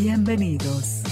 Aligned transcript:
Bienvenidos. 0.00 1.02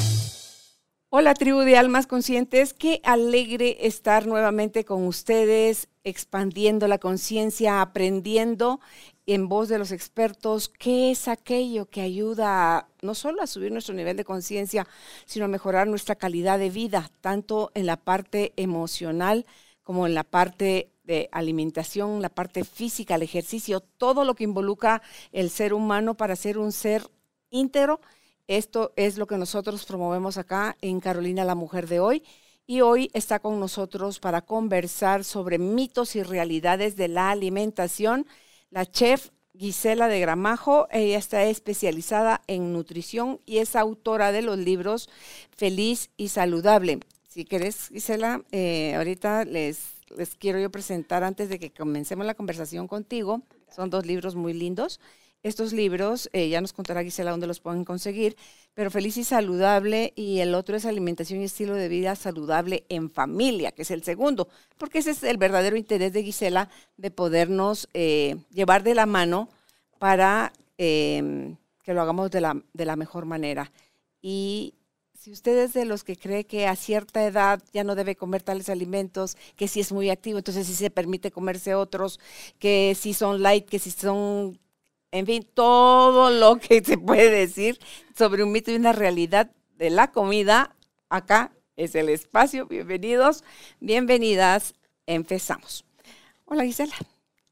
Hola 1.08 1.34
tribu 1.34 1.58
de 1.62 1.76
almas 1.76 2.06
conscientes, 2.06 2.72
qué 2.72 3.00
alegre 3.02 3.78
estar 3.80 4.28
nuevamente 4.28 4.84
con 4.84 5.08
ustedes, 5.08 5.88
expandiendo 6.04 6.86
la 6.86 6.98
conciencia, 6.98 7.82
aprendiendo 7.82 8.78
en 9.26 9.48
voz 9.48 9.68
de 9.68 9.80
los 9.80 9.90
expertos 9.90 10.68
qué 10.68 11.10
es 11.10 11.26
aquello 11.26 11.86
que 11.86 12.00
ayuda 12.00 12.86
no 13.02 13.16
solo 13.16 13.42
a 13.42 13.48
subir 13.48 13.72
nuestro 13.72 13.92
nivel 13.92 14.16
de 14.16 14.24
conciencia, 14.24 14.86
sino 15.24 15.46
a 15.46 15.48
mejorar 15.48 15.88
nuestra 15.88 16.14
calidad 16.14 16.60
de 16.60 16.70
vida, 16.70 17.10
tanto 17.20 17.72
en 17.74 17.86
la 17.86 17.96
parte 17.96 18.52
emocional 18.54 19.46
como 19.82 20.06
en 20.06 20.14
la 20.14 20.22
parte 20.22 20.92
de 21.02 21.28
alimentación, 21.32 22.22
la 22.22 22.28
parte 22.28 22.62
física, 22.62 23.16
el 23.16 23.22
ejercicio, 23.22 23.80
todo 23.80 24.24
lo 24.24 24.36
que 24.36 24.44
involucra 24.44 25.02
el 25.32 25.50
ser 25.50 25.74
humano 25.74 26.16
para 26.16 26.36
ser 26.36 26.56
un 26.56 26.70
ser 26.70 27.02
íntegro 27.50 28.00
esto 28.48 28.92
es 28.96 29.18
lo 29.18 29.26
que 29.26 29.38
nosotros 29.38 29.84
promovemos 29.84 30.38
acá 30.38 30.76
en 30.80 31.00
Carolina 31.00 31.44
la 31.44 31.54
Mujer 31.54 31.88
de 31.88 32.00
hoy. 32.00 32.22
Y 32.66 32.80
hoy 32.80 33.10
está 33.12 33.38
con 33.38 33.60
nosotros 33.60 34.18
para 34.18 34.42
conversar 34.42 35.24
sobre 35.24 35.58
mitos 35.58 36.16
y 36.16 36.22
realidades 36.22 36.96
de 36.96 37.08
la 37.08 37.30
alimentación 37.30 38.26
la 38.70 38.84
chef 38.84 39.30
Gisela 39.56 40.08
de 40.08 40.20
Gramajo. 40.20 40.86
Ella 40.90 41.18
está 41.18 41.44
especializada 41.44 42.42
en 42.46 42.72
nutrición 42.72 43.40
y 43.46 43.58
es 43.58 43.76
autora 43.76 44.32
de 44.32 44.42
los 44.42 44.58
libros 44.58 45.08
Feliz 45.56 46.10
y 46.16 46.28
Saludable. 46.28 47.00
Si 47.28 47.44
querés, 47.44 47.88
Gisela, 47.88 48.42
eh, 48.50 48.94
ahorita 48.96 49.44
les, 49.44 49.94
les 50.16 50.34
quiero 50.36 50.58
yo 50.58 50.70
presentar 50.70 51.22
antes 51.24 51.48
de 51.48 51.58
que 51.58 51.70
comencemos 51.70 52.26
la 52.26 52.34
conversación 52.34 52.88
contigo. 52.88 53.42
Son 53.74 53.90
dos 53.90 54.06
libros 54.06 54.34
muy 54.34 54.52
lindos. 54.52 55.00
Estos 55.46 55.72
libros, 55.72 56.28
eh, 56.32 56.48
ya 56.48 56.60
nos 56.60 56.72
contará 56.72 57.04
Gisela 57.04 57.30
dónde 57.30 57.46
los 57.46 57.60
pueden 57.60 57.84
conseguir, 57.84 58.36
pero 58.74 58.90
Feliz 58.90 59.16
y 59.16 59.22
Saludable 59.22 60.12
y 60.16 60.40
el 60.40 60.56
otro 60.56 60.76
es 60.76 60.84
Alimentación 60.84 61.40
y 61.40 61.44
Estilo 61.44 61.74
de 61.74 61.86
Vida 61.86 62.16
Saludable 62.16 62.84
en 62.88 63.12
Familia, 63.12 63.70
que 63.70 63.82
es 63.82 63.92
el 63.92 64.02
segundo, 64.02 64.48
porque 64.76 64.98
ese 64.98 65.12
es 65.12 65.22
el 65.22 65.36
verdadero 65.36 65.76
interés 65.76 66.12
de 66.12 66.24
Gisela 66.24 66.68
de 66.96 67.12
podernos 67.12 67.88
eh, 67.94 68.38
llevar 68.50 68.82
de 68.82 68.96
la 68.96 69.06
mano 69.06 69.48
para 70.00 70.52
em, 70.78 71.54
que 71.84 71.94
lo 71.94 72.02
hagamos 72.02 72.32
de 72.32 72.40
la, 72.40 72.60
de 72.72 72.84
la 72.84 72.96
mejor 72.96 73.24
manera. 73.24 73.70
Y 74.20 74.74
si 75.14 75.30
usted 75.30 75.56
es 75.58 75.74
de 75.74 75.84
los 75.84 76.02
que 76.02 76.16
cree 76.16 76.42
que 76.42 76.66
a 76.66 76.74
cierta 76.74 77.24
edad 77.24 77.62
ya 77.72 77.84
no 77.84 77.94
debe 77.94 78.16
comer 78.16 78.42
tales 78.42 78.68
alimentos, 78.68 79.36
que 79.54 79.68
si 79.68 79.78
es 79.78 79.92
muy 79.92 80.10
activo, 80.10 80.38
entonces 80.38 80.66
sí 80.66 80.74
se 80.74 80.90
permite 80.90 81.30
comerse 81.30 81.76
otros, 81.76 82.18
que 82.58 82.96
si 82.98 83.14
son 83.14 83.42
light, 83.42 83.68
que 83.68 83.78
si 83.78 83.92
son 83.92 84.58
en 85.12 85.26
fin, 85.26 85.46
todo 85.54 86.30
lo 86.30 86.56
que 86.56 86.82
se 86.84 86.98
puede 86.98 87.30
decir 87.30 87.78
sobre 88.14 88.42
un 88.42 88.52
mito 88.52 88.70
y 88.70 88.76
una 88.76 88.92
realidad 88.92 89.50
de 89.76 89.90
la 89.90 90.10
comida, 90.10 90.76
acá 91.08 91.52
es 91.76 91.94
el 91.94 92.08
espacio. 92.08 92.66
Bienvenidos, 92.66 93.44
bienvenidas. 93.80 94.74
Empezamos. 95.06 95.84
Hola 96.44 96.64
Gisela, 96.64 96.94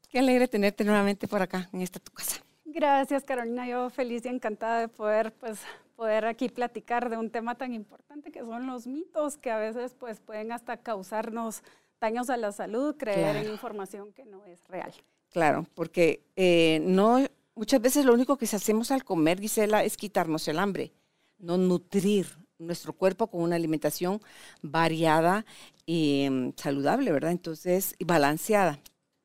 qué 0.09 0.19
alegre 0.19 0.47
tenerte 0.47 0.83
nuevamente 0.83 1.27
por 1.27 1.41
acá 1.41 1.69
en 1.71 1.81
esta 1.81 1.99
tu 1.99 2.11
casa. 2.11 2.41
Gracias 2.65 3.23
Carolina, 3.23 3.67
yo 3.67 3.89
feliz 3.89 4.25
y 4.25 4.29
encantada 4.29 4.81
de 4.81 4.87
poder 4.87 5.31
pues 5.33 5.59
poder 5.95 6.25
aquí 6.25 6.49
platicar 6.49 7.09
de 7.09 7.17
un 7.17 7.29
tema 7.29 7.55
tan 7.55 7.73
importante 7.73 8.31
que 8.31 8.41
son 8.41 8.67
los 8.67 8.85
mitos 8.85 9.37
que 9.37 9.49
a 9.51 9.57
veces 9.57 9.95
pues 9.97 10.19
pueden 10.19 10.51
hasta 10.51 10.77
causarnos 10.77 11.63
daños 12.01 12.29
a 12.29 12.37
la 12.37 12.51
salud, 12.51 12.95
creer 12.97 13.37
en 13.37 13.49
información 13.49 14.11
que 14.11 14.25
no 14.25 14.45
es 14.45 14.59
real. 14.67 14.93
Claro, 15.31 15.65
porque 15.73 16.21
eh, 16.35 16.79
no 16.83 17.19
muchas 17.55 17.81
veces 17.81 18.05
lo 18.05 18.13
único 18.13 18.37
que 18.37 18.45
hacemos 18.45 18.91
al 18.91 19.03
comer, 19.03 19.39
Gisela, 19.39 19.83
es 19.83 19.97
quitarnos 19.97 20.47
el 20.47 20.59
hambre, 20.59 20.93
no 21.37 21.57
nutrir 21.57 22.27
nuestro 22.57 22.93
cuerpo 22.93 23.27
con 23.27 23.41
una 23.41 23.55
alimentación 23.55 24.21
variada 24.61 25.45
y 25.85 26.27
mm, 26.29 26.53
saludable, 26.55 27.11
¿verdad? 27.11 27.31
Entonces, 27.31 27.95
y 27.97 28.05
balanceada, 28.05 28.79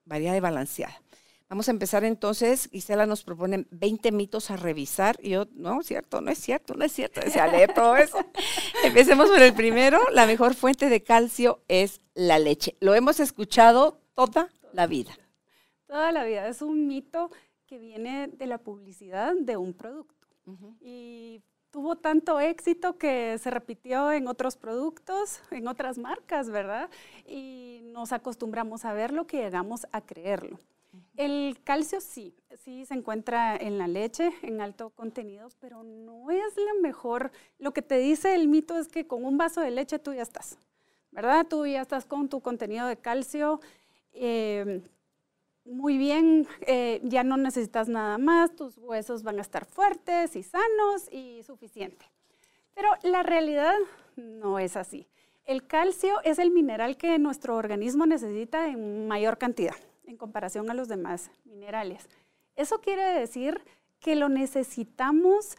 variada 0.04 0.36
y 0.36 0.40
balanceada. 0.40 1.00
Vamos 1.48 1.66
a 1.66 1.72
empezar 1.72 2.04
entonces, 2.04 2.68
Gisela 2.70 3.06
nos 3.06 3.24
propone 3.24 3.66
20 3.72 4.12
mitos 4.12 4.52
a 4.52 4.56
revisar. 4.56 5.18
Y 5.20 5.30
yo, 5.30 5.48
no, 5.52 5.82
cierto, 5.82 6.20
no 6.20 6.30
es 6.30 6.38
cierto, 6.38 6.74
no 6.74 6.84
es 6.84 6.92
cierto. 6.92 7.20
Decía, 7.20 7.48
lee 7.48 7.66
todo 7.74 7.96
eso. 7.96 8.18
Empecemos 8.84 9.28
por 9.28 9.42
el 9.42 9.52
primero. 9.52 9.98
La 10.12 10.26
mejor 10.26 10.54
fuente 10.54 10.88
de 10.88 11.02
calcio 11.02 11.60
es 11.66 12.00
la 12.14 12.38
leche. 12.38 12.76
Lo 12.78 12.94
hemos 12.94 13.18
escuchado 13.18 14.00
toda 14.14 14.48
la 14.72 14.86
vida. 14.86 15.18
Toda 15.88 16.12
la 16.12 16.22
vida. 16.22 16.46
Es 16.46 16.62
un 16.62 16.86
mito 16.86 17.32
que 17.70 17.78
viene 17.78 18.26
de 18.26 18.46
la 18.46 18.58
publicidad 18.58 19.32
de 19.36 19.56
un 19.56 19.72
producto. 19.72 20.26
Y 20.80 21.40
tuvo 21.70 21.94
tanto 21.94 22.40
éxito 22.40 22.98
que 22.98 23.38
se 23.38 23.48
repitió 23.48 24.10
en 24.10 24.26
otros 24.26 24.56
productos, 24.56 25.40
en 25.52 25.68
otras 25.68 25.96
marcas, 25.96 26.50
¿verdad? 26.50 26.90
Y 27.28 27.82
nos 27.84 28.12
acostumbramos 28.12 28.84
a 28.84 28.92
verlo 28.92 29.28
que 29.28 29.36
llegamos 29.36 29.86
a 29.92 30.00
creerlo. 30.00 30.58
El 31.16 31.60
calcio 31.62 32.00
sí, 32.00 32.34
sí 32.64 32.84
se 32.86 32.94
encuentra 32.94 33.54
en 33.54 33.78
la 33.78 33.86
leche, 33.86 34.32
en 34.42 34.60
alto 34.60 34.90
contenido, 34.90 35.48
pero 35.60 35.84
no 35.84 36.32
es 36.32 36.56
lo 36.56 36.82
mejor. 36.82 37.30
Lo 37.60 37.72
que 37.72 37.82
te 37.82 37.98
dice 37.98 38.34
el 38.34 38.48
mito 38.48 38.76
es 38.76 38.88
que 38.88 39.06
con 39.06 39.24
un 39.24 39.38
vaso 39.38 39.60
de 39.60 39.70
leche 39.70 40.00
tú 40.00 40.12
ya 40.12 40.22
estás, 40.22 40.58
¿verdad? 41.12 41.46
Tú 41.48 41.64
ya 41.66 41.82
estás 41.82 42.04
con 42.04 42.28
tu 42.28 42.40
contenido 42.40 42.88
de 42.88 42.96
calcio. 42.96 43.60
Eh, 44.12 44.82
muy 45.70 45.98
bien, 45.98 46.48
eh, 46.62 47.00
ya 47.04 47.22
no 47.22 47.36
necesitas 47.36 47.88
nada 47.88 48.18
más, 48.18 48.54
tus 48.56 48.76
huesos 48.76 49.22
van 49.22 49.38
a 49.38 49.42
estar 49.42 49.64
fuertes 49.64 50.34
y 50.34 50.42
sanos 50.42 51.08
y 51.12 51.44
suficiente. 51.44 52.04
Pero 52.74 52.90
la 53.02 53.22
realidad 53.22 53.76
no 54.16 54.58
es 54.58 54.76
así. 54.76 55.06
El 55.44 55.66
calcio 55.66 56.20
es 56.24 56.40
el 56.40 56.50
mineral 56.50 56.96
que 56.96 57.16
nuestro 57.20 57.56
organismo 57.56 58.04
necesita 58.04 58.68
en 58.68 59.06
mayor 59.06 59.38
cantidad 59.38 59.76
en 60.06 60.16
comparación 60.16 60.70
a 60.70 60.74
los 60.74 60.88
demás 60.88 61.30
minerales. 61.44 62.08
Eso 62.56 62.80
quiere 62.80 63.04
decir 63.04 63.62
que 64.00 64.16
lo 64.16 64.28
necesitamos 64.28 65.56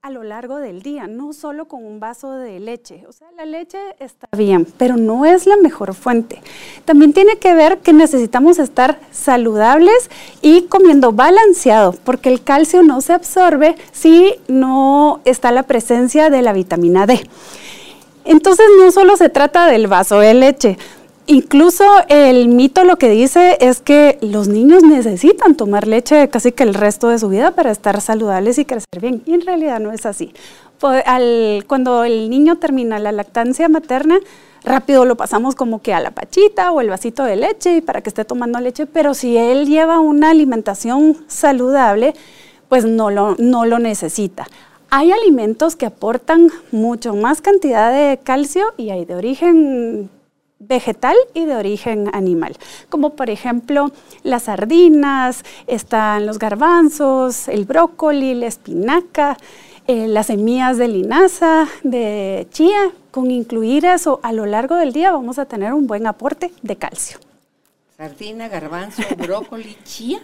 a 0.00 0.10
lo 0.10 0.22
largo 0.22 0.58
del 0.58 0.80
día, 0.80 1.08
no 1.08 1.32
solo 1.32 1.66
con 1.66 1.84
un 1.84 1.98
vaso 1.98 2.32
de 2.32 2.60
leche. 2.60 3.04
O 3.08 3.12
sea, 3.12 3.26
la 3.36 3.44
leche 3.44 3.78
está 3.98 4.28
bien, 4.36 4.64
pero 4.76 4.96
no 4.96 5.24
es 5.24 5.44
la 5.44 5.56
mejor 5.56 5.92
fuente. 5.92 6.40
También 6.84 7.12
tiene 7.12 7.38
que 7.38 7.52
ver 7.52 7.78
que 7.78 7.92
necesitamos 7.92 8.60
estar 8.60 9.00
saludables 9.10 10.08
y 10.40 10.62
comiendo 10.62 11.10
balanceado, 11.10 11.94
porque 12.04 12.28
el 12.28 12.44
calcio 12.44 12.84
no 12.84 13.00
se 13.00 13.12
absorbe 13.12 13.74
si 13.90 14.36
no 14.46 15.20
está 15.24 15.50
la 15.50 15.64
presencia 15.64 16.30
de 16.30 16.42
la 16.42 16.52
vitamina 16.52 17.04
D. 17.06 17.28
Entonces 18.24 18.66
no 18.78 18.92
solo 18.92 19.16
se 19.16 19.30
trata 19.30 19.66
del 19.66 19.88
vaso 19.88 20.20
de 20.20 20.34
leche, 20.34 20.78
Incluso 21.30 21.84
el 22.08 22.48
mito 22.48 22.84
lo 22.84 22.96
que 22.96 23.10
dice 23.10 23.58
es 23.60 23.80
que 23.82 24.16
los 24.22 24.48
niños 24.48 24.82
necesitan 24.82 25.56
tomar 25.56 25.86
leche 25.86 26.30
casi 26.30 26.52
que 26.52 26.62
el 26.62 26.72
resto 26.72 27.08
de 27.08 27.18
su 27.18 27.28
vida 27.28 27.50
para 27.50 27.70
estar 27.70 28.00
saludables 28.00 28.56
y 28.56 28.64
crecer 28.64 28.98
bien. 28.98 29.22
Y 29.26 29.34
en 29.34 29.42
realidad 29.42 29.78
no 29.78 29.92
es 29.92 30.06
así. 30.06 30.32
cuando 30.80 32.04
el 32.04 32.30
niño 32.30 32.56
termina 32.56 32.98
la 32.98 33.12
lactancia 33.12 33.68
materna, 33.68 34.20
rápido 34.64 35.04
lo 35.04 35.18
pasamos 35.18 35.54
como 35.54 35.82
que 35.82 35.92
a 35.92 36.00
la 36.00 36.12
pachita 36.12 36.72
o 36.72 36.80
el 36.80 36.88
vasito 36.88 37.24
de 37.24 37.36
leche 37.36 37.82
para 37.82 38.00
que 38.00 38.08
esté 38.08 38.24
tomando 38.24 38.58
leche, 38.58 38.86
pero 38.86 39.12
si 39.12 39.36
él 39.36 39.66
lleva 39.66 40.00
una 40.00 40.30
alimentación 40.30 41.14
saludable, 41.26 42.14
pues 42.70 42.86
no 42.86 43.10
lo, 43.10 43.36
no 43.38 43.66
lo 43.66 43.78
necesita. 43.78 44.46
Hay 44.88 45.12
alimentos 45.12 45.76
que 45.76 45.84
aportan 45.84 46.50
mucho 46.72 47.14
más 47.14 47.42
cantidad 47.42 47.92
de 47.92 48.16
calcio 48.16 48.72
y 48.78 48.88
hay 48.88 49.04
de 49.04 49.14
origen 49.14 50.08
vegetal 50.58 51.16
y 51.34 51.44
de 51.44 51.56
origen 51.56 52.10
animal, 52.12 52.56
como 52.88 53.14
por 53.14 53.30
ejemplo 53.30 53.92
las 54.22 54.44
sardinas, 54.44 55.44
están 55.66 56.26
los 56.26 56.38
garbanzos, 56.38 57.48
el 57.48 57.64
brócoli, 57.64 58.34
la 58.34 58.46
espinaca, 58.46 59.36
eh, 59.86 60.08
las 60.08 60.26
semillas 60.26 60.76
de 60.76 60.88
linaza, 60.88 61.66
de 61.82 62.46
chía. 62.50 62.92
Con 63.10 63.30
incluir 63.30 63.86
eso 63.86 64.20
a 64.22 64.32
lo 64.32 64.46
largo 64.46 64.76
del 64.76 64.92
día 64.92 65.12
vamos 65.12 65.38
a 65.38 65.46
tener 65.46 65.72
un 65.72 65.86
buen 65.86 66.06
aporte 66.06 66.52
de 66.62 66.76
calcio. 66.76 67.18
Sardina, 67.96 68.48
garbanzo, 68.48 69.02
brócoli, 69.16 69.76
chía. 69.84 70.20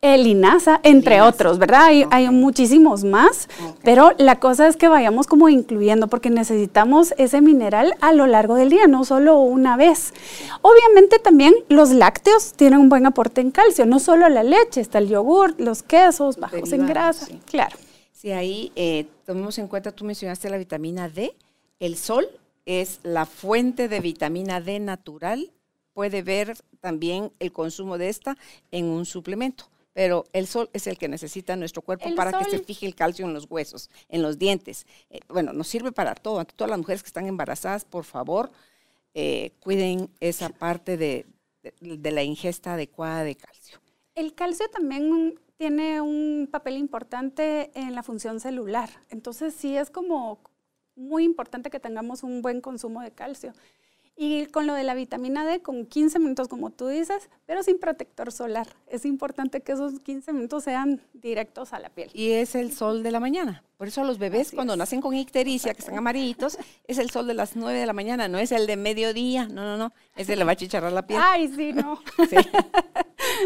El 0.00 0.22
linaza, 0.22 0.78
entre 0.84 1.20
otros, 1.22 1.58
¿verdad? 1.58 1.88
Hay, 2.12 2.28
muchísimos 2.30 3.02
más, 3.02 3.48
pero 3.82 4.12
la 4.16 4.38
cosa 4.38 4.68
es 4.68 4.76
que 4.76 4.86
vayamos 4.86 5.26
como 5.26 5.48
incluyendo, 5.48 6.06
porque 6.06 6.30
necesitamos 6.30 7.14
ese 7.18 7.40
mineral 7.40 7.94
a 8.00 8.12
lo 8.12 8.28
largo 8.28 8.54
del 8.54 8.70
día, 8.70 8.86
no 8.86 9.04
solo 9.04 9.40
una 9.40 9.76
vez. 9.76 10.14
Obviamente 10.62 11.18
también 11.18 11.52
los 11.68 11.90
lácteos 11.90 12.52
tienen 12.52 12.78
un 12.78 12.88
buen 12.88 13.06
aporte 13.06 13.40
en 13.40 13.50
calcio, 13.50 13.86
no 13.86 13.98
solo 13.98 14.28
la 14.28 14.44
leche, 14.44 14.80
está 14.80 14.98
el 14.98 15.08
yogur, 15.08 15.56
los 15.58 15.82
quesos 15.82 16.36
bajos 16.36 16.72
en 16.72 16.86
grasa, 16.86 17.26
claro. 17.46 17.76
Sí, 18.12 18.30
ahí 18.30 18.70
eh, 18.76 19.06
tomemos 19.26 19.58
en 19.58 19.66
cuenta, 19.66 19.90
tú 19.90 20.04
mencionaste 20.04 20.48
la 20.48 20.58
vitamina 20.58 21.08
D, 21.08 21.34
el 21.80 21.96
sol 21.96 22.28
es 22.66 23.00
la 23.02 23.26
fuente 23.26 23.88
de 23.88 23.98
vitamina 23.98 24.60
D 24.60 24.78
natural, 24.78 25.50
puede 25.92 26.22
ver 26.22 26.56
también 26.80 27.32
el 27.40 27.50
consumo 27.50 27.98
de 27.98 28.10
esta 28.10 28.36
en 28.70 28.84
un 28.84 29.04
suplemento 29.04 29.64
pero 29.98 30.26
el 30.32 30.46
sol 30.46 30.70
es 30.72 30.86
el 30.86 30.96
que 30.96 31.08
necesita 31.08 31.56
nuestro 31.56 31.82
cuerpo 31.82 32.14
para 32.14 32.30
que 32.30 32.44
se 32.48 32.60
fije 32.60 32.86
el 32.86 32.94
calcio 32.94 33.26
en 33.26 33.34
los 33.34 33.50
huesos, 33.50 33.90
en 34.08 34.22
los 34.22 34.38
dientes. 34.38 34.86
Eh, 35.10 35.18
bueno, 35.28 35.52
nos 35.52 35.66
sirve 35.66 35.90
para 35.90 36.14
todo. 36.14 36.44
Todas 36.44 36.70
las 36.70 36.78
mujeres 36.78 37.02
que 37.02 37.08
están 37.08 37.26
embarazadas, 37.26 37.84
por 37.84 38.04
favor, 38.04 38.52
eh, 39.12 39.50
cuiden 39.58 40.08
esa 40.20 40.50
parte 40.50 40.96
de, 40.96 41.26
la 41.80 42.22
ingesta 42.22 42.74
adecuada 42.74 43.24
de 43.24 43.34
calcio. 43.34 43.80
El 44.14 44.36
calcio 44.36 44.68
también 44.70 45.34
tiene 45.56 46.00
un 46.00 46.48
papel 46.48 46.76
importante 46.76 47.72
en 47.74 47.96
la 47.96 48.04
función 48.04 48.38
celular. 48.38 48.90
Entonces 49.10 49.52
sí 49.52 49.76
es 49.76 49.90
como 49.90 50.38
muy 50.94 51.24
importante 51.24 51.70
que 51.70 51.80
tengamos 51.80 52.22
un 52.22 52.40
buen 52.40 52.60
consumo 52.60 53.02
de 53.02 53.10
calcio. 53.10 53.52
Y 54.20 54.46
con 54.46 54.66
lo 54.66 54.74
de 54.74 54.82
la 54.82 54.94
vitamina 54.94 55.46
D, 55.46 55.62
con 55.62 55.86
15 55.86 56.18
minutos, 56.18 56.48
como 56.48 56.70
tú 56.70 56.88
dices, 56.88 57.30
pero 57.46 57.62
sin 57.62 57.78
protector 57.78 58.32
solar. 58.32 58.66
Es 58.88 59.04
importante 59.04 59.60
que 59.60 59.70
esos 59.70 60.00
15 60.00 60.32
minutos 60.32 60.64
sean 60.64 61.00
directos 61.12 61.72
a 61.72 61.78
la 61.78 61.88
piel. 61.88 62.10
Y 62.12 62.32
es 62.32 62.56
el 62.56 62.72
sol 62.72 63.04
de 63.04 63.12
la 63.12 63.20
mañana. 63.20 63.62
Por 63.76 63.86
eso 63.86 64.00
a 64.00 64.04
los 64.04 64.18
bebés, 64.18 64.50
cuando 64.50 64.76
nacen 64.76 65.00
con 65.00 65.14
ictericia, 65.14 65.72
que 65.72 65.78
están 65.78 65.96
amarillitos, 65.96 66.58
es 66.88 66.98
el 66.98 67.10
sol 67.10 67.28
de 67.28 67.34
las 67.34 67.54
9 67.54 67.78
de 67.78 67.86
la 67.86 67.92
mañana, 67.92 68.26
no 68.26 68.38
es 68.38 68.50
el 68.50 68.66
de 68.66 68.76
mediodía. 68.76 69.46
No, 69.46 69.62
no, 69.62 69.76
no. 69.76 69.92
Ese 70.16 70.34
le 70.34 70.42
va 70.42 70.50
a 70.50 70.56
chicharrar 70.56 70.90
la 70.90 71.06
piel. 71.06 71.20
Ay, 71.22 71.46
sí, 71.54 71.72
no. 71.72 72.00
Sí. 72.28 72.36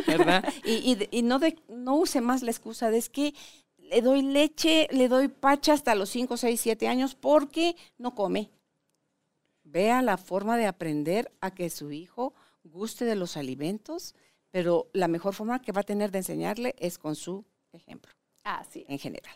¿Verdad? 0.06 0.42
Y, 0.64 1.06
y, 1.10 1.22
no, 1.22 1.38
de, 1.38 1.58
no 1.68 1.96
use 1.96 2.22
más 2.22 2.42
la 2.42 2.50
excusa 2.50 2.90
de 2.90 2.96
es 2.96 3.10
que 3.10 3.34
le 3.76 4.00
doy 4.00 4.22
leche, 4.22 4.88
le 4.90 5.08
doy 5.08 5.28
pacha 5.28 5.74
hasta 5.74 5.94
los 5.94 6.08
5, 6.08 6.38
6, 6.38 6.58
7 6.58 6.88
años 6.88 7.14
porque 7.14 7.76
no 7.98 8.14
come 8.14 8.50
vea 9.72 10.02
la 10.02 10.18
forma 10.18 10.56
de 10.56 10.66
aprender 10.66 11.32
a 11.40 11.50
que 11.52 11.70
su 11.70 11.90
hijo 11.90 12.34
guste 12.62 13.04
de 13.04 13.16
los 13.16 13.36
alimentos, 13.36 14.14
pero 14.50 14.88
la 14.92 15.08
mejor 15.08 15.34
forma 15.34 15.62
que 15.62 15.72
va 15.72 15.80
a 15.80 15.84
tener 15.84 16.10
de 16.10 16.18
enseñarle 16.18 16.74
es 16.78 16.98
con 16.98 17.16
su 17.16 17.44
ejemplo. 17.72 18.12
Así. 18.44 18.84
En 18.88 18.98
general. 18.98 19.34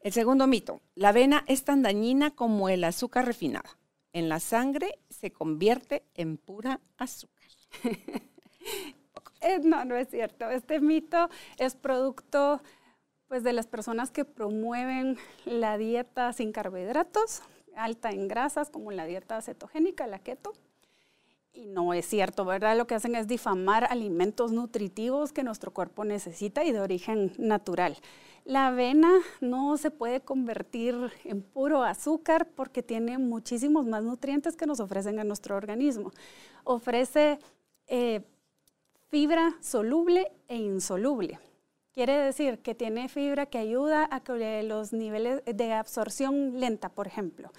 El 0.00 0.12
segundo 0.12 0.46
mito, 0.46 0.80
la 0.94 1.10
avena 1.10 1.44
es 1.46 1.64
tan 1.64 1.82
dañina 1.82 2.30
como 2.30 2.68
el 2.68 2.82
azúcar 2.84 3.26
refinada. 3.26 3.78
En 4.12 4.28
la 4.28 4.40
sangre 4.40 4.98
se 5.08 5.30
convierte 5.30 6.02
en 6.14 6.36
pura 6.36 6.80
azúcar. 6.96 7.48
Eh, 9.42 9.58
no, 9.64 9.86
no 9.86 9.96
es 9.96 10.10
cierto. 10.10 10.50
Este 10.50 10.80
mito 10.80 11.30
es 11.56 11.74
producto 11.74 12.60
pues, 13.26 13.42
de 13.42 13.54
las 13.54 13.66
personas 13.66 14.10
que 14.10 14.26
promueven 14.26 15.16
la 15.46 15.78
dieta 15.78 16.32
sin 16.34 16.52
carbohidratos, 16.52 17.40
alta 17.76 18.10
en 18.10 18.28
grasas, 18.28 18.70
como 18.70 18.90
la 18.90 19.04
dieta 19.06 19.40
cetogénica, 19.42 20.06
la 20.06 20.18
keto. 20.18 20.52
Y 21.52 21.66
no 21.66 21.94
es 21.94 22.06
cierto, 22.06 22.44
¿verdad? 22.44 22.76
Lo 22.76 22.86
que 22.86 22.94
hacen 22.94 23.16
es 23.16 23.26
difamar 23.26 23.84
alimentos 23.90 24.52
nutritivos 24.52 25.32
que 25.32 25.42
nuestro 25.42 25.72
cuerpo 25.72 26.04
necesita 26.04 26.64
y 26.64 26.72
de 26.72 26.80
origen 26.80 27.32
natural. 27.38 27.96
La 28.44 28.68
avena 28.68 29.10
no 29.40 29.76
se 29.76 29.90
puede 29.90 30.20
convertir 30.20 30.96
en 31.24 31.42
puro 31.42 31.82
azúcar 31.82 32.48
porque 32.54 32.82
tiene 32.82 33.18
muchísimos 33.18 33.86
más 33.86 34.02
nutrientes 34.04 34.56
que 34.56 34.66
nos 34.66 34.80
ofrecen 34.80 35.18
a 35.18 35.24
nuestro 35.24 35.56
organismo. 35.56 36.12
Ofrece 36.64 37.38
eh, 37.88 38.22
fibra 39.08 39.56
soluble 39.60 40.30
e 40.48 40.56
insoluble. 40.56 41.38
Quiere 41.92 42.16
decir 42.16 42.60
que 42.60 42.74
tiene 42.74 43.08
fibra 43.08 43.46
que 43.46 43.58
ayuda 43.58 44.08
a 44.10 44.20
que 44.20 44.62
los 44.62 44.92
niveles 44.92 45.42
de 45.44 45.72
absorción 45.72 46.60
lenta, 46.60 46.88
por 46.88 47.06
ejemplo. 47.06 47.50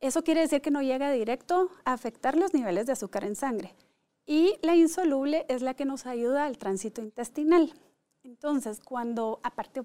Eso 0.00 0.22
quiere 0.22 0.40
decir 0.40 0.60
que 0.60 0.70
no 0.70 0.82
llega 0.82 1.12
directo 1.12 1.70
a 1.84 1.92
afectar 1.92 2.36
los 2.36 2.54
niveles 2.54 2.86
de 2.86 2.92
azúcar 2.92 3.24
en 3.24 3.36
sangre. 3.36 3.74
Y 4.26 4.56
la 4.62 4.74
insoluble 4.74 5.46
es 5.48 5.62
la 5.62 5.74
que 5.74 5.84
nos 5.84 6.06
ayuda 6.06 6.44
al 6.44 6.58
tránsito 6.58 7.00
intestinal. 7.00 7.72
Entonces, 8.24 8.80
cuando 8.80 9.38
aparte 9.44 9.82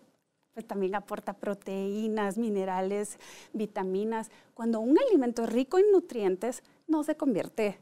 pues 0.53 0.67
también 0.67 0.95
aporta 0.95 1.33
proteínas, 1.33 2.37
minerales, 2.37 3.17
vitaminas, 3.53 4.29
cuando 4.53 4.81
un 4.81 4.97
alimento 4.97 5.43
es 5.43 5.49
rico 5.49 5.77
en 5.77 5.91
nutrientes, 5.91 6.61
no 6.87 7.03
se 7.03 7.15
convierte 7.15 7.79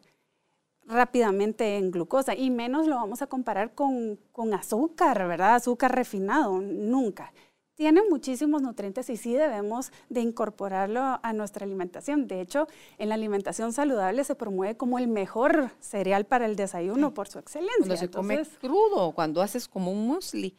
rápidamente 0.89 1.77
en 1.77 1.91
glucosa 1.91 2.35
y 2.35 2.49
menos 2.49 2.87
lo 2.87 2.95
vamos 2.95 3.21
a 3.21 3.27
comparar 3.27 3.73
con, 3.73 4.19
azúcar, 4.53 5.27
¿verdad? 5.27 5.55
Azúcar 5.55 5.95
refinado, 5.95 6.59
nunca. 6.59 7.31
Tiene 7.75 8.01
muchísimos 8.09 8.61
nutrientes 8.61 9.09
y 9.09 9.15
sí 9.15 9.33
debemos 9.33 9.93
de 10.09 10.19
incorporarlo 10.19 11.19
a 11.23 11.31
nuestra 11.31 11.65
alimentación. 11.65 12.27
De 12.27 12.41
hecho, 12.41 12.67
en 12.97 13.07
la 13.07 13.15
alimentación 13.15 13.71
saludable 13.71 14.25
se 14.25 14.35
promueve 14.35 14.75
como 14.75 14.99
el 14.99 15.07
mejor 15.07 15.71
cereal 15.79 16.25
para 16.25 16.45
el 16.45 16.57
desayuno 16.57 17.13
por 17.13 17.29
su 17.29 17.39
excelencia. 17.39 17.77
Cuando 17.77 17.95
se 17.95 18.09
come 18.09 18.43
crudo, 18.59 19.13
cuando 19.13 19.41
haces 19.41 19.67
como 19.67 19.93
un 19.93 20.07
muesli, 20.07 20.57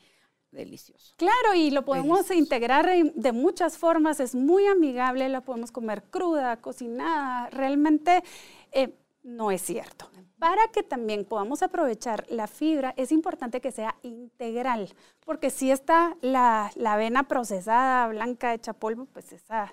delicioso. 0.50 1.14
Claro, 1.16 1.54
y 1.54 1.70
lo 1.70 1.84
podemos 1.84 2.30
integrar 2.30 2.90
de 3.14 3.32
muchas 3.32 3.78
formas, 3.78 4.18
es 4.18 4.34
muy 4.34 4.66
amigable, 4.66 5.28
la 5.28 5.42
podemos 5.42 5.70
comer 5.70 6.02
cruda, 6.10 6.56
cocinada, 6.56 7.50
realmente 7.50 8.24
eh, 8.72 8.94
no 9.30 9.50
es 9.50 9.62
cierto. 9.62 10.10
Para 10.38 10.68
que 10.68 10.82
también 10.82 11.24
podamos 11.24 11.62
aprovechar 11.62 12.24
la 12.30 12.46
fibra, 12.46 12.94
es 12.96 13.12
importante 13.12 13.60
que 13.60 13.72
sea 13.72 13.96
integral, 14.02 14.92
porque 15.24 15.50
si 15.50 15.70
está 15.70 16.16
la, 16.20 16.72
avena 16.84 17.28
procesada, 17.28 18.08
blanca, 18.08 18.54
hecha 18.54 18.72
polvo, 18.72 19.06
pues 19.06 19.32
esa 19.32 19.72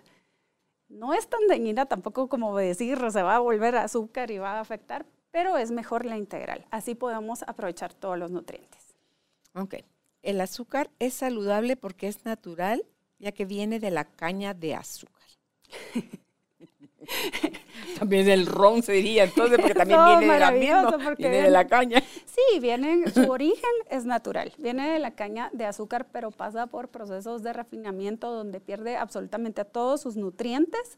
no 0.90 1.14
es 1.14 1.28
tan 1.28 1.48
dañina 1.48 1.86
tampoco 1.86 2.30
como 2.30 2.56
decir, 2.58 3.00
se 3.12 3.22
va 3.22 3.36
a 3.36 3.40
volver 3.40 3.76
azúcar 3.76 4.32
y 4.32 4.38
va 4.38 4.54
a 4.54 4.60
afectar, 4.60 5.06
pero 5.32 5.58
es 5.58 5.72
mejor 5.72 6.06
la 6.06 6.18
integral. 6.18 6.66
Así 6.70 6.96
podemos 6.96 7.44
aprovechar 7.44 7.94
todos 7.94 8.18
los 8.18 8.32
nutrientes. 8.32 8.96
Ok. 9.54 9.76
El 10.22 10.42
azúcar 10.42 10.90
es 11.00 11.14
saludable 11.14 11.78
porque 11.78 12.08
es 12.08 12.26
natural, 12.26 12.86
ya 13.20 13.32
que 13.32 13.46
viene 13.46 13.80
de 13.80 13.92
la 13.92 14.06
caña 14.06 14.54
de 14.54 14.76
azúcar. 14.76 15.28
también 18.00 18.30
el 18.30 18.46
ron 18.46 18.84
se 18.84 18.94
diría, 18.94 19.24
entonces, 19.24 19.58
porque 19.60 19.74
también 19.74 20.00
viene 20.20 20.34
de 20.34 20.40
la 20.40 20.52
misma, 20.52 21.16
viene 21.18 21.42
de 21.42 21.50
la 21.50 21.68
caña. 21.68 22.04
Sí, 22.26 22.60
viene, 22.60 23.10
su 23.12 23.30
origen 23.30 23.70
es 23.90 24.06
natural, 24.06 24.54
viene 24.58 24.92
de 24.92 25.00
la 25.00 25.12
caña 25.12 25.50
de 25.54 25.66
azúcar, 25.66 26.08
pero 26.12 26.32
pasa 26.32 26.68
por 26.68 26.90
procesos 26.90 27.44
de 27.44 27.54
refinamiento 27.54 28.32
donde 28.32 28.60
pierde 28.60 28.98
absolutamente 28.98 29.66
todos 29.66 30.02
sus 30.02 30.16
nutrientes. 30.16 30.98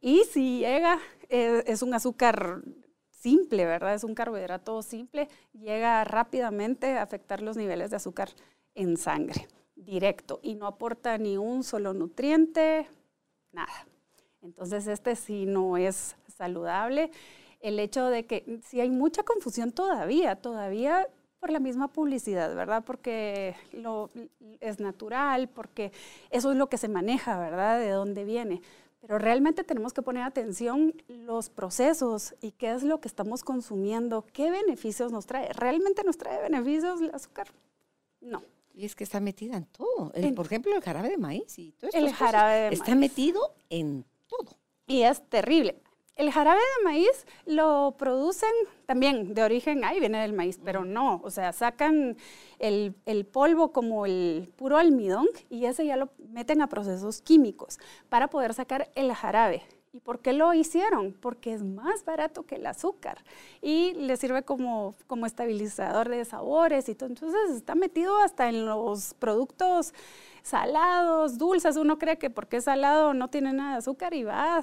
Y 0.00 0.24
si 0.24 0.60
llega, 0.60 0.98
eh, 1.28 1.62
es 1.66 1.82
un 1.82 1.94
azúcar 1.94 2.62
simple, 3.10 3.66
¿verdad? 3.66 3.94
Es 3.94 4.02
un 4.02 4.14
carbohidrato 4.14 4.82
simple, 4.82 5.28
llega 5.52 6.02
rápidamente 6.04 6.98
a 6.98 7.02
afectar 7.02 7.40
los 7.40 7.56
niveles 7.56 7.90
de 7.90 7.96
azúcar 7.96 8.30
en 8.74 8.96
sangre, 8.96 9.46
directo, 9.76 10.40
y 10.42 10.56
no 10.56 10.66
aporta 10.66 11.16
ni 11.18 11.36
un 11.36 11.62
solo 11.62 11.94
nutriente, 11.94 12.88
nada. 13.52 13.86
Entonces, 14.42 14.86
este 14.86 15.16
sí 15.16 15.46
no 15.46 15.76
es 15.76 16.16
saludable. 16.36 17.10
El 17.60 17.78
hecho 17.78 18.06
de 18.06 18.26
que 18.26 18.60
sí 18.64 18.80
hay 18.80 18.90
mucha 18.90 19.22
confusión 19.22 19.72
todavía, 19.72 20.36
todavía 20.36 21.06
por 21.42 21.50
la 21.50 21.58
misma 21.58 21.88
publicidad, 21.88 22.54
¿verdad? 22.54 22.84
Porque 22.84 23.56
lo, 23.72 24.10
es 24.60 24.78
natural, 24.78 25.48
porque 25.48 25.90
eso 26.30 26.52
es 26.52 26.56
lo 26.56 26.68
que 26.68 26.78
se 26.78 26.88
maneja, 26.88 27.36
¿verdad? 27.36 27.80
De 27.80 27.90
dónde 27.90 28.24
viene. 28.24 28.62
Pero 29.00 29.18
realmente 29.18 29.64
tenemos 29.64 29.92
que 29.92 30.02
poner 30.02 30.22
atención 30.22 30.94
los 31.08 31.50
procesos 31.50 32.36
y 32.40 32.52
qué 32.52 32.70
es 32.70 32.84
lo 32.84 33.00
que 33.00 33.08
estamos 33.08 33.42
consumiendo, 33.42 34.24
qué 34.32 34.52
beneficios 34.52 35.10
nos 35.10 35.26
trae. 35.26 35.52
¿Realmente 35.52 36.04
nos 36.04 36.16
trae 36.16 36.40
beneficios 36.40 37.00
el 37.00 37.12
azúcar? 37.12 37.48
No. 38.20 38.40
Y 38.72 38.84
es 38.84 38.94
que 38.94 39.02
está 39.02 39.18
metida 39.18 39.56
en 39.56 39.66
todo. 39.66 40.12
por 40.36 40.46
ejemplo, 40.46 40.74
el 40.76 40.80
jarabe 40.80 41.08
de 41.08 41.18
maíz 41.18 41.58
y 41.58 41.72
todo 41.72 41.90
El 41.92 42.12
jarabe 42.12 42.54
de 42.54 42.68
Está 42.68 42.94
metido 42.94 43.52
en 43.68 44.04
todo. 44.38 44.56
Y 44.86 45.02
es 45.02 45.28
terrible. 45.28 45.82
El 46.14 46.30
jarabe 46.30 46.60
de 46.60 46.84
maíz 46.84 47.26
lo 47.46 47.94
producen 47.98 48.50
también 48.84 49.32
de 49.32 49.42
origen, 49.42 49.82
ahí 49.82 49.98
viene 49.98 50.20
del 50.20 50.34
maíz, 50.34 50.60
pero 50.62 50.84
no, 50.84 51.22
o 51.24 51.30
sea, 51.30 51.52
sacan 51.52 52.18
el, 52.58 52.94
el, 53.06 53.24
polvo 53.24 53.72
como 53.72 54.04
el 54.04 54.52
puro 54.56 54.76
almidón 54.76 55.26
y 55.48 55.64
ese 55.64 55.86
ya 55.86 55.96
lo 55.96 56.10
meten 56.18 56.60
a 56.60 56.68
procesos 56.68 57.22
químicos 57.22 57.78
para 58.10 58.28
poder 58.28 58.52
sacar 58.52 58.90
el 58.94 59.12
jarabe. 59.14 59.62
¿Y 59.94 60.00
por 60.00 60.20
qué 60.20 60.32
lo 60.32 60.54
hicieron? 60.54 61.12
Porque 61.12 61.52
es 61.52 61.62
más 61.62 62.06
barato 62.06 62.44
que 62.44 62.54
el 62.54 62.64
azúcar 62.64 63.22
y 63.60 63.92
le 63.92 64.16
sirve 64.16 64.42
como, 64.42 64.94
como 65.06 65.26
estabilizador 65.26 66.08
de 66.08 66.24
sabores 66.24 66.88
y 66.88 66.94
todo. 66.94 67.10
Entonces 67.10 67.50
está 67.54 67.74
metido 67.74 68.16
hasta 68.18 68.48
en 68.48 68.64
los 68.64 69.12
productos 69.12 69.92
salados, 70.42 71.36
dulces. 71.36 71.76
Uno 71.76 71.98
cree 71.98 72.16
que 72.16 72.30
porque 72.30 72.56
es 72.56 72.64
salado 72.64 73.12
no 73.12 73.28
tiene 73.28 73.52
nada 73.52 73.72
de 73.72 73.78
azúcar 73.78 74.14
y 74.14 74.24
va 74.24 74.62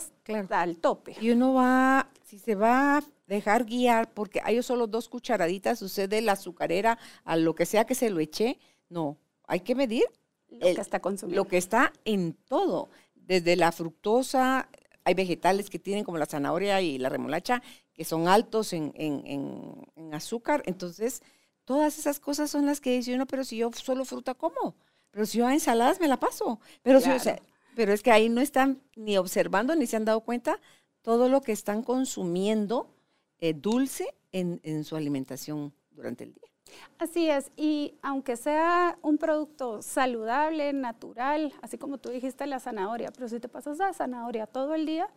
al 0.50 0.78
tope. 0.78 1.16
Y 1.22 1.30
uno 1.30 1.54
va, 1.54 2.10
si 2.24 2.40
se 2.40 2.56
va 2.56 2.98
a 2.98 3.04
dejar 3.28 3.66
guiar, 3.66 4.12
porque 4.12 4.42
hay 4.44 4.62
solo 4.64 4.88
dos 4.88 5.10
cucharaditas, 5.10 5.80
usted 5.84 6.10
de 6.10 6.22
la 6.22 6.32
azucarera 6.32 6.98
a 7.24 7.36
lo 7.36 7.54
que 7.54 7.68
sea 7.68 7.86
que 7.86 7.94
se 7.94 8.10
lo 8.10 8.20
eche, 8.20 8.58
no, 8.90 9.16
hay 9.46 9.60
que 9.60 9.76
medir 9.76 10.06
lo 10.50 10.60
que 10.60 10.82
está 10.82 11.00
consumiendo. 11.00 11.44
Lo 11.44 11.48
que 11.48 11.58
está 11.58 11.94
en 12.04 12.34
todo, 12.34 12.90
desde 13.14 13.56
la 13.56 13.72
fructosa, 13.72 14.68
hay 15.10 15.16
vegetales 15.16 15.70
que 15.70 15.80
tienen 15.80 16.04
como 16.04 16.20
la 16.20 16.28
zanahoria 16.28 16.82
y 16.82 17.00
la 17.00 17.10
remolacha, 17.10 17.64
que 17.94 18.06
son 18.06 18.28
altos 18.28 18.74
en, 18.74 20.14
azúcar. 20.14 20.62
Entonces, 20.68 21.22
todas 21.66 21.98
esas 21.98 22.20
cosas 22.20 22.52
son 22.52 22.68
las 22.68 22.80
que 22.80 22.92
dice 22.92 23.16
uno, 23.16 23.26
pero 23.26 23.44
si 23.44 23.58
yo 23.58 23.72
solo 23.74 24.06
fruta 24.06 24.36
como, 24.36 24.76
pero 25.10 25.26
si 25.26 25.40
yo 25.40 25.48
a 25.48 25.54
ensaladas 25.54 26.00
me 26.00 26.08
la 26.08 26.20
paso. 26.20 26.60
Pero, 26.84 27.00
pero 27.76 27.92
es 27.92 28.04
que 28.04 28.12
ahí 28.12 28.30
no 28.30 28.42
están 28.42 28.82
ni 28.96 29.18
observando 29.18 29.76
ni 29.76 29.88
se 29.88 29.96
han 29.96 30.06
dado 30.06 30.22
cuenta 30.22 30.60
todo 31.02 31.28
lo 31.28 31.42
que 31.42 31.52
están 31.52 31.82
consumiendo 31.82 32.94
eh, 33.40 33.54
dulce 33.54 34.14
en, 34.32 34.60
en 34.64 34.84
su 34.84 34.96
alimentación 34.96 35.74
durante 35.90 36.26
el 36.26 36.34
día. 36.34 36.50
Así 36.98 37.30
es, 37.30 37.52
y 37.56 37.96
aunque 38.02 38.36
sea 38.36 38.98
un 39.02 39.18
producto 39.18 39.82
saludable, 39.82 40.74
natural, 40.74 41.54
así 41.62 41.78
como 41.78 41.98
tú 41.98 42.10
dijiste 42.10 42.46
la 42.48 42.60
zanahoria, 42.60 43.12
pero 43.12 43.30
si 43.30 43.40
te 43.40 43.48
pasas 43.48 43.78
la 43.78 43.94
zanahoria 43.94 44.48
todo 44.48 44.76
el 44.76 44.86
día, 44.86 45.10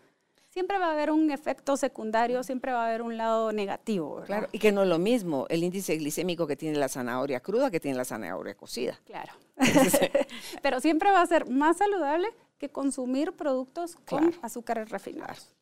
siempre 0.53 0.79
va 0.79 0.89
a 0.89 0.93
haber 0.93 1.11
un 1.11 1.31
efecto 1.31 1.77
secundario, 1.77 2.43
siempre 2.43 2.73
va 2.73 2.85
a 2.85 2.89
haber 2.89 3.03
un 3.03 3.17
lado 3.17 3.53
negativo. 3.53 4.23
Claro, 4.27 4.49
y 4.53 4.59
que 4.59 4.71
no 4.71 4.83
es 4.83 4.89
lo 4.89 4.99
mismo 4.99 5.47
el 5.49 5.65
índice 5.65 5.97
glicémico 5.97 6.47
que 6.47 6.57
tiene 6.57 6.79
la 6.79 6.89
zanahoria 6.89 7.41
cruda 7.41 7.71
que 7.71 7.81
tiene 7.81 7.97
la 7.97 8.05
zanahoria 8.05 8.55
cocida. 8.55 9.01
Claro, 9.07 9.33
pero 10.63 10.81
siempre 10.81 11.11
va 11.11 11.23
a 11.23 11.27
ser 11.27 11.49
más 11.49 11.79
saludable 11.79 12.29
que 12.59 12.69
consumir 12.69 13.33
productos 13.33 13.97
con 14.07 14.33
azúcares 14.43 14.91
refinados. 14.91 15.55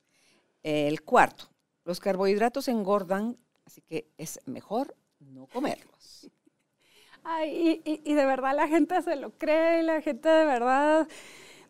El 0.62 1.02
cuarto, 1.02 1.48
los 1.84 2.00
carbohidratos 2.00 2.68
engordan, 2.68 3.38
así 3.64 3.80
que 3.80 4.08
es 4.18 4.40
mejor 4.44 4.94
no 5.20 5.46
comerlos. 5.46 6.30
Ay, 7.22 7.82
y, 7.84 8.14
de 8.14 8.24
verdad 8.26 8.56
la 8.56 8.66
gente 8.66 9.00
se 9.02 9.14
lo 9.16 9.30
cree, 9.30 9.82
la 9.82 10.00
gente 10.00 10.28
de 10.28 10.44
verdad 10.46 11.06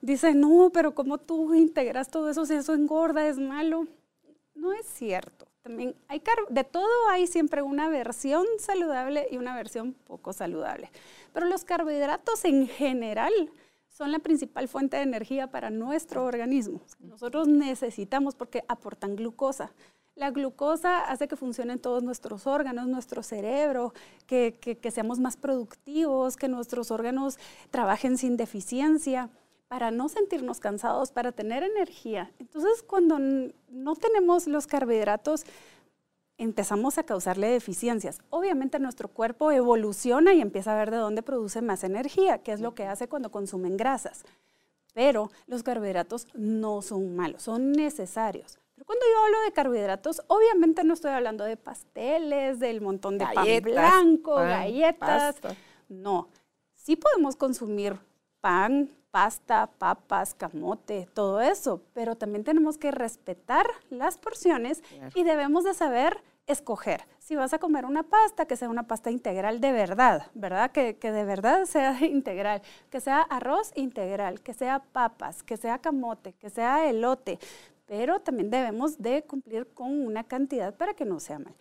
dice, 0.00 0.32
no, 0.32 0.70
pero 0.72 0.94
¿cómo 0.94 1.18
tú 1.18 1.54
integras 1.54 2.08
todo 2.08 2.30
eso 2.30 2.46
si 2.46 2.54
eso 2.54 2.72
engorda, 2.74 3.26
es 3.26 3.38
malo? 3.38 3.86
No 4.54 4.72
es 4.72 4.86
cierto. 4.86 5.46
También 5.62 5.94
hay 6.08 6.22
de 6.48 6.64
todo 6.64 7.08
hay 7.10 7.26
siempre 7.26 7.62
una 7.62 7.88
versión 7.88 8.46
saludable 8.58 9.26
y 9.30 9.36
una 9.36 9.54
versión 9.54 9.92
poco 9.92 10.32
saludable. 10.32 10.90
Pero 11.32 11.46
los 11.46 11.64
carbohidratos 11.64 12.44
en 12.44 12.66
general 12.66 13.32
son 13.88 14.12
la 14.12 14.20
principal 14.20 14.68
fuente 14.68 14.96
de 14.96 15.02
energía 15.02 15.48
para 15.48 15.68
nuestro 15.68 16.24
organismo. 16.24 16.80
Nosotros 17.00 17.48
necesitamos 17.48 18.34
porque 18.34 18.64
aportan 18.68 19.16
glucosa. 19.16 19.72
La 20.20 20.32
glucosa 20.32 20.98
hace 20.98 21.28
que 21.28 21.34
funcionen 21.34 21.78
todos 21.78 22.02
nuestros 22.02 22.46
órganos, 22.46 22.86
nuestro 22.86 23.22
cerebro, 23.22 23.94
que, 24.26 24.78
seamos 24.92 25.18
más 25.18 25.38
productivos, 25.38 26.36
que 26.36 26.46
nuestros 26.46 26.90
órganos 26.90 27.38
trabajen 27.70 28.18
sin 28.18 28.36
deficiencia, 28.36 29.30
para 29.66 29.90
no 29.90 30.10
sentirnos 30.10 30.60
cansados, 30.60 31.10
para 31.10 31.32
tener 31.32 31.62
energía. 31.62 32.30
Entonces, 32.38 32.82
cuando 32.82 33.18
no 33.70 33.96
tenemos 33.96 34.46
los 34.46 34.66
carbohidratos, 34.66 35.46
empezamos 36.36 36.98
a 36.98 37.04
causarle 37.04 37.48
deficiencias. 37.48 38.18
Obviamente 38.28 38.78
nuestro 38.78 39.08
cuerpo 39.08 39.52
evoluciona 39.52 40.34
y 40.34 40.42
empieza 40.42 40.74
a 40.74 40.76
ver 40.76 40.90
de 40.90 40.98
dónde 40.98 41.22
produce 41.22 41.62
más 41.62 41.82
energía, 41.82 42.42
que 42.42 42.52
es 42.52 42.60
lo 42.60 42.74
que 42.74 42.84
hace 42.84 43.08
cuando 43.08 43.30
consumen 43.30 43.78
grasas. 43.78 44.24
Pero 44.92 45.30
los 45.46 45.62
carbohidratos 45.62 46.26
no 46.34 46.82
son 46.82 47.16
malos, 47.16 47.44
son 47.44 47.72
necesarios 47.72 48.58
cuando 48.84 49.04
yo 49.12 49.24
hablo 49.24 49.40
de 49.42 49.52
carbohidratos, 49.52 50.22
obviamente 50.26 50.84
no 50.84 50.94
estoy 50.94 51.12
hablando 51.12 51.44
de 51.44 51.56
pasteles, 51.56 52.58
del 52.58 52.80
montón 52.80 53.18
de 53.18 53.26
pan 53.26 53.46
blanco, 53.62 54.34
galletas. 54.36 55.36
No, 55.88 56.28
sí 56.74 56.96
podemos 56.96 57.36
consumir 57.36 57.98
pan, 58.40 58.90
pasta, 59.10 59.68
papas, 59.78 60.34
camote, 60.34 61.08
todo 61.14 61.40
eso, 61.40 61.82
pero 61.92 62.16
también 62.16 62.44
tenemos 62.44 62.78
que 62.78 62.90
respetar 62.90 63.66
las 63.90 64.18
porciones 64.18 64.82
y 65.14 65.24
debemos 65.24 65.64
de 65.64 65.74
saber 65.74 66.22
escoger. 66.46 67.04
Si 67.18 67.36
vas 67.36 67.52
a 67.52 67.58
comer 67.58 67.84
una 67.84 68.02
pasta, 68.02 68.46
que 68.46 68.56
sea 68.56 68.68
una 68.68 68.86
pasta 68.86 69.10
integral 69.10 69.60
de 69.60 69.72
verdad, 69.72 70.26
¿verdad? 70.34 70.72
Que, 70.72 70.96
que, 70.96 71.12
de 71.12 71.24
verdad 71.24 71.64
sea 71.64 71.96
integral, 72.04 72.62
que 72.90 73.00
sea 73.00 73.20
arroz 73.20 73.72
integral, 73.76 74.40
que 74.40 74.54
sea 74.54 74.80
papas, 74.80 75.42
que 75.42 75.56
sea 75.56 75.78
camote, 75.78 76.32
que 76.32 76.50
sea 76.50 76.88
elote 76.88 77.38
pero 77.90 78.20
también 78.20 78.50
debemos 78.50 79.02
de 79.02 79.24
cumplir 79.24 79.66
con 79.74 79.90
una 79.90 80.22
cantidad 80.22 80.72
para 80.76 80.94
que 80.94 81.04
no 81.04 81.18
sea 81.18 81.40
mal. 81.40 81.56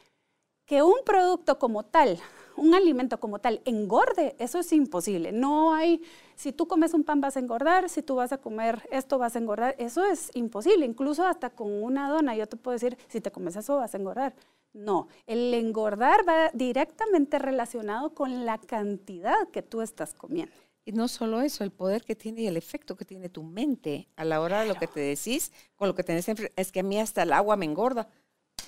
Que 0.67 0.83
un 0.83 0.98
producto 1.03 1.57
como 1.57 1.83
tal, 1.83 2.19
un 2.55 2.75
alimento 2.75 3.19
como 3.19 3.39
tal, 3.39 3.63
engorde, 3.65 4.36
eso 4.38 4.59
es 4.59 4.71
imposible. 4.71 5.31
No 5.31 5.74
hay, 5.74 6.03
si 6.36 6.53
tú 6.53 6.67
comes 6.67 6.93
un 6.93 7.03
pan 7.03 7.19
vas 7.19 7.36
a 7.36 7.39
engordar, 7.39 7.89
si 7.89 8.03
tú 8.03 8.13
vas 8.13 8.31
a 8.31 8.38
comer 8.38 8.88
esto 8.91 9.17
vas 9.17 9.36
a 9.36 9.39
engordar, 9.39 9.74
eso 9.79 10.05
es 10.05 10.29
imposible. 10.36 10.86
Incluso 10.86 11.25
hasta 11.25 11.50
con 11.50 11.71
una 11.71 12.07
dona, 12.07 12.36
yo 12.36 12.45
te 12.45 12.57
puedo 12.57 12.74
decir, 12.74 12.95
si 13.07 13.21
te 13.21 13.31
comes 13.31 13.55
eso 13.55 13.77
vas 13.77 13.95
a 13.95 13.98
engordar. 13.98 14.36
No, 14.71 15.07
el 15.25 15.51
engordar 15.55 16.29
va 16.29 16.51
directamente 16.53 17.39
relacionado 17.39 18.13
con 18.13 18.45
la 18.45 18.59
cantidad 18.59 19.48
que 19.48 19.63
tú 19.63 19.81
estás 19.81 20.13
comiendo. 20.13 20.53
Y 20.89 20.91
no 20.91 21.08
solo 21.08 21.41
eso, 21.41 21.63
el 21.63 21.69
poder 21.69 22.03
que 22.03 22.15
tiene 22.15 22.41
y 22.41 22.48
el 22.48 22.58
efecto 22.58 22.96
que 22.96 23.05
tiene 23.05 23.29
tu 23.29 23.43
mente 23.43 24.08
a 24.15 24.25
la 24.25 24.41
hora 24.41 24.62
de 24.62 24.67
lo 24.67 24.74
que 24.74 24.88
te 24.88 25.00
decís, 25.00 25.51
con 25.75 25.88
lo 25.88 25.93
que 25.93 26.01
tenés 26.01 26.27
es 26.55 26.72
que 26.72 26.79
a 26.79 26.84
mí 26.84 27.00
hasta 27.00 27.22
el 27.22 27.31
agua 27.31 27.55
me 27.58 27.65
engorda. 27.65 28.10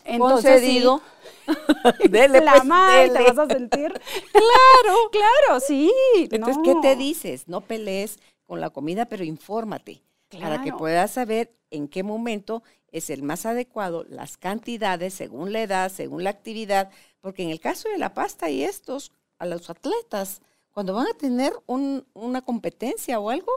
Entonces 0.06 0.62
digo, 0.62 1.02
dele, 2.12 2.42
la 2.42 2.62
pues, 2.62 3.12
te 3.12 3.24
vas 3.24 3.40
a 3.40 3.48
sentir. 3.52 3.92
claro, 4.32 5.10
claro, 5.12 5.60
sí. 5.62 5.92
Entonces, 6.30 6.62
¿qué 6.64 6.76
te 6.80 6.96
dices? 6.96 7.48
No 7.48 7.62
pelees 7.62 8.20
con 8.46 8.62
la 8.62 8.70
comida, 8.70 9.08
pero 9.08 9.24
infórmate 9.24 10.04
para 10.40 10.62
que 10.62 10.74
puedas 10.74 11.10
saber 11.10 11.52
en 11.72 11.88
qué 11.88 12.04
momento 12.04 12.62
es 12.92 13.10
el 13.10 13.24
más 13.24 13.48
adecuado, 13.48 14.06
las 14.08 14.38
cantidades, 14.38 15.16
según 15.16 15.54
la 15.54 15.64
edad, 15.64 15.92
según 15.92 16.24
la 16.24 16.30
actividad, 16.30 16.92
porque 17.20 17.42
en 17.42 17.50
el 17.50 17.60
caso 17.60 17.90
de 17.90 17.98
la 17.98 18.14
pasta 18.14 18.52
y 18.52 18.64
estos, 18.64 19.12
a 19.40 19.48
los 19.48 19.72
atletas, 19.72 20.44
cuando 20.72 20.94
van 20.94 21.08
a 21.08 21.14
tener 21.14 21.54
una 21.68 22.42
competencia 22.42 23.20
o 23.20 23.30
algo, 23.30 23.52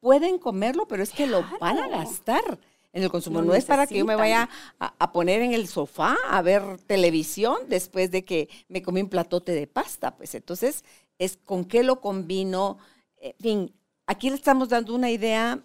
pueden 0.00 0.38
comerlo, 0.38 0.86
pero 0.86 1.02
es 1.02 1.10
que 1.10 1.26
lo 1.26 1.44
van 1.60 1.78
a 1.78 1.88
gastar 1.88 2.58
en 2.92 3.02
el 3.02 3.10
consumo. 3.10 3.42
no 3.42 3.54
es 3.54 3.64
para 3.64 3.86
que 3.86 3.98
yo 3.98 4.04
me 4.04 4.16
vaya 4.16 4.48
a, 4.78 5.12
poner 5.12 5.42
en 5.42 5.52
el 5.52 5.68
sofá 5.68 6.16
a 6.28 6.42
ver 6.42 6.78
televisión 6.86 7.58
después 7.68 8.10
de 8.10 8.24
que 8.24 8.48
me 8.68 8.82
comí 8.82 9.00
un 9.00 9.08
platote 9.08 9.52
de 9.52 9.66
pasta. 9.66 10.16
Pues 10.16 10.34
entonces, 10.34 10.84
es 11.18 11.36
con 11.36 11.64
qué 11.64 11.82
lo 11.82 12.00
combino. 12.00 12.78
En 13.18 13.34
fin, 13.38 13.74
aquí 14.06 14.30
le 14.30 14.36
estamos 14.36 14.68
dando 14.68 14.94
una 14.94 15.10
idea 15.10 15.62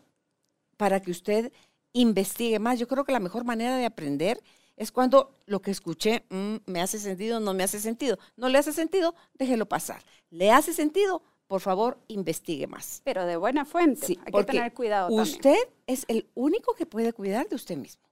para 0.78 1.02
que 1.02 1.12
usted 1.12 1.52
investigue 1.94 2.60
más. 2.60 2.80
Yo 2.80 2.88
creo 2.88 3.06
que 3.06 3.14
la 3.14 3.20
mejor 3.20 3.46
manera 3.46 3.78
de 3.78 3.86
aprender 3.86 4.42
es 4.78 4.92
cuando 4.92 5.36
lo 5.46 5.62
que 5.62 5.72
escuché 5.72 6.26
mm, 6.30 6.56
me 6.66 6.82
hace 6.82 7.00
sentido, 7.00 7.40
no 7.40 7.54
me 7.54 7.64
hace 7.64 7.80
sentido. 7.80 8.18
No 8.36 8.50
le 8.50 8.58
hace 8.58 8.74
sentido, 8.74 9.16
déjelo 9.34 9.66
pasar. 9.68 10.04
Le 10.30 10.52
hace 10.52 10.74
sentido, 10.74 11.24
por 11.48 11.62
favor, 11.62 11.98
investigue 12.08 12.68
más. 12.68 13.02
Pero 13.04 13.26
de 13.26 13.38
buena 13.38 13.66
fuente. 13.66 14.06
Sí, 14.06 14.20
Hay 14.26 14.32
que 14.32 14.44
tener 14.44 14.74
cuidado. 14.74 15.14
Usted 15.14 15.58
es 15.88 16.06
el 16.08 16.30
único 16.34 16.74
que 16.74 16.86
puede 16.86 17.14
cuidar 17.14 17.48
de 17.48 17.56
usted 17.56 17.78
mismo. 17.78 18.04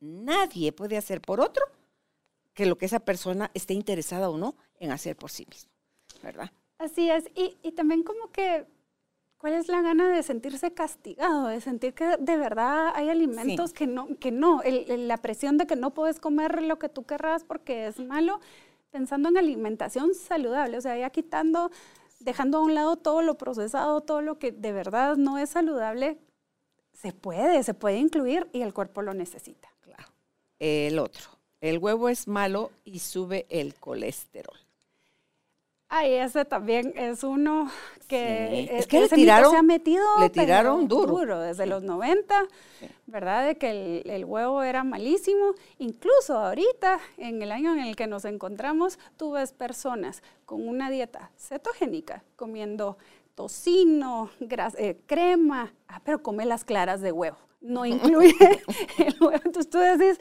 nadie 0.00 0.72
puede 0.72 0.96
hacer 0.96 1.20
por 1.20 1.40
otro 1.40 1.64
que 2.54 2.66
lo 2.66 2.78
que 2.78 2.86
esa 2.86 3.00
persona 3.00 3.50
esté 3.54 3.74
interesada 3.74 4.30
o 4.30 4.38
no 4.38 4.56
en 4.78 4.92
hacer 4.92 5.16
por 5.16 5.30
sí 5.30 5.46
mismo. 5.50 5.70
¿Verdad? 6.22 6.50
Así 6.78 7.10
es. 7.10 7.24
Y, 7.34 7.56
y 7.62 7.72
también 7.72 8.02
como 8.04 8.30
que 8.30 8.66
¿Cuál 9.38 9.54
es 9.54 9.68
la 9.68 9.82
gana 9.82 10.10
de 10.10 10.22
sentirse 10.24 10.72
castigado, 10.72 11.46
de 11.46 11.60
sentir 11.60 11.94
que 11.94 12.16
de 12.18 12.36
verdad 12.36 12.92
hay 12.94 13.08
alimentos 13.08 13.72
que 13.72 13.86
no, 13.86 14.08
que 14.18 14.32
no, 14.32 14.62
la 14.64 15.16
presión 15.18 15.58
de 15.58 15.66
que 15.66 15.76
no 15.76 15.94
puedes 15.94 16.18
comer 16.18 16.60
lo 16.62 16.80
que 16.80 16.88
tú 16.88 17.06
querrás 17.06 17.44
porque 17.44 17.86
es 17.86 18.00
malo, 18.00 18.40
pensando 18.90 19.28
en 19.28 19.38
alimentación 19.38 20.14
saludable, 20.14 20.76
o 20.76 20.80
sea, 20.80 20.98
ya 20.98 21.10
quitando 21.10 21.70
dejando 22.20 22.58
a 22.58 22.62
un 22.62 22.74
lado 22.74 22.96
todo 22.96 23.22
lo 23.22 23.38
procesado, 23.38 24.00
todo 24.00 24.22
lo 24.22 24.38
que 24.38 24.52
de 24.52 24.72
verdad 24.72 25.16
no 25.16 25.38
es 25.38 25.50
saludable, 25.50 26.18
se 26.92 27.12
puede, 27.12 27.62
se 27.62 27.74
puede 27.74 27.98
incluir 27.98 28.48
y 28.52 28.62
el 28.62 28.74
cuerpo 28.74 29.02
lo 29.02 29.14
necesita. 29.14 29.68
Claro. 29.80 30.08
El 30.58 30.98
otro, 30.98 31.28
el 31.60 31.78
huevo 31.78 32.08
es 32.08 32.26
malo 32.26 32.72
y 32.84 32.98
sube 32.98 33.46
el 33.50 33.74
colesterol. 33.76 34.58
Ay, 35.90 36.14
ese 36.14 36.44
también 36.44 36.92
es 36.96 37.24
uno 37.24 37.70
que, 38.08 38.68
es 38.70 38.86
que 38.86 39.00
le 39.00 39.08
tiraron, 39.08 39.50
se 39.50 39.56
ha 39.56 39.62
metido 39.62 40.04
le 40.20 40.28
tiraron 40.28 40.86
duro. 40.86 41.40
desde 41.40 41.64
los 41.64 41.82
90, 41.82 42.46
¿verdad? 43.06 43.46
De 43.46 43.56
que 43.56 44.02
el, 44.04 44.24
huevo 44.26 44.62
era 44.62 44.84
malísimo. 44.84 45.54
Incluso 45.78 46.36
ahorita, 46.36 47.00
en 47.16 47.40
el 47.40 47.52
año 47.52 47.72
en 47.72 47.80
el 47.80 47.96
que 47.96 48.06
nos 48.06 48.26
encontramos, 48.26 48.98
tú 49.16 49.32
ves 49.32 49.52
personas 49.52 50.22
con 50.44 50.68
una 50.68 50.90
dieta 50.90 51.30
cetogénica 51.38 52.22
comiendo 52.36 52.98
tocino, 53.34 54.30
eh, 54.76 54.98
crema, 55.06 55.72
ah, 55.86 56.02
pero 56.04 56.22
come 56.22 56.44
las 56.44 56.66
claras 56.66 57.00
de 57.00 57.12
huevo. 57.12 57.38
No 57.62 57.86
incluye 57.86 58.34
el 58.98 59.16
huevo. 59.20 59.40
Entonces 59.42 59.70
tú 59.70 59.78
decís, 59.78 60.18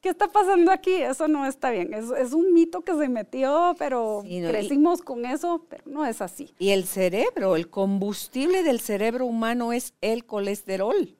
¿qué 0.00 0.08
está 0.08 0.28
pasando 0.28 0.70
aquí? 0.72 0.92
Eso 0.92 1.28
no 1.28 1.46
está 1.46 1.70
bien. 1.70 1.92
Es, 1.94 2.10
es 2.10 2.32
un 2.32 2.52
mito 2.52 2.82
que 2.82 2.94
se 2.96 3.08
metió, 3.08 3.74
pero 3.78 4.22
crecimos 4.24 5.02
con 5.02 5.26
eso, 5.26 5.64
pero 5.68 5.84
no 5.86 6.04
es 6.06 6.20
así. 6.20 6.54
Y 6.58 6.70
el 6.70 6.84
cerebro, 6.84 7.56
el 7.56 7.68
combustible 7.68 8.62
del 8.62 8.80
cerebro 8.80 9.26
humano 9.26 9.72
es 9.72 9.94
el 10.00 10.24
colesterol. 10.24 11.16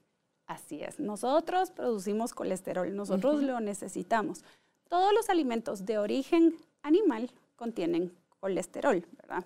Así 0.46 0.82
es. 0.82 0.98
Nosotros 0.98 1.70
producimos 1.70 2.34
colesterol, 2.34 2.94
nosotros 2.94 3.42
lo 3.42 3.60
necesitamos. 3.60 4.42
Todos 4.88 5.12
los 5.12 5.30
alimentos 5.30 5.86
de 5.86 5.98
origen 5.98 6.56
animal 6.82 7.30
contienen 7.54 8.12
colesterol, 8.40 9.06
¿verdad? 9.12 9.44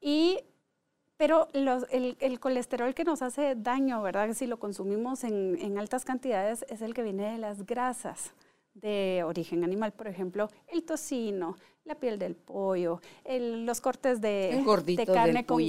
Y 0.00 0.40
pero 1.16 1.46
el, 1.52 2.40
colesterol 2.40 2.94
que 2.94 3.04
nos 3.04 3.22
hace 3.22 3.54
daño, 3.54 4.02
¿verdad? 4.02 4.32
Si 4.32 4.48
lo 4.48 4.58
consumimos 4.58 5.22
en, 5.22 5.56
en, 5.60 5.78
altas 5.78 6.04
cantidades, 6.04 6.66
es 6.68 6.82
el 6.82 6.94
que 6.94 7.04
viene 7.04 7.30
de 7.30 7.38
las 7.38 7.64
grasas 7.64 8.32
de 8.74 9.22
origen 9.24 9.64
animal, 9.64 9.92
por 9.92 10.08
ejemplo, 10.08 10.48
el 10.68 10.82
tocino, 10.84 11.56
la 11.84 11.96
piel 11.96 12.18
del 12.18 12.34
pollo, 12.34 13.00
los 13.26 13.80
cortes 13.80 14.20
de, 14.20 14.64
de 14.84 15.06
carne 15.06 15.44
con 15.44 15.62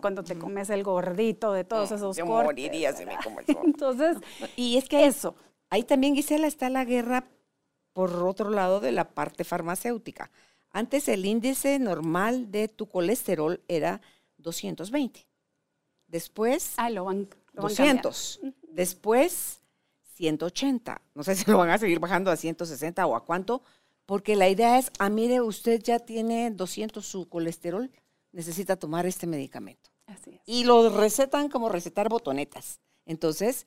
cuando 0.00 0.22
te 0.22 0.38
comes 0.38 0.70
el 0.70 0.82
gordito 0.82 1.52
de 1.52 1.64
todos 1.64 1.90
esos 1.90 2.16
yo 2.16 2.26
cortes. 2.26 2.46
Moriría 2.46 2.92
si 2.92 3.04
me 3.04 3.16
como 3.22 3.40
Entonces, 3.64 4.18
y 4.56 4.76
es 4.76 4.88
que 4.88 5.06
eso. 5.06 5.34
Ahí 5.70 5.82
también, 5.82 6.14
Gisela, 6.14 6.46
está 6.46 6.70
la 6.70 6.84
guerra 6.84 7.28
por 7.92 8.14
otro 8.24 8.50
lado 8.50 8.80
de 8.80 8.92
la 8.92 9.10
parte 9.10 9.44
farmacéutica. 9.44 10.30
Antes 10.70 11.08
el 11.08 11.26
índice 11.26 11.78
normal 11.78 12.50
de 12.50 12.68
tu 12.68 12.86
colesterol 12.86 13.60
era 13.68 14.00
220. 14.36 15.26
Después, 16.06 16.74
ah, 16.76 16.90
lo 16.90 17.04
van, 17.04 17.28
200. 17.54 18.40
Después 18.70 19.57
180. 20.18 21.00
No 21.14 21.22
sé 21.22 21.34
si 21.36 21.50
lo 21.50 21.58
van 21.58 21.70
a 21.70 21.78
seguir 21.78 22.00
bajando 22.00 22.30
a 22.30 22.36
160 22.36 23.06
o 23.06 23.16
a 23.16 23.24
cuánto, 23.24 23.62
porque 24.04 24.36
la 24.36 24.48
idea 24.48 24.78
es, 24.78 24.90
ah, 24.98 25.08
mire, 25.08 25.40
usted 25.40 25.80
ya 25.82 25.98
tiene 25.98 26.50
200 26.50 27.04
su 27.04 27.28
colesterol, 27.28 27.90
necesita 28.32 28.76
tomar 28.76 29.06
este 29.06 29.26
medicamento. 29.26 29.90
Así 30.06 30.30
es. 30.34 30.40
Y 30.46 30.64
lo 30.64 30.88
recetan 30.90 31.48
como 31.48 31.68
recetar 31.68 32.08
botonetas. 32.08 32.80
Entonces, 33.06 33.66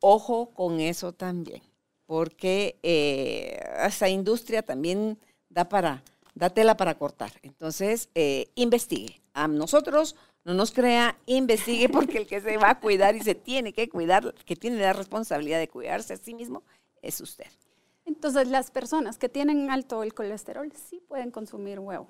ojo 0.00 0.50
con 0.50 0.80
eso 0.80 1.12
también, 1.12 1.62
porque 2.06 2.78
eh, 2.82 3.58
esa 3.86 4.08
industria 4.08 4.62
también 4.62 5.18
da 5.48 5.68
para, 5.68 6.02
da 6.34 6.50
tela 6.50 6.76
para 6.76 6.96
cortar. 6.96 7.32
Entonces, 7.42 8.10
eh, 8.14 8.50
investigue. 8.54 9.22
A 9.32 9.48
nosotros 9.48 10.14
no 10.44 10.54
nos 10.54 10.72
crea, 10.72 11.16
investigue 11.26 11.88
porque 11.88 12.18
el 12.18 12.26
que 12.26 12.40
se 12.40 12.56
va 12.56 12.70
a 12.70 12.80
cuidar 12.80 13.16
y 13.16 13.20
se 13.20 13.34
tiene 13.34 13.72
que 13.72 13.88
cuidar, 13.88 14.34
que 14.44 14.56
tiene 14.56 14.78
la 14.78 14.92
responsabilidad 14.92 15.58
de 15.58 15.68
cuidarse 15.68 16.14
a 16.14 16.16
sí 16.16 16.34
mismo, 16.34 16.62
es 17.02 17.20
usted. 17.20 17.46
Entonces, 18.04 18.48
las 18.48 18.70
personas 18.70 19.18
que 19.18 19.28
tienen 19.28 19.70
alto 19.70 20.02
el 20.02 20.12
colesterol 20.12 20.70
sí 20.72 21.02
pueden 21.08 21.30
consumir 21.30 21.80
huevo 21.80 22.08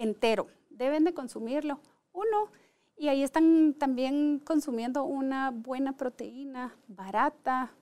entero, 0.00 0.48
deben 0.70 1.04
de 1.04 1.14
consumirlo. 1.14 1.80
Uno, 2.12 2.50
y 2.96 3.08
ahí 3.08 3.22
están 3.22 3.74
también 3.74 4.40
consumiendo 4.40 5.04
una 5.04 5.50
buena 5.50 5.96
proteína 5.96 6.74
barata, 6.88 7.72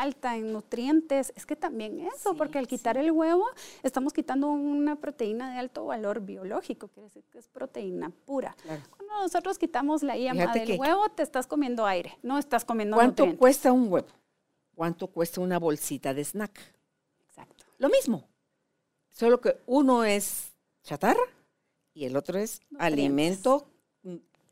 alta 0.00 0.36
en 0.36 0.52
nutrientes, 0.52 1.32
es 1.36 1.46
que 1.46 1.56
también 1.56 2.00
eso, 2.14 2.34
porque 2.34 2.58
al 2.58 2.66
quitar 2.66 2.96
el 2.96 3.10
huevo 3.10 3.46
estamos 3.82 4.12
quitando 4.12 4.48
una 4.48 4.96
proteína 4.96 5.52
de 5.52 5.58
alto 5.58 5.86
valor 5.86 6.20
biológico, 6.20 6.88
quiere 6.88 7.08
decir 7.08 7.24
que 7.30 7.38
es 7.38 7.48
proteína 7.48 8.10
pura. 8.24 8.56
Cuando 8.64 9.20
nosotros 9.22 9.58
quitamos 9.58 10.02
la 10.02 10.16
yema 10.16 10.52
del 10.52 10.78
huevo, 10.78 11.08
te 11.10 11.22
estás 11.22 11.46
comiendo 11.46 11.86
aire, 11.86 12.18
no 12.22 12.38
estás 12.38 12.64
comiendo 12.64 12.96
¿Cuánto 12.96 13.36
cuesta 13.36 13.72
un 13.72 13.90
huevo? 13.90 14.08
¿Cuánto 14.74 15.06
cuesta 15.06 15.40
una 15.40 15.58
bolsita 15.58 16.12
de 16.12 16.24
snack? 16.24 16.60
Exacto. 17.28 17.64
Lo 17.78 17.88
mismo, 17.88 18.28
solo 19.10 19.40
que 19.40 19.56
uno 19.66 20.04
es 20.04 20.52
chatarra 20.82 21.24
y 21.94 22.04
el 22.04 22.16
otro 22.16 22.38
es 22.38 22.60
alimento, 22.78 23.66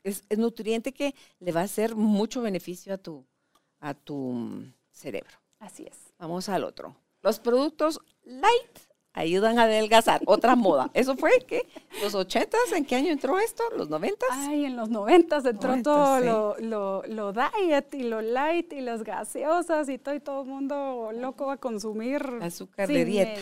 es, 0.02 0.24
es 0.28 0.38
nutriente 0.38 0.92
que 0.92 1.14
le 1.40 1.52
va 1.52 1.60
a 1.60 1.64
hacer 1.64 1.94
mucho 1.94 2.40
beneficio 2.40 2.94
a 2.94 2.98
tu, 2.98 3.24
a 3.80 3.94
tu 3.94 4.64
cerebro. 4.94 5.36
Así 5.58 5.84
es. 5.84 6.14
Vamos 6.18 6.48
al 6.48 6.64
otro. 6.64 6.96
Los 7.22 7.38
productos 7.40 8.00
light 8.24 8.78
ayudan 9.14 9.58
a 9.58 9.62
adelgazar. 9.62 10.20
Otra 10.26 10.56
moda. 10.56 10.90
¿Eso 10.94 11.16
fue 11.16 11.30
qué? 11.46 11.66
¿Los 12.02 12.14
ochentas? 12.14 12.72
¿En 12.72 12.84
qué 12.84 12.96
año 12.96 13.10
entró 13.10 13.38
esto? 13.38 13.62
¿Los 13.76 13.88
noventas? 13.88 14.28
Ay, 14.32 14.66
en 14.66 14.76
los 14.76 14.90
noventas 14.90 15.44
entró 15.46 15.80
todo 15.82 16.20
lo, 16.20 16.56
lo, 16.58 17.02
lo, 17.06 17.32
diet 17.32 17.94
y 17.94 18.02
lo 18.02 18.20
light 18.20 18.72
y 18.72 18.80
las 18.80 19.04
gaseosas 19.04 19.88
y 19.88 19.98
todo, 19.98 20.14
y 20.14 20.20
todo 20.20 20.42
el 20.42 20.48
mundo 20.48 21.10
loco 21.12 21.50
a 21.50 21.56
consumir 21.56 22.22
azúcar 22.42 22.88
de 22.88 23.04
dieta. 23.04 23.40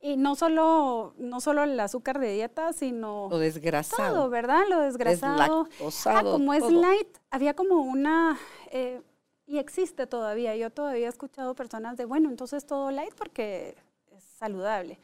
Y 0.00 0.18
no 0.18 0.34
solo, 0.34 1.14
no 1.16 1.40
solo 1.40 1.62
el 1.62 1.80
azúcar 1.80 2.18
de 2.18 2.34
dieta, 2.34 2.74
sino... 2.74 3.28
Lo 3.30 3.38
desgrasado. 3.38 4.14
Todo, 4.14 4.28
¿verdad? 4.28 4.64
Lo 4.68 4.80
desgrasado. 4.80 5.66
Ah, 6.04 6.20
como 6.22 6.52
es 6.52 6.70
light, 6.70 7.08
había 7.30 7.54
como 7.54 7.76
una... 7.76 8.38
Eh, 8.70 9.00
y 9.46 9.58
existe 9.58 10.06
todavía. 10.06 10.56
Yo 10.56 10.70
todavía 10.70 11.06
he 11.06 11.10
escuchado 11.10 11.54
personas 11.54 11.96
de, 11.96 12.04
bueno, 12.04 12.28
entonces 12.28 12.66
todo 12.66 12.90
light 12.90 13.14
porque 13.14 13.76
es 14.10 14.22
saludable. 14.22 14.98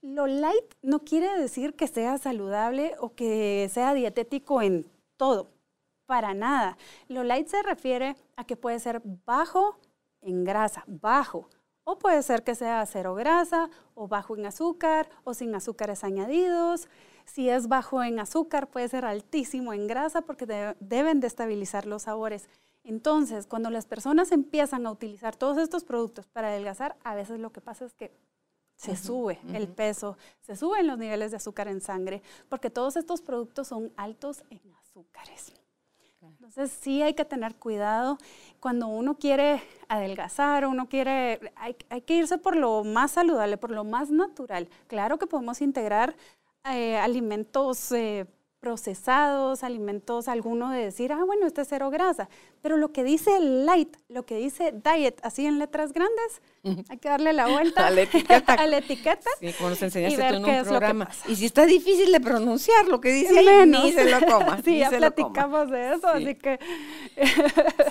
Lo 0.00 0.26
light 0.26 0.74
no 0.82 1.00
quiere 1.00 1.38
decir 1.38 1.74
que 1.74 1.86
sea 1.86 2.18
saludable 2.18 2.94
o 2.98 3.14
que 3.14 3.70
sea 3.72 3.94
dietético 3.94 4.60
en 4.60 4.86
todo, 5.16 5.48
para 6.06 6.34
nada. 6.34 6.76
Lo 7.08 7.22
light 7.22 7.46
se 7.48 7.62
refiere 7.62 8.16
a 8.36 8.44
que 8.44 8.56
puede 8.56 8.80
ser 8.80 9.00
bajo 9.24 9.78
en 10.20 10.44
grasa, 10.44 10.84
bajo. 10.86 11.48
O 11.84 11.98
puede 11.98 12.22
ser 12.22 12.44
que 12.44 12.54
sea 12.54 12.84
cero 12.86 13.14
grasa, 13.14 13.68
o 13.94 14.06
bajo 14.06 14.36
en 14.36 14.46
azúcar, 14.46 15.08
o 15.24 15.34
sin 15.34 15.54
azúcares 15.54 16.04
añadidos. 16.04 16.88
Si 17.24 17.48
es 17.48 17.68
bajo 17.68 18.02
en 18.02 18.20
azúcar, 18.20 18.68
puede 18.68 18.88
ser 18.88 19.04
altísimo 19.04 19.72
en 19.72 19.88
grasa 19.88 20.22
porque 20.22 20.46
deben 20.80 21.20
de 21.20 21.26
estabilizar 21.26 21.86
los 21.86 22.02
sabores. 22.02 22.48
Entonces, 22.84 23.46
cuando 23.46 23.70
las 23.70 23.86
personas 23.86 24.32
empiezan 24.32 24.86
a 24.86 24.90
utilizar 24.90 25.36
todos 25.36 25.58
estos 25.58 25.84
productos 25.84 26.26
para 26.26 26.48
adelgazar, 26.48 26.96
a 27.04 27.14
veces 27.14 27.38
lo 27.38 27.52
que 27.52 27.60
pasa 27.60 27.84
es 27.84 27.94
que 27.94 28.12
se 28.76 28.96
sube 28.96 29.38
el 29.52 29.68
peso, 29.68 30.16
se 30.40 30.56
suben 30.56 30.88
los 30.88 30.98
niveles 30.98 31.30
de 31.30 31.36
azúcar 31.36 31.68
en 31.68 31.80
sangre, 31.80 32.20
porque 32.48 32.68
todos 32.68 32.96
estos 32.96 33.22
productos 33.22 33.68
son 33.68 33.92
altos 33.96 34.42
en 34.50 34.60
azúcares. 34.74 35.52
Entonces 36.20 36.70
sí 36.80 37.02
hay 37.02 37.14
que 37.14 37.24
tener 37.24 37.56
cuidado 37.56 38.18
cuando 38.60 38.88
uno 38.88 39.16
quiere 39.16 39.62
adelgazar, 39.88 40.66
uno 40.66 40.88
quiere, 40.88 41.52
hay, 41.56 41.74
que 41.74 42.14
irse 42.14 42.38
por 42.38 42.56
lo 42.56 42.84
más 42.84 43.12
saludable, 43.12 43.56
por 43.56 43.70
lo 43.70 43.84
más 43.84 44.10
natural. 44.10 44.68
Claro 44.86 45.18
que 45.18 45.26
podemos 45.26 45.60
integrar 45.60 46.14
eh, 46.64 46.96
alimentos 46.96 47.90
eh, 47.92 48.26
procesados, 48.62 49.64
alimentos, 49.64 50.28
alguno 50.28 50.70
de 50.70 50.84
decir, 50.84 51.10
ah, 51.12 51.24
bueno, 51.24 51.48
este 51.48 51.62
es 51.62 51.68
cero 51.68 51.90
grasa. 51.90 52.28
Pero 52.62 52.76
lo 52.76 52.92
que 52.92 53.02
dice 53.02 53.40
light, 53.40 53.96
lo 54.08 54.24
que 54.24 54.36
dice 54.36 54.72
diet, 54.72 55.18
así 55.24 55.44
en 55.44 55.58
letras 55.58 55.92
grandes, 55.92 56.40
hay 56.88 56.98
que 56.98 57.08
darle 57.08 57.32
la 57.32 57.48
vuelta 57.50 57.88
a 57.88 57.90
la 57.90 58.02
etiqueta. 58.02 58.54
a 58.58 58.66
la 58.68 58.78
etiqueta 58.78 59.28
sí, 59.40 59.52
como 59.54 59.70
nos 59.70 59.82
enseñaste 59.82 60.28
tú 60.28 60.34
en 60.34 60.44
un 60.44 60.64
programa. 60.64 61.08
Y 61.26 61.34
si 61.34 61.46
está 61.46 61.66
difícil 61.66 62.12
de 62.12 62.20
pronunciar 62.20 62.86
lo 62.86 63.00
que 63.00 63.12
dice 63.12 63.36
ahí, 63.36 63.66
ni 63.66 63.90
se 63.90 64.08
lo 64.08 64.20
coma. 64.24 64.62
sí, 64.64 64.78
ya 64.78 64.90
platicamos 64.90 65.68
de 65.68 65.94
eso, 65.94 66.06
así 66.06 66.36
que... 66.36 66.60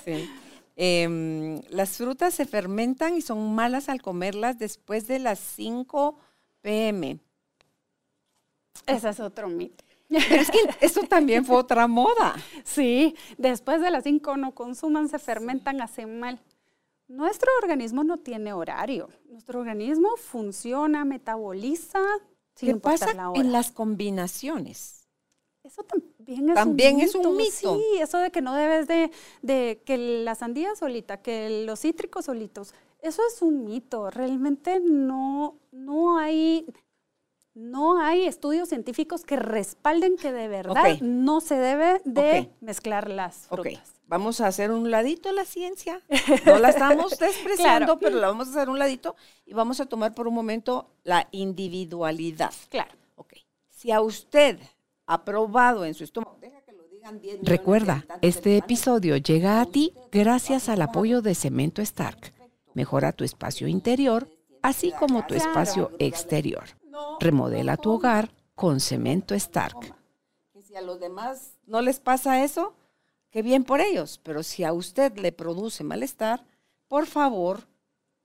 sí. 0.06 0.32
Em, 0.78 1.62
las 1.68 1.98
frutas 1.98 2.34
se 2.34 2.46
fermentan 2.46 3.18
y 3.18 3.22
son 3.22 3.54
malas 3.54 3.90
al 3.90 4.02
comerlas 4.02 4.58
después 4.58 5.06
de 5.06 5.20
las 5.20 5.38
5 5.38 6.18
pm. 6.62 7.20
Ese 8.88 9.10
es 9.10 9.20
otro 9.20 9.50
mito. 9.50 9.84
Pero 10.30 10.42
es 10.42 10.52
que 10.52 10.60
eso 10.82 11.02
también 11.04 11.46
fue 11.46 11.56
otra 11.56 11.88
moda. 11.88 12.36
Sí, 12.64 13.16
después 13.38 13.82
de 13.82 13.92
las 13.92 14.04
5 14.04 14.38
no 14.38 14.54
consuman, 14.54 15.08
se 15.10 15.20
fermentan, 15.20 15.82
hacen 15.82 16.20
mal. 16.20 16.40
Nuestro 17.08 17.50
organismo 17.62 18.04
no 18.04 18.18
tiene 18.18 18.54
horario. 18.54 19.10
Nuestro 19.30 19.60
organismo 19.60 20.10
funciona, 20.18 21.06
metaboliza. 21.06 22.00
Sin 22.56 22.74
¿Qué 22.74 22.80
pasa 22.80 23.12
en 23.36 23.52
las 23.52 23.72
combinaciones? 23.72 25.08
Eso 25.64 25.84
también 25.84 26.50
es 26.50 26.56
También 26.56 26.96
un 26.96 27.02
es 27.02 27.16
un 27.16 27.38
mito. 27.38 27.76
mito. 27.76 27.78
Sí, 27.78 28.00
eso 28.02 28.18
de 28.18 28.32
que 28.32 28.42
no 28.42 28.56
debes 28.56 28.88
de, 28.88 29.12
de 29.42 29.82
que 29.86 29.98
la 29.98 30.36
sandía 30.36 30.76
solita, 30.76 31.22
que 31.22 31.66
los 31.66 31.82
cítricos 31.82 32.26
solitos, 32.26 32.74
eso 33.02 33.22
es 33.28 33.42
un 33.42 33.66
mito. 33.66 34.10
Realmente 34.10 34.80
no, 34.80 35.60
no 35.72 36.18
hay, 36.18 36.66
no 37.54 38.00
hay 38.02 38.26
estudios 38.26 38.70
científicos 38.70 39.24
que 39.24 39.36
respalden 39.36 40.16
que 40.18 40.32
de 40.32 40.48
verdad 40.48 40.98
no 41.02 41.42
se 41.42 41.56
debe 41.56 42.02
de 42.06 42.50
mezclar 42.62 43.10
las 43.10 43.48
frutas. 43.48 43.94
vamos 44.08 44.40
a 44.42 44.48
hacer 44.48 44.72
un 44.72 44.90
ladito 44.92 45.32
la 45.32 45.46
ciencia. 45.46 46.02
No 46.46 46.60
la 46.60 46.70
estamos 46.70 47.12
despreciando, 47.20 47.98
Claro. 47.98 48.00
pero 48.00 48.18
la 48.20 48.28
vamos 48.28 48.48
a 48.48 48.52
hacer 48.52 48.70
un 48.70 48.80
ladito 48.80 49.16
y 49.46 49.54
vamos 49.54 49.80
a 49.82 49.86
tomar 49.86 50.14
por 50.14 50.28
un 50.28 50.34
momento 50.34 50.92
la 51.04 51.28
individualidad. 51.32 52.54
Claro. 52.70 52.92
Ok. 53.16 53.34
Si 53.70 53.92
a 53.92 54.02
usted 54.02 54.58
ha 55.06 55.24
probado 55.26 55.84
en 55.86 55.94
su 55.94 56.04
estómago, 56.04 56.38
deja 56.40 56.62
que 56.62 56.72
lo 56.72 56.84
digan 56.88 57.20
10 57.20 57.34
millones 57.34 57.46
de 57.46 57.50
Recuerda, 57.58 58.06
este 58.22 58.58
episodio 58.58 59.18
llega 59.18 59.60
a 59.62 59.66
ti 59.66 59.94
gracias 60.12 60.70
al 60.70 60.82
apoyo 60.82 61.22
de 61.22 61.36
Cemento 61.36 61.82
Stark. 61.82 62.34
Mejora 62.74 63.12
tu 63.12 63.24
espacio 63.26 63.68
interior, 63.68 64.30
así 64.62 64.94
como 64.98 65.26
tu 65.26 65.34
espacio 65.36 65.92
exterior. 66.00 66.64
Remodela 67.20 67.78
tu 67.78 67.92
hogar 67.92 68.34
con 68.56 68.80
Cemento 68.80 69.34
Stark. 69.36 69.96
Que 70.52 70.62
si 70.62 70.76
a 70.76 70.82
los 70.82 71.00
demás 71.00 71.58
no 71.66 71.82
les 71.82 72.00
pasa 72.00 72.44
eso, 72.44 72.76
qué 73.30 73.42
bien 73.42 73.64
por 73.64 73.82
ellos. 73.82 74.20
Pero 74.24 74.44
si 74.44 74.64
a 74.64 74.74
usted 74.74 75.18
le 75.18 75.32
produce 75.32 75.84
malestar, 75.84 76.46
por 76.88 77.06
favor, 77.06 77.68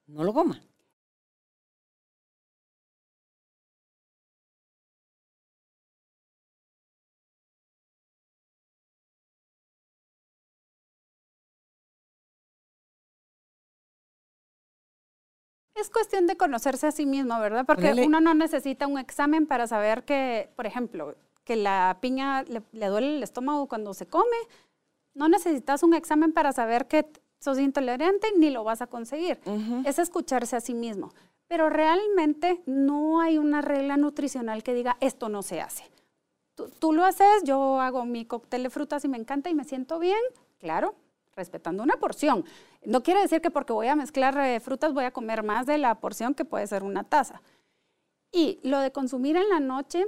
no 0.07 0.25
lo 0.25 0.33
coma. 0.33 0.61
Es 15.77 15.91
cuestión 15.91 16.27
de 16.27 16.37
conocerse 16.37 16.87
a 16.87 16.93
sí 16.93 17.07
mismo, 17.07 17.39
¿verdad? 17.39 17.65
Porque 17.67 17.91
Ponele- 17.93 18.07
uno 18.07 18.21
no 18.21 18.35
necesita 18.35 18.87
un 18.87 18.99
examen 18.99 19.47
para 19.47 19.67
saber 19.67 20.05
que, 20.05 20.51
por 20.57 20.67
ejemplo, 20.67 21.15
que 21.45 21.57
la 21.57 21.99
piña 22.01 22.43
le, 22.45 22.63
le 22.73 22.87
duele 22.87 23.17
el 23.19 23.23
estómago 23.23 23.67
cuando 23.69 23.93
se 23.95 24.07
come. 24.07 24.37
No 25.15 25.29
necesitas 25.29 25.83
un 25.83 25.95
examen 25.95 26.33
para 26.33 26.53
saber 26.53 26.87
que 26.87 27.07
sos 27.39 27.59
intolerante 27.59 28.29
ni 28.37 28.51
lo 28.51 28.65
vas 28.65 28.81
a 28.83 28.87
conseguir. 28.87 29.39
Es 29.85 29.99
escucharse 29.99 30.57
a 30.57 30.61
sí 30.61 30.75
mismo. 30.75 31.13
Pero 31.49 31.71
realmente 31.71 32.61
no 32.67 33.21
hay 33.21 33.39
una 33.39 33.61
regla 33.63 33.97
nutricional 33.97 34.63
que 34.63 34.75
diga 34.75 34.97
esto 35.01 35.29
no 35.29 35.43
se 35.43 35.61
hace. 35.61 35.85
Tú, 36.57 36.71
tú 36.79 36.93
lo 36.93 37.05
haces, 37.05 37.45
yo 37.45 37.81
hago 37.81 38.05
mi 38.05 38.25
cóctel 38.25 38.63
de 38.65 38.71
frutas 38.71 39.05
y 39.05 39.09
me 39.09 39.19
encanta 39.19 39.49
y 39.51 39.55
me 39.55 39.65
siento 39.65 39.99
bien, 39.99 40.19
claro, 40.59 40.95
respetando 41.41 41.83
una 41.83 41.97
porción. 41.99 42.45
No 42.85 43.03
quiere 43.03 43.21
decir 43.21 43.41
que 43.41 43.51
porque 43.51 43.73
voy 43.73 43.87
a 43.89 43.95
mezclar 43.95 44.37
eh, 44.39 44.59
frutas 44.59 44.93
voy 44.95 45.05
a 45.05 45.13
comer 45.13 45.43
más 45.43 45.67
de 45.67 45.79
la 45.79 45.95
porción 45.97 46.35
que 46.35 46.45
puede 46.45 46.67
ser 46.67 46.83
una 46.83 47.05
taza. 47.05 47.43
Y 48.33 48.59
lo 48.65 48.81
de 48.81 48.91
consumir 48.91 49.37
en 49.37 49.49
la 49.49 49.61
noche, 49.61 50.05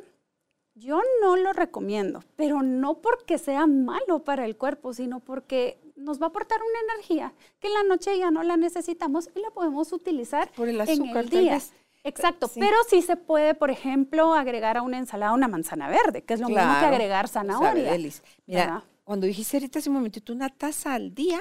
yo 0.74 1.00
no 1.22 1.36
lo 1.36 1.52
recomiendo, 1.52 2.22
pero 2.36 2.62
no 2.62 2.98
porque 3.00 3.38
sea 3.38 3.66
malo 3.66 4.20
para 4.24 4.44
el 4.44 4.56
cuerpo, 4.56 4.92
sino 4.92 5.20
porque 5.20 5.78
nos 5.96 6.20
va 6.20 6.26
a 6.26 6.28
aportar 6.30 6.58
una 6.62 6.92
energía 6.94 7.34
que 7.60 7.68
en 7.68 7.74
la 7.74 7.82
noche 7.84 8.16
ya 8.18 8.30
no 8.30 8.42
la 8.42 8.56
necesitamos 8.56 9.28
y 9.34 9.40
la 9.40 9.50
podemos 9.50 9.92
utilizar 9.92 10.50
Por 10.52 10.68
el 10.68 10.76
en 10.76 10.82
azúcar, 10.82 11.24
el 11.24 11.30
tal 11.30 11.40
día. 11.42 11.52
vez. 11.54 11.72
Exacto, 12.04 12.46
Sí. 12.48 12.60
pero 12.60 12.76
sí 12.88 13.02
se 13.02 13.16
puede, 13.16 13.54
por 13.54 13.70
ejemplo, 13.70 14.32
agregar 14.32 14.76
a 14.78 14.82
una 14.82 14.98
ensalada 14.98 15.32
una 15.34 15.48
manzana 15.48 15.88
verde, 15.88 16.22
que 16.22 16.34
es 16.34 16.40
lo 16.40 16.46
mismo 16.48 16.62
que 16.62 16.68
Claro, 16.78 16.86
agregar 16.94 17.28
Sabe, 17.28 17.48
zanahoria. 17.52 17.90
delis. 17.92 18.22
Mira, 18.46 18.60
¿verdad? 18.64 18.82
Cuando 19.08 19.26
dijiste 19.26 19.56
ahorita 19.56 19.78
hace 19.78 19.88
un 19.88 19.94
momentito 19.96 20.34
una 20.34 20.50
taza 20.50 20.92
al 20.92 21.14
día 21.14 21.40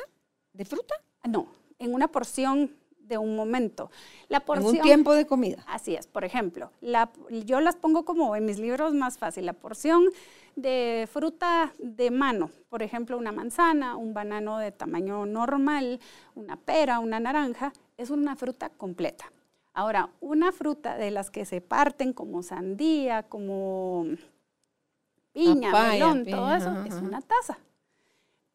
de 0.54 0.64
fruta, 0.64 0.96
No, 1.28 1.48
en 1.80 1.94
una 1.94 2.08
porción 2.08 2.72
de 2.98 3.18
un 3.18 3.36
momento. 3.36 3.92
La 4.30 4.40
porción, 4.40 4.76
en 4.76 4.80
un 4.80 4.84
tiempo 4.86 5.14
de 5.14 5.28
comida. 5.28 5.66
Así 5.68 5.94
es, 5.94 6.08
por 6.08 6.24
ejemplo, 6.24 6.72
la- 6.80 7.12
yo 7.46 7.60
las 7.60 7.76
pongo 7.76 8.06
como 8.06 8.38
en 8.38 8.46
mis 8.46 8.58
libros 8.58 8.94
más 8.94 9.18
fácil, 9.18 9.46
la 9.46 9.52
porción 9.52 10.06
de 10.56 11.10
fruta 11.12 11.74
de 11.80 12.10
mano, 12.10 12.50
por 12.70 12.84
ejemplo, 12.84 13.18
una 13.18 13.34
manzana, 13.34 13.98
un 13.98 14.14
banano 14.14 14.60
de 14.60 14.72
tamaño 14.72 15.26
normal, 15.26 16.00
una 16.36 16.56
pera, 16.56 17.00
una 17.00 17.20
naranja, 17.20 17.74
es 17.98 18.12
una 18.12 18.38
fruta 18.38 18.70
completa. 18.70 19.26
Ahora, 19.74 20.10
una 20.22 20.54
fruta 20.54 20.96
de 20.98 21.12
las 21.12 21.30
que 21.32 21.44
se 21.44 21.60
parten 21.60 22.14
como 22.14 22.44
sandía, 22.44 23.24
como 23.24 24.06
piña, 25.38 25.72
Papaya, 25.72 25.94
melón, 25.94 26.26
piña, 26.26 26.38
todo 26.38 26.56
eso, 26.56 26.70
ajá, 26.70 26.88
es 26.88 26.94
una 26.96 27.22
taza. 27.22 27.60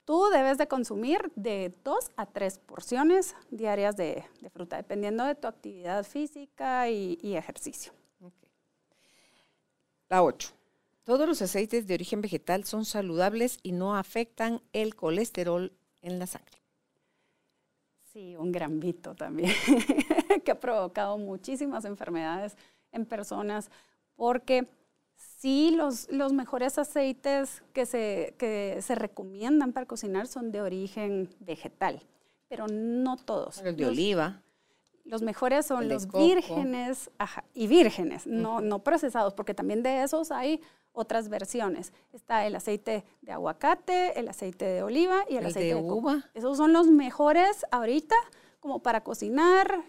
Tú 0.05 0.29
debes 0.33 0.59
de 0.59 0.67
consumir 0.67 1.31
de 1.37 1.73
dos 1.85 2.11
a 2.17 2.27
tres 2.27 2.59
porciones 2.59 3.37
diarias 3.51 3.97
de, 3.97 4.25
de 4.41 4.51
fruta, 4.51 4.77
dependiendo 4.77 5.25
de 5.25 5.37
tu 5.37 5.47
actividad 5.47 6.05
física 6.05 6.91
y, 6.91 7.19
y 7.23 7.37
ejercicio. 7.37 7.93
La 10.09 10.23
8. 10.23 10.51
Todos 11.05 11.27
los 11.27 11.41
aceites 11.41 11.87
de 11.87 11.95
origen 11.95 12.21
vegetal 12.21 12.65
son 12.65 12.85
saludables 12.85 13.59
y 13.63 13.73
no 13.73 13.97
afectan 13.97 14.61
el 14.73 14.95
colesterol 14.95 15.73
en 16.03 16.19
la 16.19 16.27
sangre. 16.27 16.59
Sí, 18.13 18.37
un 18.37 18.53
gran 18.53 18.79
mito 18.79 19.15
también, 19.15 19.51
que 20.45 20.51
ha 20.51 20.61
provocado 20.61 21.17
muchísimas 21.17 21.87
enfermedades 21.87 22.57
en 22.93 23.07
personas, 23.07 23.71
porque 24.15 24.69
sí, 25.43 25.73
los, 25.77 26.09
los 26.11 26.33
mejores 26.33 26.79
aceites 26.79 27.63
que 27.73 27.85
se, 27.85 28.35
que 28.39 28.79
se 28.81 28.95
recomiendan 28.95 29.73
para 29.73 29.87
cocinar 29.87 30.27
son 30.29 30.53
de 30.53 30.63
origen 30.63 31.29
vegetal, 31.41 32.01
pero 32.49 32.67
no 32.69 33.17
todos. 33.17 33.59
El 33.59 33.77
de 33.77 33.83
Los- 33.83 33.93
oliva. 33.93 34.43
Los 35.05 35.21
mejores 35.21 35.67
son 35.67 35.89
los 35.89 36.07
coco. 36.07 36.25
vírgenes 36.25 37.11
ajá, 37.19 37.43
y 37.55 37.67
vírgenes, 37.67 38.25
no, 38.27 38.61
no 38.61 38.85
procesados, 38.85 39.35
porque 39.35 39.53
también 39.53 39.83
de 39.83 40.05
esos 40.05 40.31
hay 40.31 40.61
otras 40.93 41.29
versiones. 41.29 41.93
Está 42.13 42.47
el 42.47 42.55
aceite 42.55 43.05
de 43.21 43.33
aguacate, 43.33 44.19
el 44.21 44.29
aceite 44.29 44.65
de 44.65 44.83
oliva 44.85 45.25
y 45.29 45.33
el, 45.33 45.39
El 45.41 45.47
aceite 45.47 45.75
de 45.75 45.75
de, 45.75 45.81
coco. 45.83 45.95
uva. 45.97 46.31
Esos 46.35 46.57
son 46.57 46.73
los 46.73 46.87
mejores 46.87 47.67
ahorita 47.73 48.15
como 48.61 48.81
para 48.81 49.03
cocinar 49.03 49.83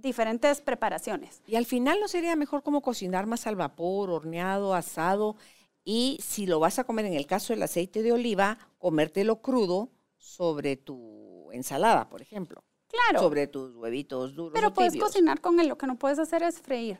diferentes 0.00 0.60
preparaciones. 0.60 1.42
Y 1.46 1.56
al 1.56 1.66
final 1.66 1.98
no 2.00 2.08
sería 2.08 2.36
mejor 2.36 2.62
como 2.62 2.82
cocinar 2.82 3.26
más 3.26 3.46
al 3.46 3.56
vapor, 3.56 4.10
horneado, 4.10 4.74
asado. 4.74 5.36
Y 5.84 6.18
si 6.22 6.46
lo 6.46 6.60
vas 6.60 6.78
a 6.78 6.84
comer, 6.84 7.06
en 7.06 7.14
el 7.14 7.26
caso 7.26 7.52
del 7.52 7.62
aceite 7.62 8.02
de 8.02 8.12
oliva, 8.12 8.58
comértelo 8.78 9.40
crudo 9.40 9.90
sobre 10.16 10.76
tu 10.76 11.50
ensalada, 11.52 12.08
por 12.08 12.22
ejemplo. 12.22 12.62
Claro, 12.88 13.20
Sobre 13.20 13.46
tus 13.46 13.74
huevitos 13.76 14.34
duros. 14.34 14.52
pero 14.52 14.68
o 14.68 14.74
puedes 14.74 14.92
tibios. 14.92 15.08
cocinar 15.10 15.40
con 15.40 15.60
él. 15.60 15.68
Lo 15.68 15.78
que 15.78 15.86
no 15.86 15.96
puedes 15.96 16.18
hacer 16.18 16.42
es 16.42 16.60
freír. 16.60 16.98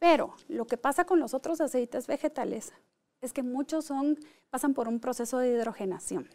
Pero 0.00 0.34
lo 0.48 0.66
que 0.66 0.76
pasa 0.76 1.04
con 1.04 1.20
los 1.20 1.34
otros 1.34 1.60
aceites 1.60 2.06
vegetales 2.08 2.72
es 3.20 3.32
que 3.32 3.42
muchos 3.42 3.84
son, 3.84 4.18
pasan 4.50 4.74
por 4.74 4.88
un 4.88 4.98
proceso 4.98 5.38
de 5.38 5.50
hidrogenación. 5.52 6.28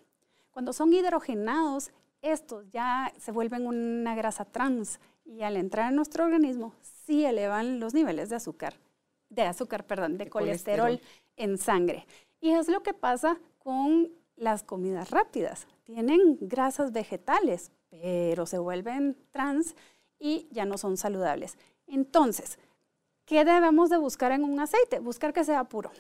Cuando 0.52 0.72
son 0.72 0.94
hidrogenados, 0.94 1.92
estos 2.22 2.66
ya 2.72 3.12
se 3.20 3.32
vuelven 3.32 3.68
una 3.68 4.16
grasa 4.16 4.46
trans 4.46 5.00
y 5.26 5.42
al 5.42 5.58
entrar 5.58 5.90
en 5.90 5.96
nuestro 5.96 6.24
organismo 6.24 6.74
sí 7.06 7.26
elevan 7.26 7.80
los 7.80 7.94
niveles 7.94 8.30
de 8.30 8.38
azúcar, 8.38 8.76
de 9.30 9.42
azúcar, 9.44 9.86
perdón, 9.86 10.18
de, 10.18 10.26
De 10.26 10.30
colesterol, 10.30 10.86
colesterol. 11.00 11.18
en 11.36 11.58
sangre. 11.58 12.06
Y 12.40 12.52
es 12.52 12.70
lo 12.70 12.82
que 12.84 12.94
pasa 12.94 13.38
con 13.60 14.12
las 14.36 14.64
comidas 14.64 15.10
rápidas. 15.12 15.68
Tienen 15.84 16.38
grasas 16.42 16.92
vegetales, 16.92 17.72
pero 17.90 18.46
se 18.46 18.60
vuelven 18.60 19.18
trans 19.32 19.76
y 20.20 20.48
ya 20.52 20.66
no 20.66 20.78
son 20.78 20.98
saludables. 20.98 21.58
Entonces, 21.88 22.60
¿qué 23.26 23.44
debemos 23.46 23.90
de 23.90 23.98
buscar 23.98 24.32
en 24.32 24.44
un 24.44 24.60
aceite? 24.60 25.00
Buscar 25.00 25.34
que 25.34 25.44
sea 25.44 25.64
puro. 25.64 25.92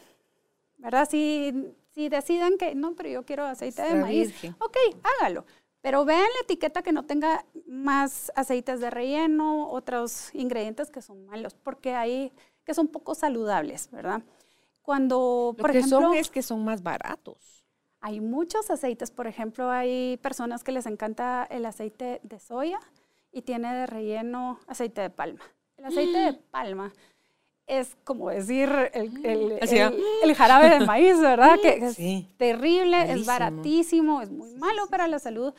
¿Verdad? 0.78 1.08
Si, 1.10 1.74
si 1.94 2.10
decidan 2.10 2.58
que 2.58 2.76
no, 2.76 2.96
pero 2.96 3.10
yo 3.10 3.26
quiero 3.26 3.46
aceite 3.46 3.82
de 3.82 3.96
maíz, 3.96 4.34
ok, 4.60 4.78
hágalo. 5.04 5.46
Pero 5.86 6.04
vean 6.04 6.22
la 6.22 6.42
etiqueta 6.44 6.82
que 6.82 6.92
no 6.92 7.06
tenga 7.06 7.46
más 7.68 8.32
aceites 8.36 8.80
de 8.80 8.90
relleno, 8.90 9.70
otros 9.70 10.34
ingredientes 10.34 10.90
que 10.90 11.00
son 11.04 11.28
malos, 11.28 11.54
porque 11.54 11.94
hay 11.94 12.32
que 12.64 12.74
son 12.74 12.88
poco 12.88 13.14
saludables, 13.14 13.92
¿verdad? 13.92 14.24
Cuando, 14.82 15.54
Lo 15.56 15.62
por 15.62 15.72
que 15.72 15.78
ejemplo, 15.78 16.02
son 16.02 16.14
es 16.16 16.30
que 16.32 16.42
son 16.42 16.66
más 16.66 16.82
baratos. 16.82 17.64
hay 18.02 18.20
muchos 18.20 18.72
aceites, 18.72 19.12
por 19.12 19.28
ejemplo, 19.28 19.70
hay 19.70 20.18
personas 20.24 20.64
que 20.64 20.72
les 20.72 20.88
encanta 20.88 21.46
el 21.52 21.64
aceite 21.68 22.20
de 22.24 22.40
soya 22.40 22.80
y 23.32 23.44
tiene 23.44 23.72
de 23.72 23.86
relleno 23.86 24.60
aceite 24.66 25.02
de 25.02 25.12
palma. 25.12 25.42
El 25.78 25.86
aceite 25.86 26.18
de 26.18 26.34
palma 26.34 26.92
es 27.68 27.96
como 28.04 28.30
decir 28.30 28.70
el, 28.94 29.26
el- 29.26 29.60
Así, 29.62 29.80
¿ah? 29.80 29.88
el- 29.88 30.04
el 30.30 30.36
jarabe 30.36 30.70
de 30.70 30.86
maíz, 30.86 31.20
¿verdad? 31.20 31.58
Que 31.64 31.78
es 31.86 31.96
Sí. 31.96 32.28
terrible, 32.38 33.12
es 33.12 33.26
baratísimo, 33.26 34.22
es 34.22 34.30
muy 34.30 34.54
malo 34.54 34.86
para 34.88 35.08
la 35.08 35.18
salud, 35.18 35.52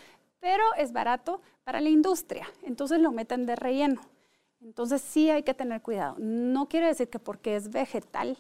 pero 0.46 0.62
es 0.78 0.92
barato 0.92 1.40
para 1.64 1.80
la 1.80 1.88
industria. 1.88 2.46
Entonces 2.62 3.00
lo 3.00 3.10
meten 3.10 3.46
de 3.46 3.56
relleno. 3.56 4.00
Entonces 4.60 5.02
sí 5.02 5.28
hay 5.28 5.42
que 5.42 5.54
tener 5.54 5.82
cuidado. 5.82 6.14
No 6.20 6.68
quiere 6.68 6.86
decir 6.86 7.08
que 7.08 7.18
porque 7.18 7.56
es 7.56 7.70
vegetal, 7.70 8.36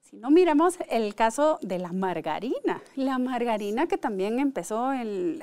Si 0.00 0.16
no 0.16 0.30
miramos 0.30 0.78
el 0.88 1.14
caso 1.14 1.58
de 1.60 1.78
la 1.78 1.92
margarina, 1.92 2.82
la 2.96 3.18
margarina 3.18 3.86
que 3.86 3.98
también 3.98 4.38
empezó 4.38 4.86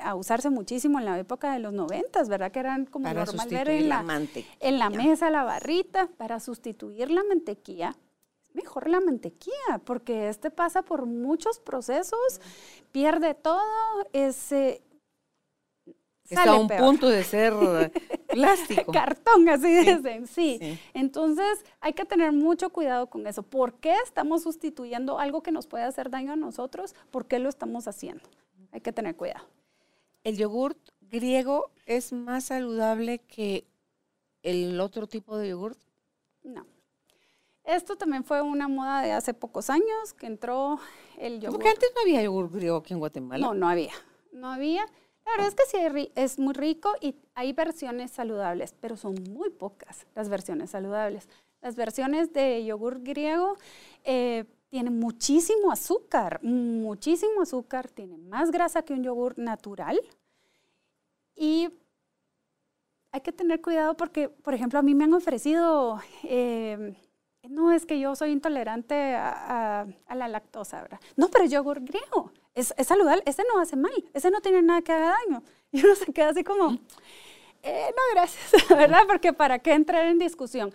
a 0.02 0.14
usarse 0.16 0.50
muchísimo 0.50 0.98
en 0.98 1.04
la 1.04 1.16
época 1.16 1.52
de 1.52 1.60
los 1.60 1.72
noventas, 1.72 2.28
¿verdad? 2.28 2.50
Que 2.50 2.58
eran 2.58 2.86
como 2.86 3.08
normal 3.12 3.48
ver 3.48 3.68
en 3.68 3.88
la, 3.88 4.04
en 4.58 4.78
la 4.80 4.90
mesa 4.90 5.30
la 5.30 5.44
barrita 5.44 6.08
para 6.16 6.40
sustituir 6.40 7.08
la 7.12 7.22
mantequilla. 7.22 7.94
Es 8.48 8.54
mejor 8.56 8.88
la 8.88 9.00
mantequilla 9.00 9.78
porque 9.84 10.28
este 10.28 10.50
pasa 10.50 10.82
por 10.82 11.06
muchos 11.06 11.60
procesos, 11.60 12.40
pierde 12.90 13.34
todo, 13.34 13.62
ese 16.30 16.40
Está 16.40 16.52
a 16.52 16.60
un 16.60 16.68
punto 16.68 17.08
de 17.08 17.24
ser 17.24 17.52
plástico. 18.28 18.92
Cartón, 18.92 19.48
así 19.48 19.74
dicen, 19.74 20.28
sí. 20.28 20.78
Entonces 20.94 21.64
hay 21.80 21.92
que 21.92 22.04
tener 22.04 22.32
mucho 22.32 22.70
cuidado 22.70 23.08
con 23.08 23.26
eso. 23.26 23.42
¿Por 23.42 23.74
qué 23.74 23.94
estamos 24.04 24.44
sustituyendo 24.44 25.18
algo 25.18 25.42
que 25.42 25.50
nos 25.50 25.66
puede 25.66 25.84
hacer 25.84 26.08
daño 26.08 26.32
a 26.32 26.36
nosotros? 26.36 26.94
¿Por 27.10 27.26
qué 27.26 27.40
lo 27.40 27.48
estamos 27.48 27.88
haciendo? 27.88 28.22
Hay 28.70 28.80
que 28.80 28.92
tener 28.92 29.16
cuidado. 29.16 29.44
¿El 30.22 30.36
yogurt 30.36 30.78
griego 31.00 31.72
es 31.86 32.12
más 32.12 32.44
saludable 32.44 33.18
que 33.18 33.66
el 34.42 34.80
otro 34.80 35.08
tipo 35.08 35.36
de 35.36 35.48
yogurt? 35.48 35.78
No. 36.44 36.64
Esto 37.64 37.96
también 37.96 38.22
fue 38.22 38.40
una 38.40 38.68
moda 38.68 39.02
de 39.02 39.12
hace 39.12 39.34
pocos 39.34 39.68
años 39.68 40.12
que 40.16 40.26
entró 40.26 40.78
el 41.18 41.40
yogurt. 41.40 41.54
Porque 41.54 41.68
antes 41.68 41.90
no 41.94 42.02
había 42.02 42.22
yogurt 42.22 42.52
griego 42.52 42.76
aquí 42.76 42.92
en 42.92 43.00
Guatemala. 43.00 43.44
No, 43.44 43.54
no 43.54 43.68
había. 43.68 43.92
No 44.32 44.48
había. 44.52 44.86
La 45.30 45.44
verdad 45.44 45.48
es 45.48 45.54
que 45.54 45.78
sí 45.78 46.12
es 46.16 46.38
muy 46.40 46.54
rico 46.54 46.92
y 47.00 47.14
hay 47.36 47.52
versiones 47.52 48.10
saludables, 48.10 48.74
pero 48.80 48.96
son 48.96 49.14
muy 49.30 49.48
pocas 49.50 50.04
las 50.16 50.28
versiones 50.28 50.70
saludables. 50.70 51.28
Las 51.60 51.76
versiones 51.76 52.32
de 52.32 52.64
yogur 52.64 53.00
griego 53.04 53.56
eh, 54.02 54.44
tienen 54.70 54.98
muchísimo 54.98 55.70
azúcar, 55.70 56.42
muchísimo 56.42 57.42
azúcar, 57.42 57.88
tiene 57.88 58.16
más 58.16 58.50
grasa 58.50 58.82
que 58.82 58.92
un 58.92 59.04
yogur 59.04 59.38
natural. 59.38 60.00
Y 61.36 61.68
hay 63.12 63.20
que 63.20 63.30
tener 63.32 63.62
cuidado 63.62 63.96
porque, 63.96 64.28
por 64.28 64.54
ejemplo, 64.54 64.80
a 64.80 64.82
mí 64.82 64.96
me 64.96 65.04
han 65.04 65.14
ofrecido, 65.14 66.00
eh, 66.24 66.96
no 67.48 67.70
es 67.70 67.86
que 67.86 68.00
yo 68.00 68.16
soy 68.16 68.32
intolerante 68.32 69.14
a 69.14 69.86
la 70.12 70.26
lactosa, 70.26 70.82
¿verdad? 70.82 71.00
No, 71.16 71.28
pero 71.28 71.44
yogur 71.44 71.82
griego 71.82 72.32
es, 72.54 72.74
saludable, 72.84 73.22
ese 73.26 73.42
no 73.52 73.60
hace 73.60 73.76
mal, 73.76 73.92
ese 74.12 74.30
no 74.30 74.40
tiene 74.40 74.62
nada 74.62 74.82
que 74.82 74.92
haga 74.92 75.16
daño. 75.26 75.42
Y 75.72 75.84
uno 75.84 75.94
se 75.94 76.12
queda 76.12 76.30
así 76.30 76.42
como, 76.42 76.78
eh, 77.62 77.86
no, 77.90 78.02
gracias, 78.12 78.68
¿verdad? 78.70 79.02
Porque 79.06 79.32
para 79.32 79.60
qué 79.60 79.72
entrar 79.72 80.06
en 80.06 80.18
discusión. 80.18 80.72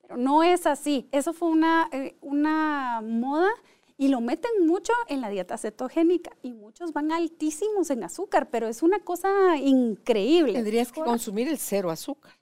Pero 0.00 0.16
no 0.16 0.42
es 0.42 0.66
así. 0.66 1.08
Eso 1.12 1.32
fue 1.32 1.48
una, 1.48 1.88
eh, 1.92 2.16
una 2.20 3.00
moda 3.04 3.50
y 3.96 4.08
lo 4.08 4.20
meten 4.20 4.66
mucho 4.66 4.92
en 5.06 5.20
la 5.20 5.28
dieta 5.28 5.56
cetogénica 5.58 6.36
y 6.42 6.54
muchos 6.54 6.92
van 6.92 7.12
altísimos 7.12 7.90
en 7.90 8.02
azúcar, 8.02 8.50
pero 8.50 8.66
es 8.66 8.82
una 8.82 8.98
cosa 8.98 9.56
increíble. 9.56 10.54
Tendrías 10.54 10.90
que 10.90 11.02
consumir 11.02 11.46
el 11.46 11.58
cero 11.58 11.88
azúcar. 11.88 12.32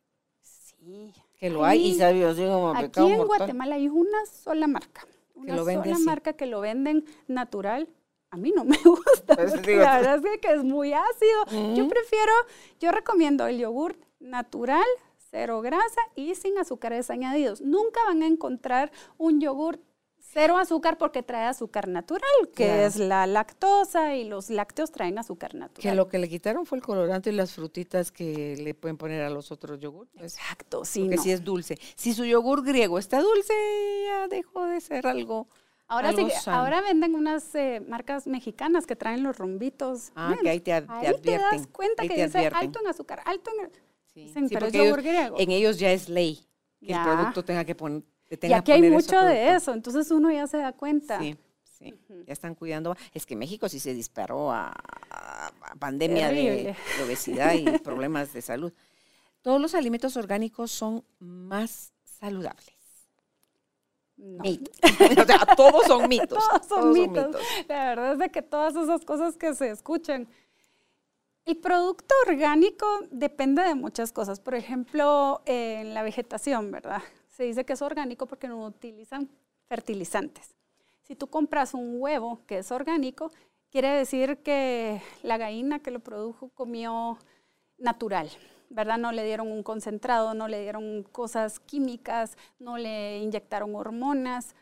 Sí. 0.41 1.13
Que 1.39 1.51
lo 1.51 1.65
hay 1.67 1.89
y 1.89 1.95
sabe 1.97 2.25
así 2.25 2.43
como 2.45 2.71
Aquí 2.71 3.01
en 3.01 3.27
Guatemala 3.27 3.75
hay 3.75 3.89
una 3.89 4.25
sola 4.25 4.67
marca. 4.67 5.07
Una 5.35 5.59
sola 5.59 5.99
marca 5.99 6.33
que 6.33 6.47
lo 6.47 6.61
venden 6.61 7.05
natural 7.29 7.89
a 8.31 8.37
mí 8.37 8.53
no 8.55 8.65
me 8.65 8.77
gusta. 8.85 9.37
Pues 9.37 9.55
la 9.67 9.99
verdad 9.99 10.25
es 10.25 10.41
que 10.41 10.53
es 10.53 10.65
muy 10.65 10.93
ácido. 10.93 11.75
Yo 11.75 11.89
prefiero, 11.89 12.33
yo 12.79 12.93
recomiendo 12.93 13.47
el 13.47 13.59
yogur 13.59 13.97
natural, 14.19 14.87
cero 15.31 15.61
grasa 15.61 16.01
y 16.15 16.35
sin 16.35 16.59
azúcares 16.59 17.11
añadidos. 17.11 17.61
Nunca 17.61 18.01
van 18.07 18.23
a 18.23 18.27
encontrar 18.27 18.93
un 19.19 19.41
yogur 19.41 19.81
cero 20.33 20.59
azúcar 20.59 20.97
porque 20.97 21.23
trae 21.23 21.47
azúcar 21.47 21.89
natural, 21.89 22.31
que 22.55 22.85
es 22.85 22.97
la 22.97 23.27
lactosa 23.27 24.15
y 24.15 24.25
los 24.25 24.49
lácteos 24.49 24.93
traen 24.93 25.19
azúcar 25.19 25.55
natural. 25.55 25.83
Que 25.83 25.97
lo 25.97 26.09
que 26.09 26.19
le 26.19 26.29
quitaron 26.29 26.67
fue 26.67 26.79
el 26.79 26.85
colorante 26.85 27.31
y 27.31 27.33
las 27.33 27.53
frutitas 27.53 28.13
que 28.13 28.57
le 28.57 28.75
pueden 28.75 28.97
poner 28.97 29.23
a 29.23 29.31
los 29.31 29.51
otros 29.51 29.81
yogures. 29.81 30.13
Exacto, 30.21 30.85
sí. 30.85 31.01
Porque 31.01 31.19
si 31.19 31.33
es 31.33 31.43
dulce. 31.43 31.79
Si 31.97 32.15
su 32.15 32.25
yogur 32.25 32.65
griego 32.65 32.99
está 32.99 33.21
dulce, 33.21 33.55
ya 34.05 34.29
dejó 34.29 34.67
de 34.67 34.81
ser 34.81 35.07
algo 35.07 35.49
Ahora 35.91 36.13
sí, 36.13 36.27
ahora 36.47 36.81
venden 36.81 37.15
unas 37.15 37.55
eh, 37.55 37.83
marcas 37.87 38.27
mexicanas 38.27 38.87
que 38.87 38.95
traen 38.95 39.23
los 39.23 39.37
rombitos. 39.37 40.13
Ah, 40.15 40.37
que 40.41 40.49
ahí 40.49 40.61
te, 40.61 40.73
advierten. 40.73 41.23
te 41.23 41.39
das 41.39 41.67
cuenta 41.67 42.07
que 42.07 42.25
dice 42.25 42.47
alto 42.47 42.81
en 42.81 42.87
azúcar, 42.87 43.21
alto 43.25 43.51
en... 43.61 43.71
Sí, 44.07 44.33
sí 44.49 44.57
porque 44.57 44.87
ellos, 44.87 45.35
en 45.39 45.51
ellos 45.51 45.79
ya 45.79 45.93
es 45.93 46.09
ley 46.09 46.47
que 46.81 46.93
el 46.93 47.03
producto 47.03 47.45
tenga 47.45 47.65
que 47.65 47.75
poner 47.75 48.03
y 48.43 48.53
aquí 48.53 48.73
hay 48.73 48.83
mucho 48.83 49.21
de 49.25 49.55
eso, 49.55 49.75
entonces 49.75 50.11
uno 50.11 50.31
ya 50.31 50.47
se 50.47 50.59
da 50.59 50.73
cuenta. 50.73 51.19
Sí, 51.19 51.37
sí, 51.65 51.95
ya 52.27 52.33
están 52.33 52.55
cuidando. 52.55 52.97
Es 53.13 53.27
que 53.27 53.35
México 53.35 53.69
sí 53.69 53.81
se 53.81 53.93
disparó 53.93 54.53
a, 54.53 54.73
pandemia 55.79 56.29
de, 56.29 56.77
obesidad 57.05 57.55
y 57.55 57.65
problemas 57.83 58.33
de 58.33 58.43
salud. 58.43 58.73
Todos 59.43 59.61
los 59.61 59.75
alimentos 59.75 60.17
orgánicos 60.17 60.71
son 60.71 61.05
más 61.19 61.93
saludables. 62.05 62.80
No. 64.21 64.43
o 65.23 65.27
sea, 65.27 65.47
todos 65.57 65.87
son 65.87 66.09
mitos. 66.09 66.47
todos, 66.47 66.67
son, 66.67 66.93
mitos. 66.93 67.37
La 67.69 67.89
verdad 67.89 68.13
es 68.13 68.19
de 68.19 68.29
que 68.31 68.43
todas 68.43 68.77
esas 68.77 69.05
cosas 69.05 69.37
que 69.37 69.55
se 69.55 69.71
escuchan. 69.71 70.29
El 71.47 71.57
producto 71.57 72.15
orgánico 72.27 72.87
depende 73.11 73.63
de 73.63 73.75
muchas 73.75 74.13
cosas. 74.13 74.39
Por 74.41 74.55
ejemplo, 74.55 75.41
en 75.47 75.95
la 75.95 76.03
vegetación, 76.03 76.71
¿verdad? 76.71 77.03
Se 77.31 77.45
dice 77.45 77.65
que 77.65 77.73
es 77.73 77.83
orgánico 77.83 78.27
porque 78.27 78.47
no 78.47 78.65
utilizan 78.67 79.31
fertilizantes. 79.67 80.55
Si 81.03 81.17
tú 81.17 81.27
compras 81.29 81.73
un 81.75 81.97
huevo 82.01 82.43
que 82.47 82.59
es 82.59 82.71
orgánico, 82.71 83.33
quiere 83.71 83.89
decir 83.89 84.39
que 84.43 85.01
la 85.23 85.39
gallina 85.39 85.79
que 85.79 85.91
lo 85.91 86.01
produjo 86.01 86.51
comió 86.51 87.19
natural, 87.79 88.31
¿verdad? 88.71 88.99
No 88.99 89.13
le 89.13 89.25
dieron 89.25 89.53
un 89.53 89.63
concentrado, 89.63 90.33
no 90.33 90.49
le 90.49 90.63
dieron 90.63 91.03
cosas 91.03 91.61
químicas, 91.61 92.37
no 92.59 92.79
le 92.79 93.19
inyectaron 93.19 93.75
hormonas. 93.75 94.55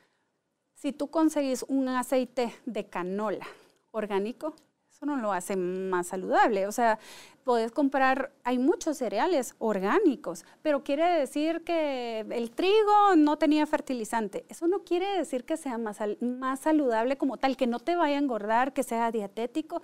Si 0.74 0.92
tú 0.92 1.08
conseguís 1.08 1.64
un 1.68 1.88
aceite 1.88 2.52
de 2.66 2.86
canola 2.86 3.46
orgánico, 3.92 4.54
eso 4.90 5.06
no 5.06 5.16
lo 5.16 5.32
hace 5.32 5.54
más 5.54 6.08
saludable. 6.08 6.66
O 6.66 6.72
sea, 6.72 6.98
puedes 7.44 7.70
comprar, 7.70 8.32
hay 8.42 8.58
muchos 8.58 8.96
cereales 8.96 9.54
orgánicos, 9.58 10.44
pero 10.60 10.82
quiere 10.82 11.04
decir 11.04 11.62
que 11.62 12.20
el 12.30 12.50
trigo 12.50 13.14
no 13.16 13.38
tenía 13.38 13.64
fertilizante. 13.66 14.44
Eso 14.48 14.66
no 14.66 14.82
quiere 14.82 15.06
decir 15.18 15.44
que 15.44 15.56
sea 15.56 15.78
más, 15.78 15.98
más 16.20 16.60
saludable 16.60 17.16
como 17.16 17.36
tal, 17.36 17.56
que 17.56 17.68
no 17.68 17.78
te 17.78 17.94
vaya 17.94 18.16
a 18.16 18.20
engordar, 18.20 18.72
que 18.72 18.82
sea 18.82 19.12
dietético. 19.12 19.82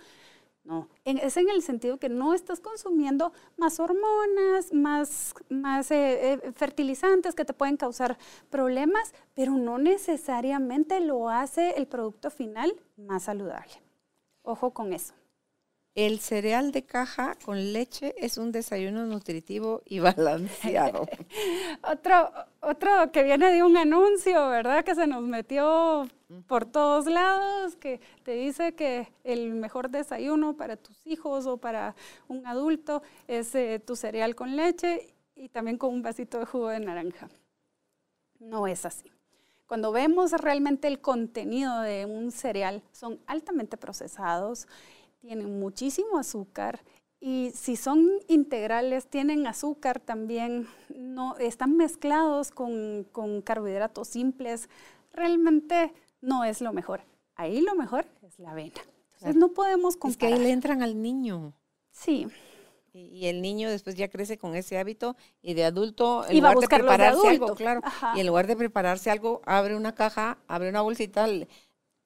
No, 0.64 0.88
es 1.04 1.36
en 1.36 1.50
el 1.50 1.60
sentido 1.60 1.98
que 1.98 2.08
no 2.08 2.32
estás 2.32 2.58
consumiendo 2.58 3.34
más 3.58 3.78
hormonas, 3.80 4.72
más, 4.72 5.34
más 5.50 5.90
eh, 5.90 6.32
eh, 6.32 6.52
fertilizantes 6.52 7.34
que 7.34 7.44
te 7.44 7.52
pueden 7.52 7.76
causar 7.76 8.16
problemas, 8.48 9.12
pero 9.34 9.52
no 9.52 9.76
necesariamente 9.76 11.00
lo 11.00 11.28
hace 11.28 11.72
el 11.76 11.86
producto 11.86 12.30
final 12.30 12.74
más 12.96 13.24
saludable. 13.24 13.72
Ojo 14.42 14.70
con 14.72 14.94
eso. 14.94 15.12
El 15.94 16.18
cereal 16.18 16.72
de 16.72 16.82
caja 16.82 17.36
con 17.44 17.72
leche 17.72 18.16
es 18.18 18.36
un 18.36 18.50
desayuno 18.50 19.06
nutritivo 19.06 19.80
y 19.84 19.98
balanceado. 20.00 21.06
otro, 21.82 22.32
otro 22.60 23.12
que 23.12 23.22
viene 23.22 23.52
de 23.52 23.62
un 23.62 23.76
anuncio, 23.76 24.48
¿verdad? 24.48 24.84
Que 24.84 24.96
se 24.96 25.06
nos 25.06 25.22
metió 25.22 26.08
por 26.48 26.64
todos 26.64 27.06
lados, 27.06 27.76
que 27.76 28.00
te 28.24 28.32
dice 28.32 28.74
que 28.74 29.12
el 29.22 29.54
mejor 29.54 29.88
desayuno 29.88 30.56
para 30.56 30.76
tus 30.76 31.06
hijos 31.06 31.46
o 31.46 31.58
para 31.58 31.94
un 32.26 32.44
adulto 32.44 33.02
es 33.28 33.54
eh, 33.54 33.78
tu 33.78 33.94
cereal 33.94 34.34
con 34.34 34.56
leche 34.56 35.14
y 35.36 35.48
también 35.48 35.78
con 35.78 35.94
un 35.94 36.02
vasito 36.02 36.40
de 36.40 36.46
jugo 36.46 36.70
de 36.70 36.80
naranja. 36.80 37.28
No 38.40 38.66
es 38.66 38.84
así. 38.84 39.12
Cuando 39.66 39.92
vemos 39.92 40.32
realmente 40.32 40.88
el 40.88 41.00
contenido 41.00 41.80
de 41.80 42.04
un 42.04 42.32
cereal, 42.32 42.82
son 42.92 43.20
altamente 43.26 43.76
procesados, 43.76 44.66
tienen 45.24 45.58
muchísimo 45.58 46.18
azúcar 46.18 46.84
y 47.18 47.50
si 47.54 47.76
son 47.76 48.10
integrales, 48.28 49.06
tienen 49.06 49.46
azúcar 49.46 49.98
también, 49.98 50.68
no, 50.94 51.38
están 51.38 51.78
mezclados 51.78 52.50
con, 52.50 53.06
carbohidratos 53.42 54.08
simples, 54.08 54.68
realmente 55.14 55.94
no 56.20 56.44
es 56.44 56.60
lo 56.60 56.74
mejor. 56.74 57.00
Ahí 57.36 57.62
lo 57.62 57.74
mejor 57.74 58.04
es 58.20 58.38
la 58.38 58.50
avena. 58.50 58.82
Entonces 59.14 59.36
no 59.36 59.48
podemos 59.54 59.96
comparar. 59.96 60.10
Es 60.10 60.16
que 60.18 60.26
ahí 60.26 60.46
le 60.46 60.52
entran 60.52 60.82
al 60.82 61.00
niño. 61.00 61.54
Sí. 61.90 62.26
Y, 62.92 63.26
el 63.26 63.40
niño 63.40 63.70
después 63.70 63.96
ya 63.96 64.08
crece 64.08 64.36
con 64.36 64.54
ese 64.54 64.78
hábito 64.78 65.16
y 65.40 65.54
de 65.54 65.64
adulto, 65.64 66.28
en 66.28 66.36
lugar 66.36 66.58
de 66.58 66.68
prepararse 66.68 67.28
algo, 67.28 67.54
claro, 67.54 67.80
y 68.14 68.20
en 68.20 68.26
lugar 68.26 68.46
de 68.46 68.54
prepararse 68.54 69.10
algo, 69.10 69.40
abre 69.46 69.74
una 69.74 69.94
caja, 69.94 70.36
abre 70.46 70.68
una 70.68 70.82
bolsita, 70.82 71.26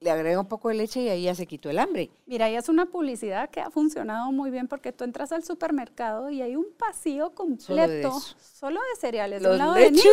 le 0.01 0.11
agrega 0.11 0.39
un 0.39 0.47
poco 0.47 0.69
de 0.69 0.75
leche 0.75 1.01
y 1.01 1.09
ahí 1.09 1.23
ya 1.23 1.35
se 1.35 1.45
quitó 1.45 1.69
el 1.69 1.77
hambre. 1.77 2.09
Mira, 2.25 2.49
y 2.49 2.55
es 2.55 2.69
una 2.69 2.85
publicidad 2.85 3.49
que 3.49 3.59
ha 3.59 3.69
funcionado 3.69 4.31
muy 4.31 4.49
bien 4.49 4.67
porque 4.67 4.93
tú 4.93 5.03
entras 5.03 5.31
al 5.31 5.43
supermercado 5.43 6.29
y 6.29 6.41
hay 6.41 6.55
un 6.55 6.67
pasillo 6.77 7.31
completo 7.31 8.17
solo 8.39 8.79
de, 8.79 8.99
cereales, 8.99 9.41
los 9.41 9.53
un 9.53 9.57
lado 9.57 9.73
de 9.73 9.91
niños 9.91 10.05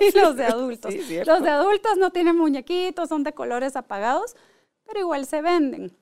y 0.00 0.18
los 0.18 0.36
de 0.36 0.44
adultos. 0.44 0.94
los 1.26 1.42
de 1.42 1.50
adultos 1.50 1.96
no 1.98 2.10
tienen 2.10 2.36
muñequitos, 2.36 3.08
son 3.08 3.24
de 3.24 3.32
colores 3.32 3.74
apagados, 3.74 4.36
pero 4.84 5.00
igual 5.00 5.26
se 5.26 5.42
venden. 5.42 5.96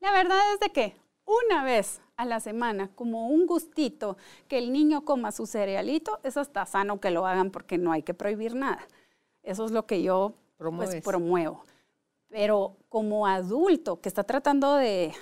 La 0.00 0.12
verdad 0.12 0.38
es 0.54 0.60
de 0.60 0.70
que 0.70 0.94
una 1.24 1.64
vez 1.64 2.00
a 2.16 2.24
la 2.24 2.38
semana, 2.38 2.90
como 2.94 3.28
un 3.28 3.46
gustito, 3.46 4.16
que 4.46 4.58
el 4.58 4.72
niño 4.72 5.04
coma 5.04 5.32
su 5.32 5.46
cerealito, 5.46 6.20
eso 6.22 6.40
está 6.40 6.64
sano 6.64 7.00
que 7.00 7.10
lo 7.10 7.26
hagan 7.26 7.50
porque 7.50 7.76
no 7.76 7.90
hay 7.90 8.02
que 8.02 8.14
prohibir 8.14 8.54
nada. 8.54 8.86
Eso 9.42 9.64
es 9.64 9.72
lo 9.72 9.86
que 9.86 10.02
yo 10.02 10.34
pues, 10.56 11.02
promuevo. 11.02 11.64
Pero 12.36 12.76
como 12.90 13.26
adulto 13.26 14.02
que 14.02 14.10
está 14.10 14.22
tratando 14.22 14.74
de, 14.74 15.14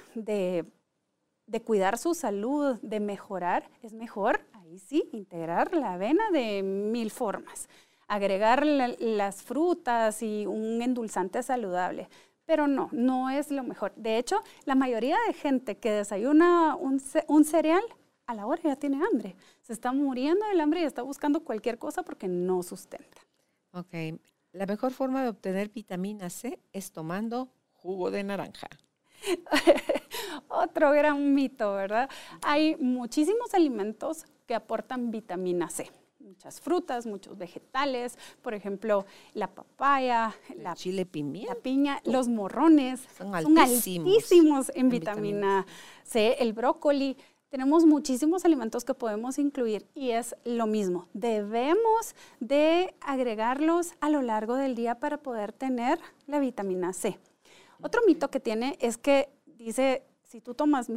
cuidar 1.64 1.96
su 1.96 2.12
salud, 2.12 2.76
de 2.82 2.98
mejorar, 2.98 3.70
es 3.82 3.92
mejor, 3.92 4.40
ahí 4.52 4.80
sí, 4.80 5.08
integrar 5.12 5.76
la 5.76 5.92
avena 5.92 6.24
de 6.32 6.64
mil 6.64 7.12
formas. 7.12 7.68
Agregar 8.08 8.66
las 8.66 9.44
frutas 9.44 10.24
y 10.24 10.44
un 10.46 10.82
endulzante 10.82 11.40
saludable. 11.44 12.08
Pero 12.46 12.66
no, 12.66 12.88
no 12.90 13.30
es 13.30 13.52
lo 13.52 13.62
mejor. 13.62 13.92
De 13.94 14.18
hecho, 14.18 14.40
la 14.64 14.74
mayoría 14.74 15.16
de 15.28 15.34
gente 15.34 15.76
que 15.76 15.92
desayuna 15.92 16.74
un, 16.74 17.00
un 17.28 17.44
cereal, 17.44 17.84
a 18.26 18.34
la 18.34 18.44
hora 18.44 18.60
ya 18.64 18.74
tiene 18.74 18.96
hambre. 18.96 19.36
Se 19.60 19.72
está 19.72 19.92
muriendo 19.92 20.44
del 20.48 20.60
hambre 20.60 20.80
y 20.80 20.84
está 20.84 21.02
buscando 21.02 21.44
cualquier 21.44 21.78
cosa 21.78 22.02
porque 22.02 22.26
no 22.26 22.64
sustenta. 22.64 23.20
Ok, 23.70 23.94
la 24.54 24.66
mejor 24.66 24.92
forma 24.92 25.22
de 25.22 25.28
obtener 25.28 25.68
vitamina 25.68 26.30
C 26.30 26.60
es 26.72 26.92
tomando 26.92 27.48
jugo 27.72 28.10
de 28.10 28.22
naranja. 28.22 28.68
Otro 30.48 30.92
gran 30.92 31.34
mito, 31.34 31.74
¿verdad? 31.74 32.08
Hay 32.42 32.76
muchísimos 32.76 33.52
alimentos 33.52 34.26
que 34.46 34.54
aportan 34.54 35.10
vitamina 35.10 35.68
C. 35.68 35.90
Muchas 36.20 36.60
frutas, 36.60 37.04
muchos 37.04 37.36
vegetales, 37.36 38.16
por 38.42 38.54
ejemplo, 38.54 39.04
la 39.34 39.48
papaya, 39.48 40.34
la 40.56 40.74
chile 40.74 41.04
pimienta, 41.04 41.54
la 41.54 41.60
piña, 41.60 42.00
los 42.04 42.28
morrones 42.28 43.06
son 43.18 43.34
altísimos, 43.34 44.72
en, 44.74 44.88
vitamina 44.88 45.66
C, 46.02 46.36
el 46.38 46.54
brócoli 46.54 47.18
tenemos 47.54 47.86
muchísimos 47.86 48.44
alimentos 48.44 48.84
que 48.84 48.94
podemos 48.94 49.38
incluir 49.38 49.86
y 49.94 50.10
es 50.10 50.34
lo 50.44 50.66
mismo. 50.66 51.06
Debemos 51.12 52.16
de 52.40 52.96
agregarlos 53.00 53.92
a 54.00 54.10
lo 54.10 54.22
largo 54.22 54.56
del 54.56 54.74
día 54.74 54.96
para 54.96 55.18
poder 55.18 55.52
tener 55.52 56.00
la 56.26 56.40
vitamina 56.40 56.92
C. 56.92 57.16
Otro 57.80 58.00
mito 58.08 58.28
que 58.28 58.40
tiene 58.40 58.76
es 58.80 58.98
que 58.98 59.28
dice, 59.46 60.02
si 60.24 60.40
tú 60.40 60.54
tomas 60.54 60.88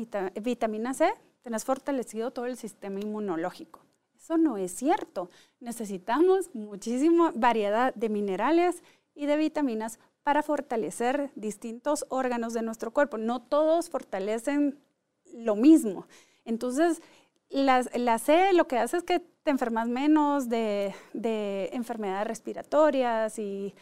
vitamina 0.42 0.96
C, 0.96 1.14
tenés 1.44 1.64
fortalecido 1.64 2.32
todo 2.32 2.48
el 2.48 2.58
sistema 2.58 3.00
inmunológico. 3.02 3.82
Eso 4.16 4.40
no 4.40 4.58
es 4.58 4.72
cierto. 4.72 5.30
Necesitamos 5.60 6.50
muchísima 6.56 7.34
variedad 7.36 7.94
de 7.94 8.10
minerales 8.10 8.82
y 9.14 9.28
de 9.28 9.38
vitaminas 9.38 10.00
para 10.24 10.42
fortalecer 10.42 11.30
distintos 11.36 12.08
órganos 12.10 12.54
de 12.54 12.64
nuestro 12.64 12.90
cuerpo. 12.90 13.20
No 13.20 13.44
todos 13.44 13.92
fortalecen 13.92 14.80
lo 15.34 15.56
mismo. 15.56 16.08
Entonces, 16.48 17.02
la, 17.50 18.18
C 18.20 18.54
lo 18.54 18.68
que 18.68 18.80
hace 18.80 18.98
es 18.98 19.04
que 19.04 19.20
te 19.20 19.52
enfermas 19.52 19.88
menos 19.88 20.50
de, 20.50 20.96
enfermedades 21.74 22.26
respiratorias 22.26 23.38
y 23.38 23.76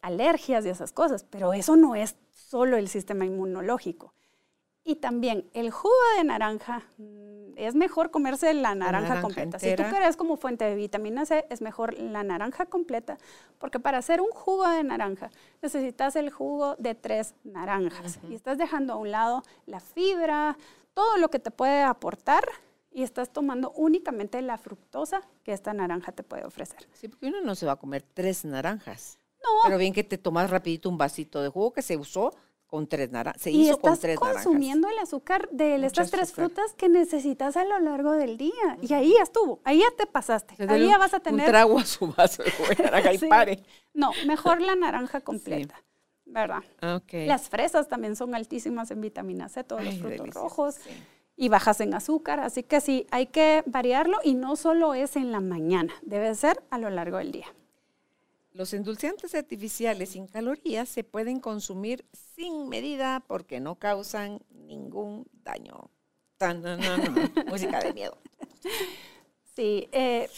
alergias 0.00 0.64
y 0.64 0.70
esas 0.70 0.92
cosas, 0.92 1.24
pero 1.24 1.52
eso 1.52 1.76
no 1.76 1.94
es 1.94 2.16
solo 2.32 2.76
el 2.76 2.88
sistema 2.88 3.26
inmunológico. 3.26 4.14
Y 4.84 4.96
también 4.96 5.50
el 5.52 5.70
jugo 5.70 5.94
de 6.16 6.24
naranja, 6.24 6.84
mm, 6.96 7.56
es 7.56 7.74
mejor 7.74 8.10
comerse 8.10 8.54
la 8.54 8.74
naranja, 8.74 9.20
completa. 9.20 9.58
Si 9.58 9.74
tú 9.74 9.82
quieres 9.90 10.16
como 10.16 10.36
fuente 10.36 10.64
de 10.64 10.76
vitamina 10.76 11.26
C, 11.26 11.44
es 11.50 11.60
mejor 11.60 11.98
la 11.98 12.22
naranja 12.22 12.66
completa, 12.66 13.18
porque 13.58 13.80
para 13.80 13.98
hacer 13.98 14.20
un 14.20 14.30
jugo 14.30 14.66
de 14.68 14.84
naranja 14.84 15.30
necesitas 15.60 16.16
el 16.16 16.30
jugo 16.30 16.76
de 16.76 16.94
tres 16.94 17.34
naranjas. 17.42 18.20
Y 18.30 18.34
estás 18.34 18.56
dejando 18.56 18.94
a 18.94 18.96
un 18.96 19.10
lado 19.10 19.42
la 19.66 19.80
fibra, 19.80 20.56
todo 20.94 21.16
lo 21.18 21.30
que 21.30 21.38
te 21.38 21.50
puede 21.50 21.82
aportar 21.82 22.44
y 22.90 23.02
estás 23.02 23.32
tomando 23.32 23.70
únicamente 23.72 24.40
la 24.42 24.58
fructosa 24.58 25.22
que 25.44 25.52
esta 25.52 25.72
naranja 25.72 26.12
te 26.12 26.22
puede 26.22 26.44
ofrecer. 26.44 26.88
Sí, 26.92 27.08
porque 27.08 27.26
uno 27.26 27.40
no 27.40 27.54
se 27.54 27.66
va 27.66 27.72
a 27.72 27.76
comer 27.76 28.02
tres 28.02 28.44
naranjas. 28.44 29.18
No. 29.42 29.50
Pero 29.64 29.78
bien 29.78 29.92
que 29.92 30.04
te 30.04 30.18
tomas 30.18 30.50
rapidito 30.50 30.88
un 30.88 30.98
vasito 30.98 31.42
de 31.42 31.48
jugo 31.48 31.72
que 31.72 31.82
se 31.82 31.96
usó 31.96 32.34
con 32.66 32.86
tres 32.86 33.10
naranjas. 33.10 33.40
Se 33.40 33.50
hizo 33.50 33.78
con 33.78 33.98
tres 33.98 34.20
naranjas. 34.20 34.44
consumiendo 34.44 34.88
el 34.88 34.98
azúcar 34.98 35.48
de 35.50 35.84
estas 35.86 36.10
tres 36.10 36.32
frutas 36.32 36.74
que 36.74 36.88
necesitas 36.88 37.56
a 37.56 37.64
lo 37.64 37.78
largo 37.78 38.12
del 38.12 38.36
día. 38.36 38.78
Y 38.82 38.92
ahí 38.92 39.14
ya 39.16 39.22
estuvo, 39.22 39.60
ahí 39.64 39.78
ya 39.78 39.90
te 39.96 40.06
pasaste. 40.06 40.54
ahí 40.68 40.86
ya 40.86 40.98
vas 40.98 41.14
a 41.14 41.20
tener... 41.20 41.46
Un 41.46 41.46
trago 41.46 41.78
a 41.78 41.86
su 41.86 42.12
vaso 42.12 42.42
de 42.42 42.82
naranja 42.82 43.12
y 43.14 43.18
pare. 43.18 43.62
No, 43.94 44.12
mejor 44.26 44.60
la 44.60 44.74
naranja 44.74 45.20
completa. 45.20 45.82
¿Verdad? 46.28 46.62
Okay. 46.96 47.26
Las 47.26 47.48
fresas 47.48 47.88
también 47.88 48.16
son 48.16 48.34
altísimas 48.34 48.90
en 48.90 49.00
vitamina 49.00 49.48
C, 49.48 49.64
todos 49.64 49.84
los 49.84 49.98
frutos 49.98 50.28
rojos. 50.30 50.76
Y 51.36 51.48
bajas 51.48 51.80
en 51.80 51.94
azúcar, 51.94 52.40
así 52.40 52.64
que 52.64 52.80
sí, 52.80 53.06
hay 53.12 53.26
que 53.26 53.62
variarlo 53.64 54.18
y 54.24 54.34
no 54.34 54.56
solo 54.56 54.94
es 54.94 55.14
en 55.14 55.30
la 55.30 55.40
mañana, 55.40 55.92
debe 56.02 56.34
ser 56.34 56.64
a 56.68 56.78
lo 56.78 56.90
largo 56.90 57.18
del 57.18 57.30
día. 57.30 57.46
Los 58.52 58.74
endulzantes 58.74 59.36
artificiales 59.36 60.08
sin 60.08 60.26
calorías 60.26 60.88
se 60.88 61.04
pueden 61.04 61.38
consumir 61.38 62.04
sin 62.12 62.68
medida 62.68 63.22
porque 63.28 63.60
no 63.60 63.76
causan 63.76 64.40
ningún 64.50 65.28
daño. 65.44 65.90
Música 67.46 67.78
de 67.80 67.92
miedo. 67.92 68.18
Sí, 69.54 69.88
eh, 69.92 70.28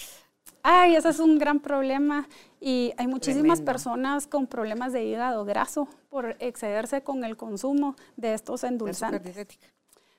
Ay, 0.63 0.95
ese 0.97 1.09
es 1.09 1.19
un 1.21 1.39
gran 1.39 1.61
problema 1.61 2.29
y 2.61 2.93
hay 2.99 3.07
muchísimas 3.07 3.63
personas 3.63 4.27
con 4.27 4.47
problemas 4.47 4.93
de 4.93 5.05
hígado 5.05 5.45
graso 5.45 5.89
por 6.11 6.37
excederse 6.41 7.03
con 7.03 7.25
el 7.25 7.37
consumo 7.37 7.97
de 8.17 8.35
estos 8.35 8.65
endulzantes. 8.65 9.47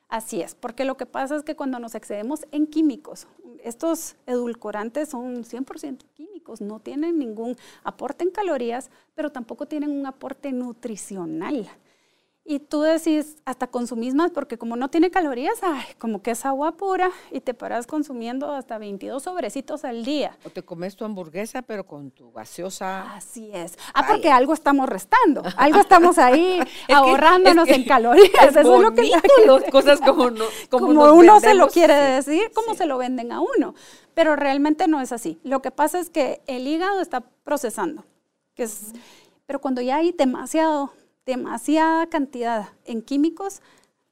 Así 0.09 0.41
es, 0.41 0.55
porque 0.55 0.83
lo 0.83 0.97
que 0.97 1.05
pasa 1.05 1.37
es 1.37 1.43
que 1.43 1.55
cuando 1.55 1.79
nos 1.79 1.95
excedemos 1.95 2.45
en 2.51 2.67
químicos, 2.67 3.27
estos 3.63 4.15
edulcorantes 4.25 5.09
son 5.09 5.45
100% 5.45 6.03
químicos, 6.13 6.59
no 6.59 6.79
tienen 6.79 7.17
ningún 7.17 7.55
aporte 7.83 8.25
en 8.25 8.31
calorías, 8.31 8.89
pero 9.15 9.31
tampoco 9.31 9.67
tienen 9.67 9.91
un 9.91 10.05
aporte 10.05 10.51
nutricional. 10.51 11.69
Y 12.43 12.59
tú 12.59 12.81
decís, 12.81 13.37
hasta 13.45 13.67
consumís 13.67 14.15
más, 14.15 14.31
porque 14.31 14.57
como 14.57 14.75
no 14.75 14.89
tiene 14.89 15.11
calorías, 15.11 15.59
ay, 15.61 15.83
como 15.99 16.23
que 16.23 16.31
es 16.31 16.43
agua 16.43 16.71
pura 16.71 17.11
y 17.29 17.39
te 17.39 17.53
paras 17.53 17.85
consumiendo 17.85 18.51
hasta 18.51 18.79
22 18.79 19.21
sobrecitos 19.21 19.85
al 19.85 20.03
día. 20.03 20.35
O 20.43 20.49
te 20.49 20.63
comes 20.63 20.95
tu 20.95 21.05
hamburguesa, 21.05 21.61
pero 21.61 21.85
con 21.85 22.09
tu 22.09 22.31
gaseosa. 22.31 23.13
Así 23.15 23.51
es. 23.53 23.77
Ah, 23.93 24.07
porque 24.07 24.31
algo 24.31 24.55
estamos 24.55 24.89
restando, 24.89 25.43
algo 25.55 25.79
estamos 25.79 26.17
ahí 26.17 26.59
ahorrándonos 26.93 27.69
en 27.69 27.85
calorías. 27.85 28.55
Eso 28.55 28.59
es 28.59 28.81
lo 28.81 28.91
que 28.93 29.03
las 29.45 29.63
cosas 29.71 30.01
como, 30.01 30.31
no, 30.31 30.45
como, 30.71 31.13
uno 31.13 31.39
se 31.39 31.53
lo 31.53 31.67
quiere 31.67 31.93
decir, 31.93 32.51
como 32.55 32.73
se 32.73 32.87
lo 32.87 32.97
venden 32.97 33.31
a 33.31 33.39
uno. 33.39 33.75
Pero 34.15 34.35
realmente 34.35 34.87
no 34.87 34.99
es 34.99 35.11
así. 35.11 35.39
Lo 35.43 35.61
que 35.61 35.69
pasa 35.69 35.99
es 35.99 36.09
que 36.09 36.41
el 36.47 36.67
hígado 36.67 37.01
está 37.01 37.21
procesando, 37.43 38.03
que 38.55 38.63
es, 38.63 38.93
pero 39.45 39.61
cuando 39.61 39.81
ya 39.81 39.97
hay 39.97 40.11
demasiado 40.11 40.91
demasiada 41.25 42.07
cantidad 42.07 42.69
en 42.85 43.01
químicos, 43.01 43.61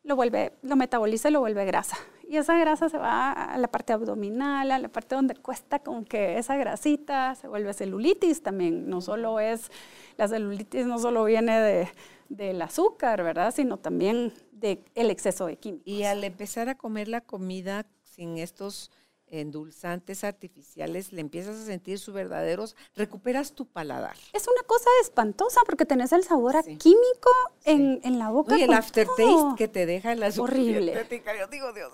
lo, 0.03 0.15
vuelve, 0.15 0.53
lo 0.61 0.75
metaboliza 0.75 1.29
y 1.29 1.31
lo 1.31 1.39
vuelve 1.39 1.65
grasa. 1.65 1.97
Y 2.27 2.37
esa 2.37 2.55
grasa 2.59 2.89
se 2.89 2.97
va 2.99 3.31
a 3.31 3.57
la 3.57 3.69
parte 3.69 3.91
abdominal, 3.91 4.71
a 4.71 4.77
la 4.77 4.87
parte 4.89 5.15
donde 5.15 5.35
cuesta 5.35 5.79
como 5.79 6.05
que 6.05 6.37
esa 6.37 6.55
grasita 6.57 7.33
se 7.33 7.47
vuelve 7.47 7.73
celulitis 7.73 8.43
también. 8.43 8.87
No 8.87 9.01
solo 9.01 9.39
es, 9.39 9.71
la 10.15 10.27
celulitis 10.27 10.85
no 10.85 10.99
solo 10.99 11.23
viene 11.23 11.59
de, 11.59 11.89
del 12.29 12.61
azúcar, 12.61 13.23
¿verdad? 13.23 13.51
Sino 13.51 13.77
también 13.77 14.31
del 14.51 14.83
el 14.93 15.09
exceso 15.09 15.47
de 15.47 15.57
químicos. 15.57 15.87
Y 15.87 16.03
al 16.03 16.23
empezar 16.23 16.69
a 16.69 16.75
comer 16.75 17.07
la 17.07 17.21
comida 17.21 17.87
sin 18.03 18.37
estos 18.37 18.91
endulzantes 19.31 20.23
artificiales, 20.23 21.11
le 21.11 21.21
empiezas 21.21 21.57
a 21.57 21.65
sentir 21.65 21.99
su 21.99 22.13
verdaderos, 22.13 22.75
recuperas 22.95 23.53
tu 23.53 23.65
paladar. 23.65 24.15
Es 24.33 24.47
una 24.47 24.63
cosa 24.63 24.89
espantosa 25.01 25.61
porque 25.65 25.85
tenés 25.85 26.11
el 26.11 26.23
sabor 26.23 26.55
a 26.55 26.63
químico 26.63 27.31
en, 27.63 28.19
la 28.19 28.29
boca. 28.29 28.57
Y 28.57 28.63
el 28.63 28.73
aftertaste 28.73 29.23
que 29.57 29.67
te 29.67 29.85
deja 29.85 30.11
en 30.11 30.19
la 30.19 30.29
Horrible. 30.37 30.93
Yo 31.37 31.47
digo, 31.47 31.73
Dios 31.73 31.91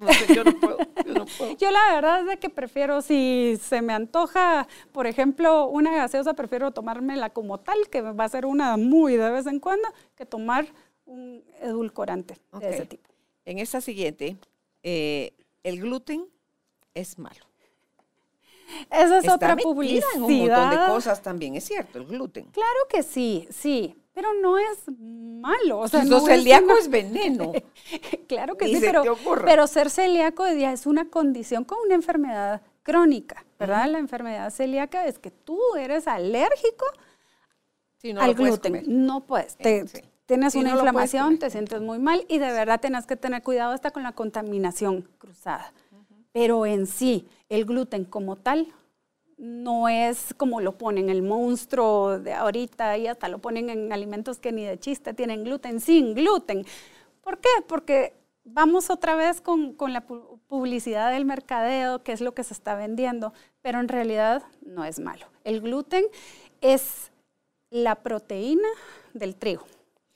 no 0.00 0.12
sé, 0.12 0.34
yo 0.34 0.44
no 0.44 0.58
puedo, 0.58 0.78
yo 1.06 1.14
no 1.14 1.26
puedo. 1.38 1.56
Yo 1.58 1.70
la 1.70 1.94
verdad 1.94 2.20
es 2.20 2.26
de 2.26 2.36
que 2.38 2.50
prefiero, 2.50 3.00
si 3.00 3.58
se 3.62 3.80
me 3.80 3.92
antoja, 3.92 4.66
por 4.92 5.06
ejemplo, 5.06 5.66
una 5.66 5.94
gaseosa, 5.94 6.34
prefiero 6.34 6.72
tomármela 6.72 7.30
como 7.30 7.60
tal, 7.60 7.88
que 7.90 8.00
va 8.00 8.24
a 8.24 8.28
ser 8.28 8.44
una 8.44 8.76
muy 8.76 9.16
de 9.16 9.30
vez 9.30 9.46
en 9.46 9.60
cuando, 9.60 9.88
que 10.16 10.26
tomar 10.26 10.66
un 11.06 11.44
edulcorante 11.60 12.38
de 12.58 12.70
ese 12.70 12.86
tipo. 12.86 13.08
En 13.44 13.58
esta 13.58 13.80
siguiente, 13.80 14.36
eh, 14.82 15.32
el 15.62 15.80
gluten 15.80 16.26
es 16.94 17.18
malo. 17.18 17.44
Esa 18.90 19.18
es 19.18 19.24
Está 19.24 19.34
otra 19.34 19.56
publicidad. 19.56 20.08
en 20.14 20.22
un 20.22 20.38
montón 20.38 20.70
de 20.70 20.76
cosas 20.86 21.22
también, 21.22 21.54
es 21.54 21.64
cierto, 21.64 21.98
el 21.98 22.06
gluten. 22.06 22.46
Claro 22.46 22.78
que 22.88 23.02
sí, 23.02 23.46
sí, 23.50 23.94
pero 24.14 24.32
no 24.34 24.58
es 24.58 24.78
malo. 24.98 25.80
O 25.80 25.88
sea, 25.88 26.00
Pues 26.00 26.10
no 26.10 26.16
los 26.18 26.26
celíacos 26.26 26.70
una- 26.70 26.78
es 26.80 26.88
veneno. 26.90 27.52
claro 28.28 28.56
que 28.56 28.66
Ni 28.66 28.74
sí, 28.74 28.80
se 28.80 28.86
pero, 28.86 29.02
te 29.02 29.10
pero 29.44 29.66
ser 29.66 29.90
celíaco 29.90 30.46
es 30.46 30.86
una 30.86 31.08
condición 31.10 31.64
con 31.64 31.78
una 31.84 31.94
enfermedad 31.94 32.62
crónica, 32.82 33.44
¿verdad? 33.58 33.86
La 33.88 33.98
enfermedad 33.98 34.50
celíaca 34.50 35.06
es 35.06 35.18
que 35.18 35.30
tú 35.30 35.58
eres 35.78 36.08
alérgico 36.08 36.86
Sí, 37.98 38.12
no 38.12 38.20
al 38.22 38.34
gluten. 38.34 38.72
comer. 38.72 38.88
No 38.88 39.24
puedes. 39.26 39.54
Eh, 39.54 39.84
Te- 39.84 39.88
sí. 39.88 40.00
Tienes 40.26 40.54
Sí, 40.54 40.60
una 40.60 40.70
no 40.70 40.76
inflamación, 40.76 41.38
te 41.38 41.50
sientes 41.50 41.82
muy 41.82 41.98
mal 41.98 42.24
y 42.28 42.38
de 42.38 42.50
verdad 42.50 42.80
tenés 42.80 43.04
que 43.06 43.14
tener 43.14 43.42
cuidado 43.42 43.72
hasta 43.74 43.90
con 43.90 44.02
la 44.02 44.12
contaminación 44.12 45.02
cruzada. 45.18 45.70
Pero 46.34 46.66
en 46.66 46.86
sí, 46.88 47.28
el 47.48 47.64
gluten 47.64 48.04
como 48.04 48.34
tal 48.34 48.72
no 49.38 49.88
es 49.88 50.34
como 50.36 50.60
lo 50.60 50.76
ponen 50.76 51.08
el 51.08 51.22
monstruo 51.22 52.18
de 52.18 52.32
ahorita 52.32 52.98
y 52.98 53.06
hasta 53.06 53.28
lo 53.28 53.38
ponen 53.38 53.70
en 53.70 53.92
alimentos 53.92 54.40
que 54.40 54.50
ni 54.50 54.64
de 54.64 54.78
chiste 54.78 55.14
tienen 55.14 55.44
gluten 55.44 55.78
sin 55.80 56.12
gluten. 56.14 56.66
¿Por 57.22 57.38
qué? 57.38 57.48
Porque 57.68 58.14
vamos 58.42 58.90
otra 58.90 59.14
vez 59.14 59.40
con, 59.40 59.74
con 59.74 59.92
la 59.92 60.06
pu- 60.06 60.40
publicidad 60.48 61.12
del 61.12 61.24
mercadeo, 61.24 62.02
que 62.02 62.10
es 62.10 62.20
lo 62.20 62.34
que 62.34 62.42
se 62.42 62.52
está 62.52 62.74
vendiendo, 62.74 63.32
pero 63.62 63.78
en 63.78 63.86
realidad 63.86 64.42
no 64.60 64.84
es 64.84 64.98
malo. 64.98 65.26
El 65.44 65.60
gluten 65.60 66.04
es 66.60 67.12
la 67.70 67.94
proteína 67.94 68.68
del 69.12 69.36
trigo, 69.36 69.64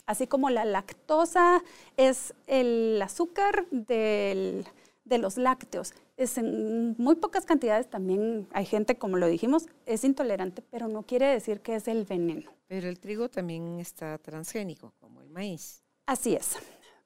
así 0.04 0.26
como 0.26 0.50
la 0.50 0.64
lactosa 0.64 1.62
es 1.96 2.34
el 2.48 3.00
azúcar 3.02 3.66
del- 3.70 4.66
de 5.08 5.18
los 5.18 5.36
lácteos. 5.36 5.94
Es 6.16 6.38
en 6.38 6.94
muy 6.98 7.16
pocas 7.16 7.44
cantidades 7.44 7.88
también 7.88 8.46
hay 8.52 8.66
gente, 8.66 8.96
como 8.96 9.16
lo 9.16 9.26
dijimos, 9.26 9.66
es 9.86 10.04
intolerante, 10.04 10.62
pero 10.62 10.88
no 10.88 11.02
quiere 11.02 11.26
decir 11.26 11.60
que 11.60 11.74
es 11.74 11.88
el 11.88 12.04
veneno. 12.04 12.50
Pero 12.66 12.88
el 12.88 12.98
trigo 12.98 13.28
también 13.28 13.80
está 13.80 14.18
transgénico, 14.18 14.92
como 15.00 15.20
el 15.20 15.30
maíz. 15.30 15.82
Así 16.06 16.34
es. 16.34 16.56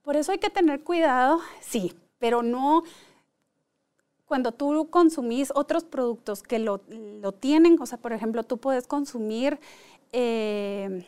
Por 0.02 0.16
eso 0.16 0.32
hay 0.32 0.38
que 0.38 0.50
tener 0.50 0.82
cuidado, 0.82 1.40
sí, 1.60 1.94
pero 2.18 2.42
no 2.42 2.82
cuando 4.32 4.52
tú 4.52 4.88
consumís 4.88 5.52
otros 5.54 5.84
productos 5.84 6.42
que 6.42 6.58
lo, 6.58 6.80
lo 6.88 7.32
tienen, 7.32 7.76
o 7.80 7.84
sea, 7.84 7.98
por 7.98 8.14
ejemplo, 8.14 8.42
tú 8.44 8.56
puedes 8.56 8.86
consumir, 8.86 9.60
eh, 10.10 11.06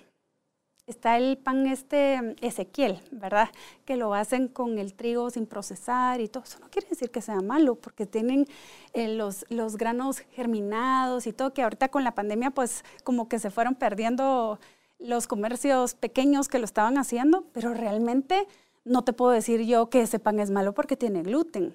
está 0.87 1.17
el 1.17 1.39
pan 1.39 1.67
este 1.67 2.37
Ezequiel, 2.41 3.01
¿verdad? 3.11 3.49
Que 3.85 3.97
lo 3.97 4.15
hacen 4.15 4.49
con 4.49 4.79
el 4.79 4.95
trigo 4.95 5.31
sin 5.31 5.47
procesar 5.47 6.21
y 6.21 6.29
todo. 6.29 6.45
Eso 6.45 6.59
no 6.61 6.69
quiere 6.71 6.89
decir 6.89 7.11
que 7.11 7.23
sea 7.23 7.41
malo, 7.41 7.77
porque 7.77 8.07
tienen 8.07 8.47
eh, 8.93 9.09
los, 9.09 9.47
los 9.49 9.77
granos 9.77 10.19
germinados 10.19 11.27
y 11.27 11.33
todo, 11.33 11.55
que 11.55 11.63
ahorita 11.63 11.89
con 11.89 12.05
la 12.05 12.15
pandemia, 12.15 12.51
pues 12.51 12.85
como 13.03 13.29
que 13.29 13.39
se 13.39 13.51
fueron 13.51 13.75
perdiendo 13.75 14.59
los 14.99 15.27
comercios 15.27 15.95
pequeños 15.95 16.49
que 16.49 16.59
lo 16.59 16.65
estaban 16.65 16.99
haciendo, 16.99 17.47
pero 17.53 17.75
realmente 17.75 18.47
no 18.85 19.05
te 19.05 19.13
puedo 19.13 19.33
decir 19.33 19.63
yo 19.63 19.91
que 19.91 20.03
ese 20.03 20.19
pan 20.19 20.39
es 20.41 20.51
malo 20.51 20.75
porque 20.75 20.97
tiene 20.97 21.23
gluten. 21.23 21.75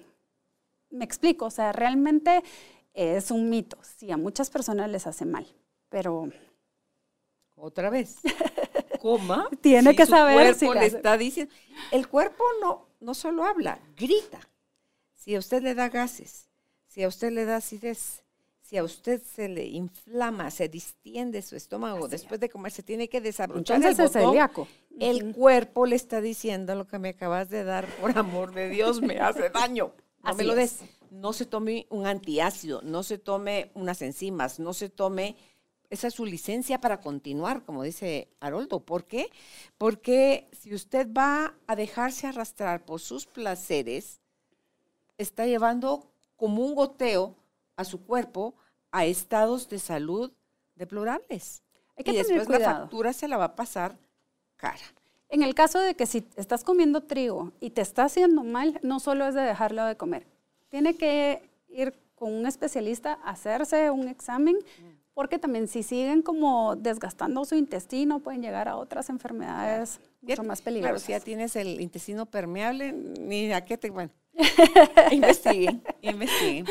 Me 0.90 1.04
explico, 1.04 1.46
o 1.46 1.50
sea, 1.50 1.72
realmente 1.72 2.42
es 2.94 3.30
un 3.30 3.50
mito. 3.50 3.78
Sí, 3.82 4.10
a 4.10 4.16
muchas 4.16 4.50
personas 4.50 4.90
les 4.90 5.06
hace 5.06 5.24
mal, 5.24 5.46
pero 5.88 6.28
Otra 7.56 7.90
vez. 7.90 8.16
Coma. 9.00 9.48
Tiene 9.60 9.96
que 9.96 10.04
su 10.06 10.12
saber 10.12 10.34
cuerpo 10.34 10.58
si 10.58 10.66
le 10.78 10.86
hace- 10.86 10.96
está 10.96 11.16
diciendo. 11.16 11.52
El 11.90 12.06
cuerpo 12.08 12.44
no, 12.60 12.86
no 13.00 13.14
solo 13.14 13.44
habla, 13.44 13.78
grita. 13.96 14.40
Si 15.14 15.34
a 15.34 15.38
usted 15.38 15.62
le 15.62 15.74
da 15.74 15.88
gases, 15.88 16.48
si 16.86 17.02
a 17.02 17.08
usted 17.08 17.32
le 17.32 17.44
da 17.44 17.56
acidez, 17.56 18.22
si 18.62 18.76
a 18.76 18.84
usted 18.84 19.20
se 19.22 19.48
le 19.48 19.66
inflama, 19.66 20.50
se 20.50 20.68
distiende 20.68 21.42
su 21.42 21.56
estómago 21.56 22.06
después 22.08 22.38
de 22.40 22.48
comer, 22.48 22.70
se 22.72 22.82
tiene 22.84 23.08
que 23.08 23.20
desabrochar 23.20 23.76
entonces 23.78 23.98
el 23.98 24.06
es 24.06 24.12
celíaco. 24.12 24.68
El 25.00 25.32
cuerpo 25.34 25.86
le 25.86 25.96
está 25.96 26.20
diciendo 26.20 26.74
lo 26.76 26.86
que 26.86 26.98
me 26.98 27.08
acabas 27.10 27.48
de 27.50 27.64
dar, 27.64 27.86
por 28.00 28.16
amor 28.16 28.54
de 28.54 28.68
Dios, 28.68 29.00
me 29.00 29.18
hace 29.20 29.50
daño. 29.50 29.92
No 30.22 30.34
me 30.34 30.44
lo 30.44 30.52
es. 30.52 30.80
des. 30.80 30.88
No 31.10 31.32
se 31.32 31.44
tome 31.46 31.86
un 31.90 32.06
antiácido, 32.06 32.80
no 32.82 33.02
se 33.02 33.18
tome 33.18 33.72
unas 33.74 34.00
enzimas, 34.02 34.60
no 34.60 34.72
se 34.72 34.88
tome. 34.88 35.36
Esa 35.90 36.06
es 36.06 36.14
su 36.14 36.24
licencia 36.24 36.80
para 36.80 37.00
continuar, 37.00 37.64
como 37.64 37.82
dice 37.82 38.28
Haroldo. 38.38 38.80
¿Por 38.80 39.04
qué? 39.04 39.30
Porque 39.76 40.48
si 40.52 40.72
usted 40.72 41.08
va 41.12 41.54
a 41.66 41.76
dejarse 41.76 42.28
arrastrar 42.28 42.84
por 42.84 43.00
sus 43.00 43.26
placeres, 43.26 44.20
está 45.18 45.46
llevando 45.46 46.06
como 46.36 46.64
un 46.64 46.74
goteo 46.74 47.34
a 47.76 47.84
su 47.84 48.00
cuerpo 48.04 48.54
a 48.92 49.04
estados 49.04 49.68
de 49.68 49.78
salud 49.78 50.32
deplorables. 50.76 51.62
Hay 51.96 52.04
que 52.04 52.12
y 52.12 52.22
tener 52.22 52.38
después 52.38 52.60
la 52.60 52.74
factura 52.78 53.12
se 53.12 53.28
la 53.28 53.36
va 53.36 53.44
a 53.44 53.56
pasar 53.56 53.98
cara. 54.56 54.78
En 55.28 55.42
el 55.42 55.54
caso 55.54 55.78
de 55.78 55.94
que 55.94 56.06
si 56.06 56.26
estás 56.36 56.64
comiendo 56.64 57.02
trigo 57.02 57.52
y 57.60 57.70
te 57.70 57.82
está 57.82 58.04
haciendo 58.04 58.42
mal, 58.42 58.80
no 58.82 59.00
solo 59.00 59.26
es 59.26 59.34
de 59.34 59.42
dejarlo 59.42 59.84
de 59.84 59.96
comer. 59.96 60.26
Tiene 60.68 60.96
que 60.96 61.48
ir 61.68 61.94
con 62.14 62.32
un 62.32 62.46
especialista 62.46 63.18
a 63.24 63.30
hacerse 63.30 63.90
un 63.90 64.08
examen, 64.08 64.58
porque 65.14 65.38
también 65.38 65.68
si 65.68 65.82
siguen 65.82 66.22
como 66.22 66.76
desgastando 66.76 67.44
su 67.44 67.54
intestino, 67.56 68.20
pueden 68.20 68.42
llegar 68.42 68.68
a 68.68 68.76
otras 68.76 69.10
enfermedades 69.10 70.00
mucho 70.22 70.42
más 70.44 70.60
Claro, 70.60 70.64
peligrosas. 70.76 71.02
si 71.02 71.12
ya 71.12 71.20
tienes 71.20 71.56
el 71.56 71.80
intestino 71.80 72.26
permeable, 72.26 72.92
ni 72.92 73.52
a 73.52 73.64
qué 73.64 73.76
te. 73.76 73.90
Bueno, 73.90 74.10
investiguen, 75.10 75.82
investiguen. 76.02 76.66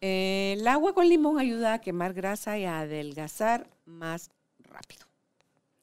Eh, 0.00 0.56
el 0.58 0.66
agua 0.68 0.92
con 0.94 1.08
limón 1.08 1.38
ayuda 1.38 1.74
a 1.74 1.80
quemar 1.80 2.12
grasa 2.14 2.58
y 2.58 2.64
a 2.64 2.80
adelgazar 2.80 3.68
más 3.84 4.30
rápido. 4.58 5.06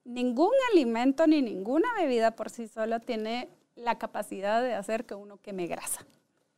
Ningún 0.03 0.51
alimento 0.71 1.27
ni 1.27 1.41
ninguna 1.41 1.87
bebida 1.97 2.31
por 2.35 2.49
sí 2.49 2.67
sola 2.67 2.99
tiene 2.99 3.49
la 3.75 3.97
capacidad 3.97 4.61
de 4.61 4.73
hacer 4.73 5.05
que 5.05 5.13
uno 5.15 5.37
queme 5.37 5.67
grasa. 5.67 6.05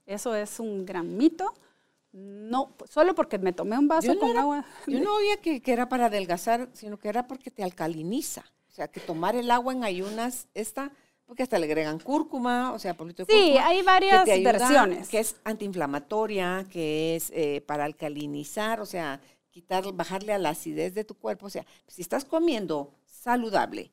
Eso 0.05 0.35
es 0.35 0.59
un 0.59 0.85
gran 0.85 1.15
mito. 1.17 1.53
No, 2.13 2.75
solo 2.89 3.15
porque 3.15 3.39
me 3.39 3.53
tomé 3.53 3.77
un 3.77 3.87
vaso 3.87 4.13
no 4.13 4.19
con 4.19 4.29
era- 4.29 4.41
agua. 4.41 4.65
Yo 4.87 4.99
no 4.99 5.15
oía 5.15 5.37
que, 5.37 5.61
que 5.61 5.73
era 5.73 5.89
para 5.89 6.05
adelgazar, 6.05 6.69
sino 6.73 6.97
que 6.97 7.09
era 7.09 7.27
porque 7.27 7.49
te 7.51 7.63
alcaliniza. 7.63 8.45
O 8.69 8.71
sea, 8.71 8.87
que 8.87 8.99
tomar 8.99 9.35
el 9.35 9.49
agua 9.51 9.73
en 9.73 9.83
ayunas, 9.83 10.47
esta, 10.53 10.91
porque 11.25 11.43
hasta 11.43 11.57
le 11.59 11.65
agregan 11.65 11.99
cúrcuma, 11.99 12.71
o 12.73 12.79
sea, 12.79 12.93
polvito 12.95 13.25
de 13.25 13.33
Sí, 13.33 13.39
cúrcuma, 13.39 13.67
hay 13.67 13.77
que 13.77 13.83
varias 13.83 14.29
ayuda, 14.29 14.51
versiones. 14.51 15.09
Que 15.09 15.19
es 15.19 15.35
antiinflamatoria, 15.43 16.67
que 16.71 17.15
es 17.15 17.31
eh, 17.31 17.63
para 17.65 17.85
alcalinizar, 17.85 18.79
o 18.79 18.85
sea, 18.85 19.19
quitar, 19.49 19.91
bajarle 19.93 20.33
a 20.33 20.37
la 20.39 20.49
acidez 20.49 20.93
de 20.93 21.03
tu 21.03 21.15
cuerpo. 21.15 21.47
O 21.47 21.49
sea, 21.49 21.65
si 21.87 22.01
estás 22.03 22.25
comiendo 22.25 22.93
saludable, 23.05 23.91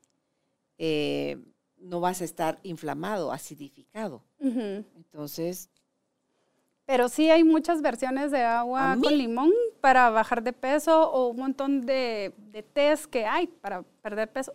eh, 0.78 1.38
no 1.78 2.00
vas 2.00 2.20
a 2.20 2.24
estar 2.24 2.58
inflamado, 2.62 3.32
acidificado. 3.32 4.22
Entonces, 4.40 5.70
Pero 6.90 7.08
sí 7.08 7.30
hay 7.30 7.44
muchas 7.44 7.82
versiones 7.82 8.32
de 8.32 8.42
agua 8.42 8.96
con 9.00 9.16
limón 9.16 9.52
para 9.80 10.10
bajar 10.10 10.42
de 10.42 10.52
peso 10.52 11.08
o 11.12 11.28
un 11.28 11.36
montón 11.36 11.86
de, 11.86 12.34
de 12.36 12.64
tés 12.64 13.06
que 13.06 13.26
hay 13.26 13.46
para 13.46 13.82
perder 14.02 14.28
peso. 14.32 14.52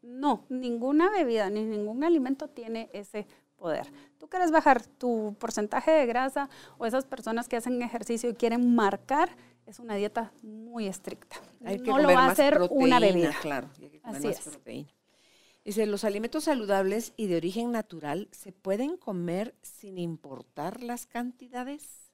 No, 0.00 0.46
ninguna 0.48 1.10
bebida 1.10 1.50
ni 1.50 1.62
ningún 1.62 2.02
alimento 2.02 2.48
tiene 2.48 2.88
ese 2.94 3.26
poder. 3.56 3.86
Tú 4.16 4.28
quieres 4.28 4.50
bajar 4.50 4.86
tu 4.86 5.36
porcentaje 5.38 5.90
de 5.90 6.06
grasa 6.06 6.48
o 6.78 6.86
esas 6.86 7.04
personas 7.04 7.50
que 7.50 7.56
hacen 7.56 7.82
ejercicio 7.82 8.30
y 8.30 8.34
quieren 8.34 8.74
marcar, 8.74 9.28
es 9.66 9.78
una 9.78 9.94
dieta 9.94 10.32
muy 10.42 10.86
estricta. 10.86 11.36
hay 11.66 11.80
que 11.80 11.90
no 11.90 11.96
comer 11.98 12.06
lo 12.06 12.14
va 12.14 12.24
a 12.24 12.30
hacer 12.30 12.54
proteína, 12.54 12.96
una 12.96 12.98
bebida. 12.98 13.32
Claro, 13.42 13.68
y 13.78 13.84
hay 13.84 13.90
que 13.90 14.00
comer 14.00 14.16
Así 14.16 14.26
más 14.28 14.38
es. 14.38 14.48
proteína. 14.54 14.88
Dice, 15.64 15.86
los 15.86 16.04
alimentos 16.04 16.44
saludables 16.44 17.14
y 17.16 17.26
de 17.26 17.36
origen 17.36 17.72
natural 17.72 18.28
se 18.32 18.52
pueden 18.52 18.98
comer 18.98 19.54
sin 19.62 19.96
importar 19.96 20.82
las 20.82 21.06
cantidades. 21.06 22.10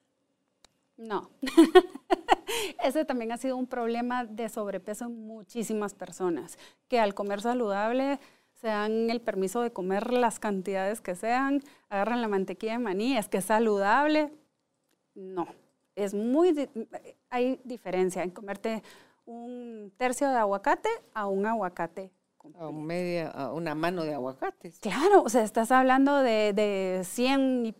No. 0.96 1.30
Ese 2.84 3.04
también 3.04 3.32
ha 3.32 3.38
sido 3.38 3.56
un 3.56 3.66
problema 3.66 4.24
de 4.24 4.48
sobrepeso 4.48 5.06
en 5.06 5.26
muchísimas 5.26 5.94
personas, 5.94 6.58
que 6.86 7.00
al 7.00 7.12
comer 7.14 7.40
saludable 7.40 8.20
se 8.54 8.68
dan 8.68 9.10
el 9.10 9.20
permiso 9.20 9.62
de 9.62 9.72
comer 9.72 10.12
las 10.12 10.38
cantidades 10.38 11.00
que 11.00 11.16
sean, 11.16 11.60
agarran 11.88 12.22
la 12.22 12.28
mantequilla 12.28 12.72
de 12.72 12.78
maní, 12.78 13.16
es 13.16 13.28
que 13.28 13.38
es 13.38 13.46
saludable. 13.46 14.32
No, 15.14 15.48
es 15.96 16.14
muy, 16.14 16.68
hay 17.30 17.60
diferencia 17.64 18.22
en 18.22 18.30
comerte 18.30 18.84
un 19.26 19.92
tercio 19.96 20.28
de 20.28 20.36
aguacate 20.36 20.88
a 21.14 21.26
un 21.26 21.46
aguacate 21.46 22.12
A, 22.58 22.70
media, 22.72 23.50
una 23.52 23.74
mano 23.74 24.02
de 24.04 24.14
aguacates. 24.14 24.78
Claro, 24.80 25.22
o 25.22 25.28
sea, 25.28 25.42
estás 25.42 25.70
hablando 25.70 26.18
de, 26.18 26.52
de 26.52 27.02
100 27.04 27.66
y- 27.66 27.74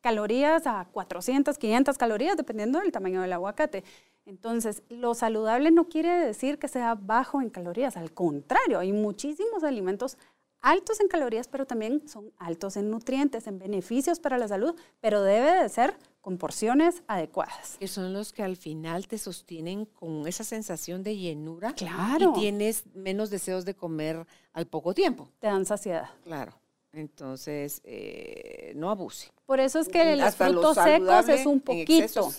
calorías 0.00 0.66
a 0.66 0.86
400, 0.92 1.58
500 1.58 1.98
calorías, 1.98 2.36
dependiendo 2.36 2.78
del 2.80 2.92
tamaño 2.92 3.20
del 3.20 3.32
aguacate. 3.32 3.84
Entonces, 4.24 4.82
lo 4.88 5.14
saludable 5.14 5.70
no 5.70 5.88
quiere 5.88 6.10
decir 6.20 6.58
que 6.58 6.68
sea 6.68 6.94
bajo 6.94 7.40
en 7.42 7.50
calorías, 7.50 7.96
al 7.96 8.12
contrario, 8.12 8.78
hay 8.78 8.92
muchísimos 8.92 9.64
alimentos 9.64 10.16
altos 10.60 11.00
en 11.00 11.08
calorías, 11.08 11.48
pero 11.48 11.66
también 11.66 12.08
son 12.08 12.32
altos 12.36 12.76
en 12.76 12.90
nutrientes, 12.90 13.46
en 13.46 13.58
beneficios 13.58 14.20
para 14.20 14.38
la 14.38 14.48
salud, 14.48 14.74
pero 15.00 15.22
debe 15.22 15.62
de 15.62 15.68
ser 15.68 15.96
con 16.28 16.36
porciones 16.36 17.02
adecuadas. 17.06 17.78
Que 17.80 17.88
son 17.88 18.12
los 18.12 18.34
que 18.34 18.42
al 18.42 18.58
final 18.58 19.08
te 19.08 19.16
sostienen 19.16 19.86
con 19.86 20.26
esa 20.26 20.44
sensación 20.44 21.02
de 21.02 21.16
llenura. 21.16 21.72
Claro. 21.72 22.34
Y 22.36 22.40
tienes 22.40 22.84
menos 22.94 23.30
deseos 23.30 23.64
de 23.64 23.72
comer 23.72 24.26
al 24.52 24.66
poco 24.66 24.92
tiempo. 24.92 25.30
Te 25.38 25.46
dan 25.46 25.64
saciedad. 25.64 26.10
Claro. 26.24 26.52
Entonces, 26.92 27.80
eh, 27.82 28.74
no 28.76 28.90
abuse. 28.90 29.32
Por 29.46 29.58
eso 29.58 29.78
es 29.78 29.88
que 29.88 30.16
los 30.16 30.36
frutos 30.36 30.76
secos 30.76 31.30
es 31.30 31.46
un 31.46 31.60
poquito. 31.60 32.30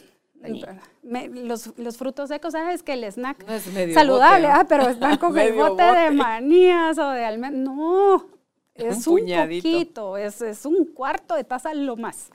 Me- 1.01 1.27
los, 1.27 1.75
los 1.79 1.97
frutos 1.97 2.29
secos, 2.29 2.51
¿sabes? 2.51 2.83
Que 2.83 2.93
el 2.93 3.03
snack 3.05 3.43
No 3.47 3.53
es 3.55 3.65
medio 3.73 3.95
saludable, 3.95 4.45
bote, 4.49 4.53
¿no? 4.53 4.59
ah, 4.59 4.65
pero 4.69 4.87
están 4.89 5.17
con 5.17 5.35
el 5.35 5.53
bote, 5.53 5.81
de 5.81 6.11
manías 6.11 6.95
o 6.99 7.09
de 7.09 7.25
almendras. 7.25 7.75
No, 7.75 8.27
es 8.75 9.07
Un 9.07 9.21
un, 9.23 9.47
poquito, 9.47 10.15
es, 10.15 10.43
es 10.43 10.63
un 10.67 10.85
cuarto 10.93 11.33
de 11.33 11.43
taza 11.43 11.73
lo 11.73 11.97
más. 11.97 12.29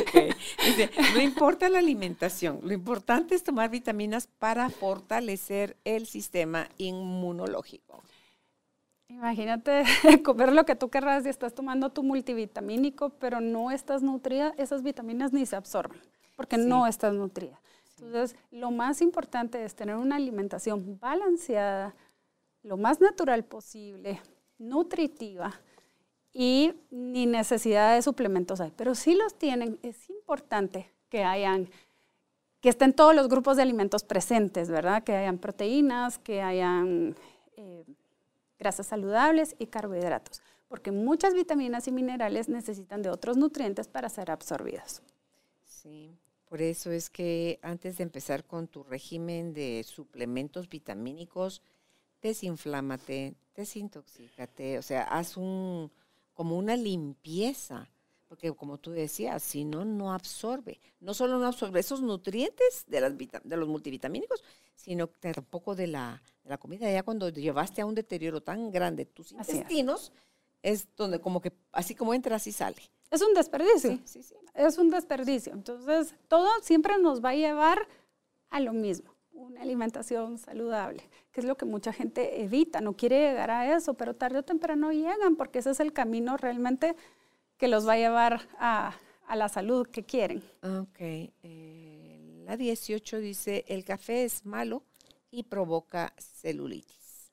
Ok. 0.00 0.34
Dice, 0.64 0.90
no 1.14 1.20
importa 1.20 1.68
la 1.68 1.78
alimentación, 1.78 2.60
lo 2.62 2.72
importante 2.72 3.34
es 3.34 3.42
tomar 3.42 3.70
vitaminas 3.70 4.26
para 4.26 4.70
fortalecer 4.70 5.76
el 5.84 6.06
sistema 6.06 6.68
inmunológico. 6.78 8.02
Imagínate 9.08 9.82
comer 10.24 10.52
lo 10.52 10.64
que 10.64 10.76
tú 10.76 10.88
querrás 10.88 11.26
y 11.26 11.28
estás 11.28 11.54
tomando 11.54 11.90
tu 11.90 12.02
multivitamínico, 12.02 13.10
pero 13.18 13.40
no 13.40 13.70
estás 13.70 14.02
nutrida, 14.02 14.54
esas 14.56 14.82
vitaminas 14.82 15.32
ni 15.32 15.46
se 15.46 15.56
absorben, 15.56 16.00
porque 16.36 16.56
Sí. 16.56 16.64
no 16.66 16.86
estás 16.86 17.12
nutrida. 17.14 17.60
Entonces, 17.98 18.36
lo 18.50 18.70
más 18.70 19.02
importante 19.02 19.62
es 19.64 19.74
tener 19.74 19.96
una 19.96 20.16
alimentación 20.16 20.98
balanceada, 21.00 21.94
lo 22.62 22.76
más 22.76 23.00
natural 23.00 23.44
posible, 23.44 24.20
nutritiva 24.58 25.60
y 26.32 26.74
ni 26.90 27.26
necesidad 27.26 27.94
de 27.94 28.02
suplementos 28.02 28.60
hay. 28.60 28.72
Pero 28.76 28.94
si 28.94 29.14
los 29.14 29.34
tienen, 29.34 29.78
es 29.82 30.08
importante 30.10 30.90
que 31.08 31.24
hayan, 31.24 31.68
que 32.60 32.68
estén 32.68 32.92
todos 32.92 33.14
los 33.14 33.28
grupos 33.28 33.56
de 33.56 33.62
alimentos 33.62 34.04
presentes, 34.04 34.70
¿verdad? 34.70 35.02
Que 35.02 35.14
hayan 35.14 35.38
proteínas, 35.38 36.18
que 36.18 36.42
hayan 36.42 37.16
eh, 37.56 37.84
grasas 38.58 38.86
saludables 38.86 39.56
y 39.58 39.66
carbohidratos, 39.66 40.42
porque 40.68 40.92
muchas 40.92 41.34
vitaminas 41.34 41.88
y 41.88 41.92
minerales 41.92 42.48
necesitan 42.48 43.02
de 43.02 43.10
otros 43.10 43.36
nutrientes 43.36 43.88
para 43.88 44.08
ser 44.08 44.30
absorbidos. 44.30 45.02
Sí, 45.64 46.16
por 46.44 46.62
eso 46.62 46.90
es 46.90 47.10
que 47.10 47.58
antes 47.62 47.96
de 47.98 48.04
empezar 48.04 48.44
con 48.44 48.68
tu 48.68 48.82
régimen 48.84 49.52
de 49.52 49.82
suplementos 49.84 50.68
vitamínicos, 50.68 51.62
desinflámate, 52.22 53.34
desintoxícate, 53.56 54.78
o 54.78 54.82
sea, 54.82 55.02
haz 55.04 55.36
un 55.36 55.90
como 56.40 56.56
una 56.56 56.74
limpieza, 56.74 57.90
porque 58.26 58.50
como 58.50 58.78
tú 58.78 58.92
decías, 58.92 59.42
si 59.42 59.62
no, 59.62 59.84
no 59.84 60.14
absorbe. 60.14 60.80
No 60.98 61.12
solo 61.12 61.38
no 61.38 61.46
absorbe 61.46 61.80
esos 61.80 62.00
nutrientes 62.00 62.86
de, 62.86 63.02
las 63.02 63.12
de 63.44 63.56
los 63.58 63.68
multivitamínicos, 63.68 64.42
sino 64.74 65.06
tampoco 65.06 65.74
de 65.74 65.86
la, 65.86 66.22
de 66.42 66.48
la 66.48 66.56
comida. 66.56 66.90
Ya 66.90 67.02
cuando 67.02 67.28
llevaste 67.28 67.82
a 67.82 67.84
un 67.84 67.94
deterioro 67.94 68.42
tan 68.42 68.70
grande 68.70 69.04
tus 69.04 69.32
es. 69.32 69.32
intestinos, 69.32 70.12
es. 70.62 70.88
donde 70.96 71.20
como 71.20 71.42
que 71.42 71.52
así 71.72 71.94
como 71.94 72.14
entra, 72.14 72.36
así 72.36 72.52
sale. 72.52 72.80
Es 73.10 73.20
un 73.20 73.34
desperdicio. 73.34 73.90
Sí, 73.90 74.02
sí, 74.06 74.22
sí. 74.22 74.34
es 74.54 74.78
un 74.78 74.88
desperdicio. 74.88 75.52
Entonces, 75.52 76.14
todo 76.26 76.48
siempre 76.62 76.96
nos 76.96 77.22
va 77.22 77.30
a 77.30 77.34
llevar 77.34 77.86
a 78.48 78.60
lo 78.60 78.72
mismo, 78.72 79.14
una 79.40 79.62
alimentación 79.62 80.38
saludable, 80.38 81.02
que 81.32 81.40
es 81.40 81.46
lo 81.46 81.56
que 81.56 81.64
mucha 81.64 81.92
gente 81.92 82.42
evita, 82.42 82.80
no 82.80 82.94
quiere 82.94 83.18
llegar 83.28 83.50
a 83.50 83.74
eso, 83.76 83.94
pero 83.94 84.14
tarde 84.14 84.38
o 84.38 84.42
temprano 84.42 84.92
llegan 84.92 85.36
porque 85.36 85.60
ese 85.60 85.70
es 85.70 85.80
el 85.80 85.92
camino 85.92 86.36
realmente 86.36 86.94
que 87.56 87.68
los 87.68 87.86
va 87.86 87.94
a 87.94 87.98
llevar 87.98 88.40
a, 88.58 88.94
a 89.26 89.36
la 89.36 89.48
salud 89.48 89.86
que 89.88 90.04
quieren. 90.04 90.42
Ok. 90.62 90.98
eh, 91.00 92.44
la 92.46 92.56
18 92.56 93.18
dice, 93.18 93.64
el 93.68 93.84
café 93.84 94.24
es 94.24 94.44
malo 94.44 94.82
y 95.30 95.44
provoca 95.44 96.12
celulitis. 96.18 97.30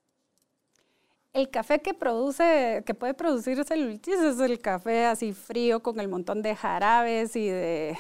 El 1.33 1.49
café 1.49 1.79
que 1.81 1.93
produce, 1.93 2.83
que 2.85 2.93
puede 2.93 3.13
producir 3.13 3.63
celulitis 3.63 4.15
es 4.19 4.39
el 4.39 4.59
café 4.59 5.05
así 5.05 5.33
frío 5.33 5.81
con 5.83 5.99
el 5.99 6.07
montón 6.07 6.41
de 6.41 6.55
jarabes 6.55 7.35
y 7.35 7.47
de, 7.47 7.97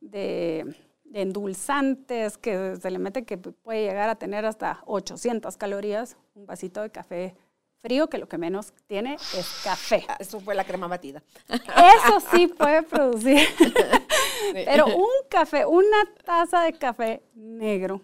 de- 0.00 0.74
de 1.10 1.22
endulzantes 1.22 2.38
que 2.38 2.76
se 2.76 2.90
le 2.90 2.98
mete 2.98 3.24
que 3.24 3.38
puede 3.38 3.82
llegar 3.82 4.08
a 4.08 4.16
tener 4.16 4.44
hasta 4.44 4.82
800 4.86 5.56
calorías, 5.56 6.16
un 6.34 6.46
vasito 6.46 6.82
de 6.82 6.90
café 6.90 7.34
frío 7.80 8.08
que 8.08 8.18
lo 8.18 8.28
que 8.28 8.38
menos 8.38 8.72
tiene 8.86 9.14
es 9.14 9.60
café. 9.64 10.04
Ah, 10.08 10.16
Eso 10.18 10.40
fue 10.40 10.54
la 10.54 10.64
crema 10.64 10.86
batida. 10.88 11.22
Eso 11.48 12.20
sí 12.32 12.46
puede 12.58 12.82
producir. 12.82 13.38
Pero 14.52 14.86
un 14.86 15.28
café, 15.28 15.64
una 15.64 15.96
taza 16.24 16.62
de 16.62 16.72
café 16.72 17.22
negro, 17.34 18.00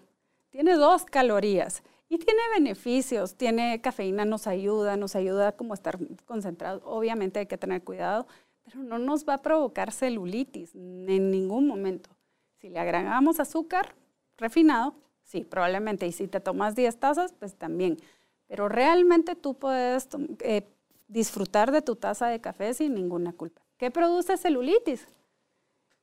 tiene 0.50 0.74
dos 0.74 1.04
calorías 1.04 1.82
y 2.08 2.18
tiene 2.18 2.40
beneficios. 2.54 3.34
Tiene 3.34 3.80
cafeína, 3.80 4.24
nos 4.24 4.46
ayuda, 4.46 4.96
nos 4.96 5.16
ayuda 5.16 5.52
como 5.52 5.72
a 5.72 5.76
estar 5.76 5.98
concentrados. 6.24 6.82
Obviamente 6.84 7.40
hay 7.40 7.46
que 7.46 7.58
tener 7.58 7.82
cuidado, 7.82 8.26
pero 8.64 8.82
no 8.82 8.98
nos 8.98 9.26
va 9.26 9.34
a 9.34 9.42
provocar 9.42 9.92
celulitis 9.92 10.74
en 10.74 11.30
ningún 11.30 11.66
momento. 11.66 12.10
Si 12.64 12.70
le 12.70 12.78
agregamos 12.78 13.40
azúcar 13.40 13.94
refinado, 14.38 14.94
sí, 15.22 15.44
probablemente. 15.44 16.06
Y 16.06 16.12
si 16.12 16.28
te 16.28 16.40
tomas 16.40 16.74
10 16.74 16.98
tazas, 16.98 17.34
pues 17.34 17.54
también. 17.54 17.98
Pero 18.46 18.70
realmente 18.70 19.36
tú 19.36 19.52
puedes 19.52 20.08
eh, 20.40 20.66
disfrutar 21.06 21.72
de 21.72 21.82
tu 21.82 21.94
taza 21.94 22.28
de 22.28 22.40
café 22.40 22.72
sin 22.72 22.94
ninguna 22.94 23.34
culpa. 23.34 23.60
¿Qué 23.76 23.90
produce 23.90 24.38
celulitis? 24.38 25.06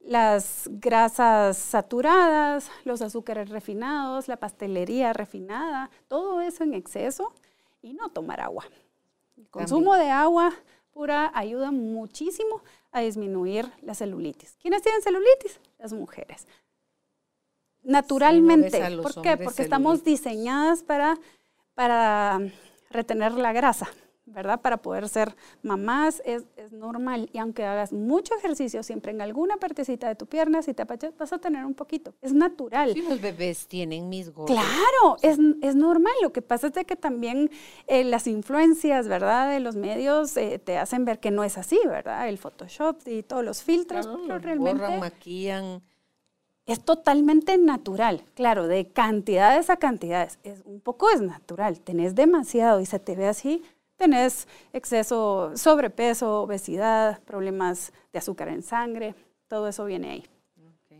Las 0.01 0.69
grasas 0.73 1.57
saturadas, 1.57 2.69
los 2.83 3.01
azúcares 3.01 3.49
refinados, 3.49 4.27
la 4.27 4.37
pastelería 4.37 5.13
refinada, 5.13 5.89
todo 6.07 6.41
eso 6.41 6.63
en 6.63 6.75
exceso 6.75 7.33
y 7.81 7.93
no 7.95 8.09
tomar 8.09 8.39
agua. 8.39 8.65
El 9.35 9.49
consumo 9.49 9.95
de 9.95 10.11
agua 10.11 10.53
pura 10.91 11.31
ayuda 11.33 11.71
muchísimo 11.71 12.61
a 12.91 12.99
disminuir 12.99 13.71
la 13.81 13.95
celulitis. 13.95 14.57
¿Quiénes 14.61 14.83
tienen 14.83 15.01
celulitis? 15.01 15.59
Las 15.81 15.93
mujeres. 15.93 16.45
Naturalmente. 17.81 18.79
¿Por 19.01 19.21
qué? 19.23 19.35
Porque 19.35 19.63
estamos 19.63 20.03
diseñadas 20.03 20.83
para, 20.83 21.17
para 21.73 22.39
retener 22.91 23.31
la 23.31 23.51
grasa, 23.51 23.89
¿verdad? 24.25 24.61
Para 24.61 24.77
poder 24.77 25.09
ser 25.09 25.35
mamás 25.63 26.21
es, 26.25 26.43
es 26.55 26.71
normal. 26.71 27.29
Y 27.33 27.39
aunque 27.39 27.65
hagas 27.65 27.91
mucho 27.91 28.35
ejercicio, 28.35 28.83
siempre 28.83 29.11
en 29.11 29.21
alguna 29.21 29.57
partecita 29.57 30.07
de 30.07 30.15
tu 30.15 30.25
pierna, 30.27 30.61
si 30.61 30.73
te 30.73 30.83
apachas, 30.83 31.15
vas 31.17 31.33
a 31.33 31.39
tener 31.39 31.65
un 31.65 31.73
poquito. 31.73 32.13
Es 32.21 32.33
natural. 32.33 32.93
Sí, 32.93 33.01
los 33.01 33.19
bebés 33.19 33.67
tienen 33.67 34.09
mis 34.09 34.31
gordos. 34.31 34.55
Claro, 34.55 35.17
es, 35.21 35.37
es 35.61 35.75
normal. 35.75 36.13
Lo 36.21 36.31
que 36.31 36.41
pasa 36.41 36.67
es 36.67 36.73
de 36.73 36.85
que 36.85 36.95
también 36.95 37.49
eh, 37.87 38.03
las 38.03 38.27
influencias, 38.27 39.07
¿verdad? 39.07 39.51
De 39.51 39.59
los 39.59 39.75
medios 39.75 40.37
eh, 40.37 40.59
te 40.59 40.77
hacen 40.77 41.03
ver 41.05 41.19
que 41.19 41.31
no 41.31 41.43
es 41.43 41.57
así, 41.57 41.79
¿verdad? 41.85 42.29
El 42.29 42.37
Photoshop 42.37 42.99
y 43.07 43.23
todos 43.23 43.43
los 43.43 43.63
filtros, 43.63 44.05
Claro, 44.07 44.21
pero 44.27 44.39
realmente 44.39 44.81
borran, 44.81 44.99
maquillan. 44.99 45.81
es 46.65 46.79
totalmente 46.85 47.57
natural. 47.57 48.23
Claro, 48.35 48.67
de 48.67 48.87
cantidades 48.87 49.69
a 49.69 49.77
cantidades. 49.77 50.39
Es, 50.43 50.61
un 50.65 50.79
poco 50.79 51.09
es 51.09 51.21
natural. 51.21 51.79
Tenés 51.81 52.15
demasiado 52.15 52.79
y 52.79 52.85
se 52.85 52.99
te 52.99 53.15
ve 53.15 53.27
así. 53.27 53.61
Tenés 54.01 54.47
exceso, 54.73 55.51
sobrepeso, 55.55 56.41
obesidad, 56.41 57.21
problemas 57.21 57.93
de 58.11 58.17
azúcar 58.17 58.47
en 58.47 58.63
sangre. 58.63 59.13
Todo 59.47 59.67
eso 59.67 59.85
viene 59.85 60.09
ahí. 60.09 60.23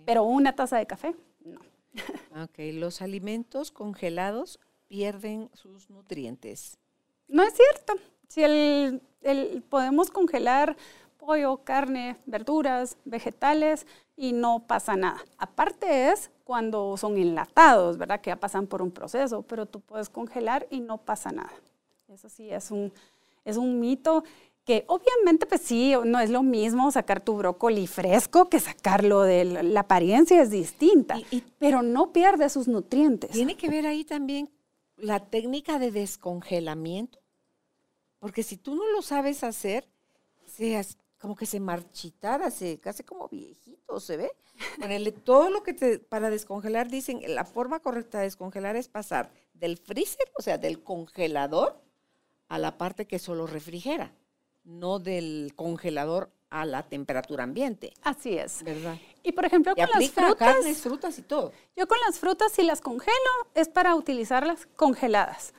Pero 0.06 0.22
una 0.22 0.54
taza 0.56 0.78
de 0.78 0.86
café, 0.86 1.16
no. 1.43 1.60
Ok, 2.43 2.60
los 2.74 3.02
alimentos 3.02 3.72
congelados 3.72 4.60
pierden 4.88 5.49
sus 5.54 5.89
nutrientes. 5.89 6.78
No 7.28 7.41
es 7.41 7.56
cierto. 7.56 7.93
Si 8.28 8.43
el, 8.43 9.02
el- 9.24 9.64
podemos 9.68 10.12
congelar 10.12 10.78
pollo, 11.18 11.58
carne, 11.64 12.18
verduras, 12.28 12.97
vegetales 13.06 13.88
y 14.16 14.34
no 14.34 14.60
pasa 14.68 14.95
nada. 14.95 15.20
Aparte 15.39 16.12
es 16.12 16.30
cuando 16.43 16.97
son 16.97 17.18
enlatados, 17.18 17.97
¿verdad? 17.97 18.22
Que 18.22 18.30
ya 18.30 18.36
pasan 18.39 18.68
por 18.68 18.84
un 18.84 18.91
proceso, 18.91 19.41
pero 19.41 19.66
tú 19.66 19.80
puedes 19.82 20.08
congelar 20.10 20.68
y 20.70 20.82
no 20.82 20.99
pasa 20.99 21.32
nada. 21.32 21.52
Eso 22.12 22.30
sí 22.30 22.49
es 22.51 22.72
un, 22.72 22.91
es 23.45 23.57
un 23.57 23.80
mito 23.80 24.24
que 24.66 24.84
obviamente 24.88 25.45
pues 25.45 25.62
sí, 25.62 25.93
no 26.05 26.20
es 26.20 26.30
lo 26.30 26.43
mismo 26.43 26.91
sacar 26.91 27.22
tu 27.24 27.36
brócoli 27.38 27.88
fresco 27.88 28.49
que 28.49 28.59
sacarlo 28.59 29.22
de 29.22 29.45
la, 29.45 29.80
apariencia 29.80 30.41
es 30.41 30.51
distinta, 30.51 31.18
Y- 31.18 31.38
y- 31.38 31.43
pero 31.57 31.82
no 31.82 32.12
pierde 32.12 32.47
sus 32.49 32.68
nutrientes. 32.68 33.32
Tiene 33.32 33.55
que 33.57 33.70
ver 33.70 33.88
ahí 33.88 34.03
también 34.03 34.49
la 34.97 35.20
técnica 35.20 35.80
de 35.80 35.91
descongelamiento, 35.91 37.20
porque 38.20 38.43
si 38.43 38.57
tú 38.57 38.76
no 38.76 38.88
lo 38.91 39.01
sabes 39.01 39.43
hacer, 39.43 39.88
se 40.45 40.78
as- 40.78 40.97
como 41.20 41.36
que 41.36 41.45
se 41.45 41.59
marchitara, 41.59 42.51
se 42.51 42.80
casi 42.80 43.03
como 43.03 43.28
viejito, 43.30 43.99
¿se 43.99 44.18
ve? 44.18 44.32
Ponerle 44.80 45.12
todo 45.12 45.49
lo 45.49 45.64
que 45.64 45.74
te, 45.74 45.97
para 45.99 46.30
descongelar, 46.30 46.89
dicen, 46.89 47.22
la 47.28 47.45
forma 47.45 47.80
correcta 47.80 48.18
de 48.20 48.26
descongelar 48.26 48.76
es 48.76 48.88
pasar 48.89 49.32
del 49.53 49.78
freezer, 49.78 50.32
o 50.38 50.41
sea, 50.41 50.57
del 50.57 50.84
congelador, 50.84 51.80
a 52.52 52.58
la 52.60 52.78
parte 52.78 53.06
que 53.08 53.18
solo 53.18 53.47
refrigera, 53.47 54.12
no 54.66 54.99
del 54.99 55.54
congelador 55.56 56.30
a 56.49 56.66
la 56.66 56.84
temperatura 56.84 57.45
ambiente. 57.45 57.93
Así 58.04 58.38
es. 58.38 58.62
¿Verdad? 58.64 58.97
Y 59.24 59.32
por 59.32 59.45
ejemplo, 59.45 59.72
Y 59.76 59.82
con 59.82 59.89
las 60.02 60.12
frutas, 60.12 60.36
carnes, 60.36 60.82
frutas 60.82 61.18
y 61.18 61.22
todo. 61.22 61.54
yo 61.78 61.88
con 61.88 61.97
las 62.06 62.20
frutas 62.20 62.52
si 62.52 62.64
las 62.64 62.82
congelo 62.82 63.32
es 63.56 63.70
para 63.70 63.95
utilizarlas 63.95 64.68
congeladas. 64.76 65.54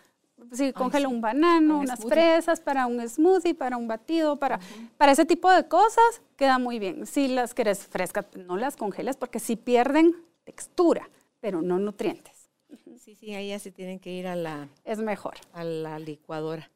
Si 0.52 0.72
congelo 0.74 1.08
sí. 1.08 1.14
un 1.14 1.20
banano, 1.22 1.76
Un 1.78 1.84
unas 1.84 2.00
smoothie. 2.00 2.14
fresas 2.14 2.60
para 2.60 2.86
un 2.86 3.08
smoothie, 3.08 3.54
para 3.54 3.76
un 3.78 3.88
batido, 3.88 4.38
para, 4.38 4.60
para 4.98 5.12
ese 5.12 5.24
tipo 5.24 5.50
de 5.50 5.66
cosas, 5.68 6.20
queda 6.36 6.58
muy 6.58 6.78
bien. 6.78 7.06
Si 7.06 7.28
las 7.28 7.54
quieres 7.54 7.86
frescas, 7.86 8.26
no 8.36 8.56
las 8.58 8.76
congeles 8.76 9.16
porque 9.16 9.38
sí 9.38 9.56
pierden 9.56 10.14
textura, 10.44 11.08
pero 11.40 11.62
no 11.62 11.78
nutrientes. 11.78 12.50
Sí, 12.98 13.14
sí, 13.14 13.34
ahí 13.34 13.48
ya 13.48 13.58
se 13.58 13.70
tienen 13.70 13.98
que 13.98 14.10
ir 14.10 14.26
a 14.26 14.36
la, 14.36 14.68
Es 14.84 14.98
mejor. 14.98 15.34
a 15.54 15.64
la 15.64 15.98
licuadora. 15.98 16.70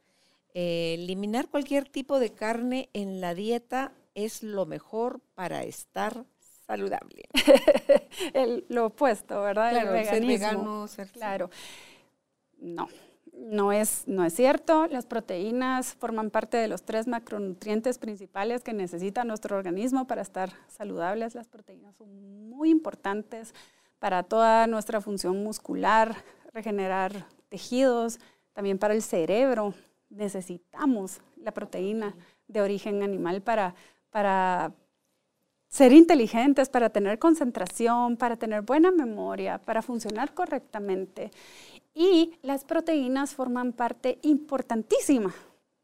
Eh, 0.58 0.94
eliminar 0.94 1.48
cualquier 1.48 1.86
tipo 1.86 2.18
de 2.18 2.30
carne 2.30 2.88
en 2.94 3.20
la 3.20 3.34
dieta 3.34 3.92
es 4.14 4.42
lo 4.42 4.64
mejor 4.64 5.20
para 5.34 5.64
estar 5.64 6.24
saludable. 6.66 7.24
El- 8.32 8.64
lo 8.70 8.86
opuesto, 8.86 9.42
¿verdad? 9.42 9.70
Claro, 9.70 9.90
el 9.92 9.96
el 9.98 10.04
ser 10.06 10.14
veganismo. 10.14 10.48
vegano, 10.48 10.88
ser- 10.88 11.10
Claro. 11.10 11.50
No, 12.58 12.88
no 13.34 13.70
es, 13.70 14.04
no 14.06 14.24
es 14.24 14.32
cierto. 14.34 14.86
Las 14.86 15.04
proteínas 15.04 15.92
forman 15.94 16.30
parte 16.30 16.56
de 16.56 16.68
los 16.68 16.82
tres 16.84 17.06
macronutrientes 17.06 17.98
principales 17.98 18.62
que 18.62 18.72
necesita 18.72 19.24
nuestro 19.24 19.58
organismo 19.58 20.06
para 20.06 20.22
estar 20.22 20.50
saludables. 20.68 21.34
Las 21.34 21.48
proteínas 21.48 21.94
son 21.96 22.48
muy 22.48 22.70
importantes 22.70 23.52
para 23.98 24.22
toda 24.22 24.66
nuestra 24.66 25.02
función 25.02 25.44
muscular, 25.44 26.16
regenerar 26.54 27.26
tejidos, 27.50 28.18
también 28.54 28.78
para 28.78 28.94
el 28.94 29.02
cerebro. 29.02 29.74
Necesitamos 30.10 31.20
la 31.36 31.52
proteína 31.52 32.14
de 32.48 32.60
origen 32.62 33.02
animal 33.02 33.42
para, 33.42 33.74
para 34.10 34.72
ser 35.68 35.92
inteligentes, 35.92 36.68
para 36.68 36.90
tener 36.90 37.18
concentración, 37.18 38.16
para 38.16 38.36
tener 38.36 38.62
buena 38.62 38.90
memoria, 38.90 39.58
para 39.58 39.82
funcionar 39.82 40.32
correctamente. 40.32 41.30
Y 41.94 42.34
las 42.42 42.64
proteínas 42.64 43.34
forman 43.34 43.72
parte 43.72 44.18
importantísima 44.22 45.34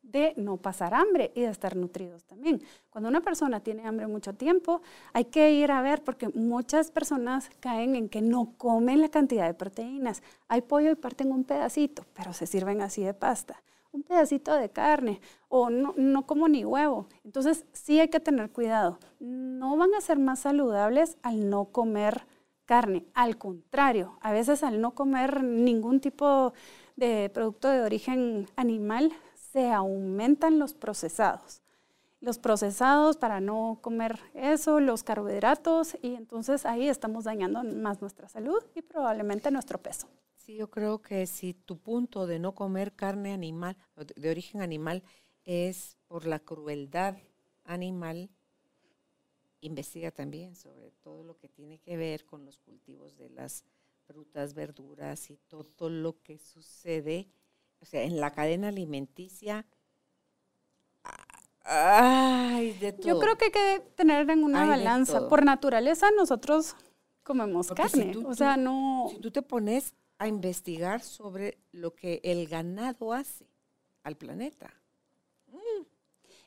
de 0.03 0.35
no 0.37 0.59
pasar 0.59 0.95
hambre 0.95 1.33
y 1.35 1.41
de 1.41 1.49
estar 1.49 1.75
nutridos 1.75 2.25
también. 2.25 2.63
Cuando 2.91 3.09
una 3.09 3.23
persona 3.23 3.61
tiene 3.61 3.87
hambre 3.87 4.07
mucho 4.07 4.35
tiempo, 4.35 4.83
hay 5.13 5.25
que 5.25 5.53
ir 5.53 5.71
a 5.73 5.81
ver 5.81 6.03
porque 6.05 6.29
muchas 6.29 6.91
personas 6.91 7.51
caen 7.61 7.97
en 7.97 8.09
que 8.09 8.21
no 8.21 8.53
comen 8.59 9.01
la 9.01 9.09
cantidad 9.09 9.47
de 9.47 9.55
proteínas. 9.55 10.23
Hay 10.49 10.61
pollo 10.61 10.91
y 10.91 10.97
parten 10.97 11.33
un 11.33 11.45
pedacito, 11.45 12.05
pero 12.15 12.33
se 12.35 12.47
sirven 12.47 12.83
así 12.83 13.03
de 13.03 13.15
pasta. 13.15 13.63
Un 13.93 14.03
pedacito 14.03 14.55
de 14.55 14.71
carne 14.71 15.21
o 15.49 15.71
no, 15.71 15.95
no 15.97 16.27
como 16.27 16.49
ni 16.49 16.65
huevo. 16.65 17.07
Entonces 17.25 17.67
sí 17.73 18.01
hay 18.01 18.09
que 18.09 18.21
tener 18.21 18.51
cuidado. 18.51 18.99
No 19.21 19.77
van 19.77 19.95
a 19.95 20.01
ser 20.01 20.19
más 20.19 20.41
saludables 20.41 21.19
al 21.23 21.49
no 21.51 21.67
comer 21.67 22.27
carne. 22.65 23.07
Al 23.15 23.37
contrario, 23.37 24.19
a 24.23 24.33
veces 24.33 24.63
al 24.63 24.81
no 24.81 24.93
comer 24.93 25.43
ningún 25.43 26.01
tipo 26.01 26.55
de 26.97 27.31
producto 27.33 27.69
de 27.69 27.83
origen 27.83 28.47
animal, 28.57 29.13
se 29.53 29.71
aumentan 29.71 30.59
los 30.59 30.73
procesados. 30.73 31.61
Los 32.21 32.39
procesados 32.39 33.17
para 33.17 33.41
no 33.41 33.79
comer 33.83 34.19
eso, 34.33 34.81
los 34.81 35.03
carbohidratos, 35.03 35.99
y 36.01 36.15
entonces 36.15 36.65
ahí 36.65 36.89
estamos 36.89 37.25
dañando 37.25 37.63
más 37.65 38.01
nuestra 38.01 38.29
salud 38.29 38.63
y 38.75 38.83
probablemente 38.83 39.51
nuestro 39.51 39.79
peso. 39.79 40.07
Sí, 40.45 40.57
yo 40.57 40.69
creo 40.71 41.01
que 41.01 41.25
si 41.29 41.55
tu 41.55 41.79
punto 41.79 42.27
de 42.27 42.41
no 42.41 42.53
comer 42.53 42.97
carne 42.97 43.33
animal, 43.33 43.77
de, 44.17 44.29
origen 44.29 44.61
animal, 44.61 45.05
es 45.45 45.97
por 46.09 46.27
la 46.27 46.41
crueldad 46.41 47.17
animal, 47.63 48.29
investiga 49.61 50.11
también 50.11 50.57
sobre 50.57 50.91
todo 50.91 51.23
lo 51.23 51.39
que 51.39 51.49
tiene 51.49 51.79
que 51.79 51.97
ver 51.97 52.25
con 52.25 52.45
los 52.45 52.59
cultivos 52.59 53.17
de 53.17 53.31
las 53.31 53.65
frutas, 54.09 54.55
verduras 54.55 55.31
y 55.31 55.37
todo 55.47 55.89
lo 55.89 56.21
que 56.23 56.39
sucede, 56.39 57.29
o 57.79 57.85
sea, 57.85 58.03
en 58.03 58.19
la 58.19 58.33
cadena 58.33 58.69
alimenticia. 58.69 59.65
Ay, 61.63 62.73
de 62.81 62.93
todo. 62.95 63.07
Yo 63.07 63.21
creo 63.21 63.39
que 63.39 63.45
hay 63.45 63.51
que 63.53 63.81
tener 63.95 64.29
en 64.29 64.43
una 64.43 64.67
balanza. 64.67 65.29
Por 65.29 65.45
naturaleza 65.45 66.11
nosotros 66.11 66.75
comemos 67.23 67.69
Porque 67.69 67.89
si 67.89 67.99
carne. 67.99 68.13
tú- 68.13 68.27
o 68.27 68.35
sea, 68.35 68.57
no... 68.57 69.07
Si 69.09 69.21
tú 69.21 69.31
te 69.31 69.43
pones 69.43 69.95
a 70.23 70.29
investigar 70.29 71.01
sobre 71.03 71.59
lo 71.73 71.95
que 71.95 72.21
el 72.25 72.47
ganado 72.49 73.13
hace 73.13 73.47
al 74.05 74.17
planeta, 74.17 74.73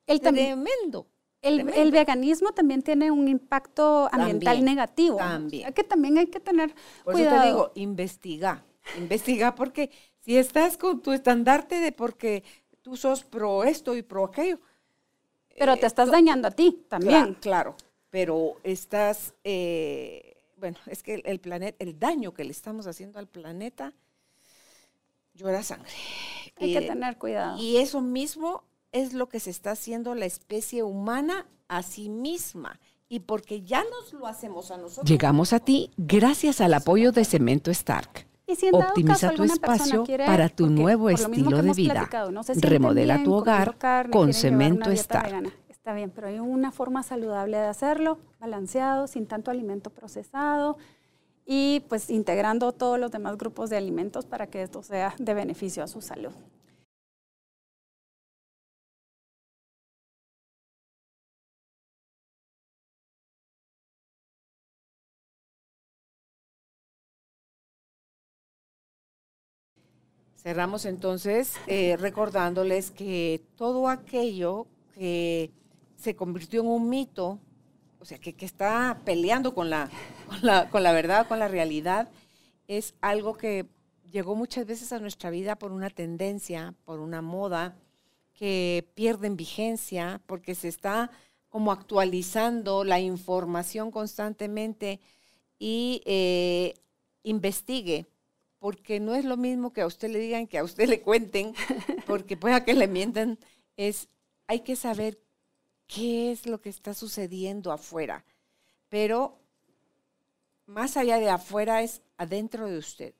El, 0.08 0.22
tremendo. 0.22 1.08
el, 1.42 1.56
tremendo. 1.58 1.82
el 1.82 1.92
veganismo 1.92 2.52
también 2.54 2.82
tiene 2.82 3.12
un 3.12 3.28
impacto 3.28 4.08
ambiental 4.12 4.56
También, 4.58 4.66
negativo. 4.66 5.18
también. 5.18 5.74
Que 5.74 5.84
también 5.84 6.18
hay 6.18 6.28
que 6.28 6.40
tener 6.40 6.74
Por 7.04 7.14
cuidado. 7.14 7.36
eso 7.36 7.42
te 7.44 7.48
digo, 7.48 7.72
investiga, 7.76 8.64
investiga, 8.98 9.56
porque 9.56 9.90
si 10.22 10.38
estás 10.38 10.78
con 10.78 11.02
tu 11.02 11.12
estandarte 11.12 11.80
de 11.80 11.92
porque 11.92 12.44
tú 12.82 12.96
sos 12.98 13.24
pro 13.24 13.64
esto 13.64 13.96
y 13.96 14.02
pro 14.04 14.26
aquello, 14.26 14.60
Pero 15.58 15.76
te 15.78 15.86
estás 15.88 16.12
dañando 16.12 16.48
a 16.50 16.52
ti 16.52 16.86
también. 16.90 17.36
Cla- 17.36 17.40
claro, 17.40 17.76
pero 18.10 18.58
estás, 18.64 19.34
eh, 19.44 20.35
bueno, 20.66 20.80
es 20.88 21.04
que 21.04 21.14
el, 21.14 21.22
el 21.26 21.40
planeta, 21.40 21.78
el 21.78 22.00
daño 22.00 22.34
que 22.34 22.44
le 22.44 22.50
estamos 22.50 22.88
haciendo 22.88 23.20
al 23.20 23.28
planeta, 23.28 23.94
llora 25.36 25.62
sangre. 25.62 25.92
Hay 26.60 26.74
que 26.74 26.82
tener 26.82 27.20
cuidado. 27.20 27.56
Y 27.60 27.78
eso 27.78 28.02
mismo 28.02 28.64
es 28.92 29.14
lo 29.14 29.30
que 29.30 29.40
se 29.40 29.52
está 29.52 29.72
haciendo 29.72 30.16
la 30.16 30.26
especie 30.26 30.82
humana 30.82 31.46
a 31.68 31.84
sí 31.84 32.10
misma. 32.10 32.80
Y 33.08 33.20
porque 33.20 33.62
ya 33.62 33.84
nos 33.84 34.14
lo 34.14 34.26
hacemos 34.26 34.72
a 34.72 34.78
nosotros. 34.78 35.08
Llegamos 35.08 35.54
a 35.54 35.60
ti 35.60 35.92
gracias 35.98 36.62
al 36.62 36.74
apoyo 36.74 37.12
de 37.12 37.26
Cemento 37.26 37.70
Stark. 37.70 38.26
Y 38.48 38.56
si 38.56 38.70
Optimiza 38.72 39.30
caso 39.30 39.36
tu 39.36 39.44
espacio 39.44 40.04
quiere, 40.04 40.26
para 40.26 40.50
tu 40.50 40.64
porque 40.64 40.82
nuevo 40.82 41.10
estilo 41.12 41.62
de 41.62 41.74
vida. 41.74 42.10
no 42.32 42.42
Remodela 42.56 43.18
bien 43.18 43.26
tu 43.26 43.34
hogar 43.36 43.78
carne, 43.78 44.12
con 44.12 44.34
Cemento 44.34 44.90
Stark. 44.90 45.26
vegana. 45.28 45.54
Está 45.86 45.94
bien, 45.94 46.10
pero 46.10 46.26
hay 46.26 46.40
una 46.40 46.72
forma 46.72 47.04
saludable 47.04 47.58
de 47.58 47.68
hacerlo, 47.68 48.18
balanceado, 48.40 49.06
sin 49.06 49.28
tanto 49.28 49.52
alimento 49.52 49.92
procesado 49.92 50.78
y 51.46 51.82
pues 51.90 52.10
integrando 52.10 52.72
todos 52.72 53.00
los 53.00 53.12
demás 53.12 53.38
grupos 53.38 53.70
de 53.70 53.78
alimentos 53.78 54.26
para 54.26 54.48
que 54.48 54.64
esto 54.64 54.82
sea 54.82 55.14
de 55.20 55.36
beneficio 55.36 55.84
a 55.84 55.88
su 55.88 56.02
salud. 56.02 56.32
Cerramos 70.36 70.86
entonces 70.86 71.54
eh, 71.68 71.96
recordándoles 71.98 72.90
que 72.90 73.44
todo 73.56 73.88
aquello 73.88 74.66
que 74.96 75.52
se 75.96 76.16
convirtió 76.16 76.62
en 76.62 76.68
un 76.68 76.90
mito, 76.90 77.40
o 78.00 78.06
sea, 78.06 78.18
que, 78.20 78.34
que 78.34 78.46
está 78.46 79.02
peleando 79.06 79.54
con 79.54 79.70
la, 79.70 79.90
con, 80.28 80.40
la, 80.42 80.70
con 80.70 80.84
la 80.84 80.92
verdad, 80.92 81.28
con 81.28 81.40
la 81.40 81.48
realidad, 81.48 82.10
es 82.68 82.96
algo 83.02 83.36
que 83.36 83.68
llegó 84.12 84.36
muchas 84.36 84.66
veces 84.66 84.94
a 84.94 85.00
nuestra 85.00 85.30
vida 85.30 85.58
por 85.58 85.72
una 85.72 85.90
tendencia, 85.90 86.74
por 86.86 87.00
una 87.00 87.22
moda, 87.22 87.76
que 88.34 88.88
pierden 88.96 89.38
vigencia 89.38 90.22
porque 90.26 90.56
se 90.56 90.68
está 90.68 91.10
como 91.50 91.72
actualizando 91.72 92.84
la 92.84 93.00
información 93.00 93.92
constantemente 93.92 95.00
y 95.58 96.02
eh, 96.06 96.74
investigue, 97.24 98.06
porque 98.60 99.00
no 99.00 99.16
es 99.16 99.24
lo 99.24 99.38
mismo 99.38 99.72
que 99.72 99.82
a 99.82 99.88
usted 99.88 100.10
le 100.10 100.20
digan 100.20 100.48
que 100.48 100.58
a 100.58 100.64
usted 100.64 100.90
le 100.90 101.02
cuenten, 101.02 101.54
porque 102.08 102.36
pueda 102.36 102.66
que 102.66 102.74
le 102.74 102.88
mientan, 102.88 103.40
es, 103.78 104.10
hay 104.48 104.62
que 104.62 104.76
saber 104.76 105.20
qué 105.88 106.32
es 106.32 106.46
lo 106.46 106.62
que 106.62 106.70
está 106.70 106.94
sucediendo 106.94 107.72
afuera, 107.72 108.26
pero 108.90 109.40
más 110.66 110.98
allá 110.98 111.20
de 111.20 111.30
afuera 111.30 111.84
es 111.84 112.02
adentro 112.18 112.68
de 112.68 112.78
usted. 112.78 113.14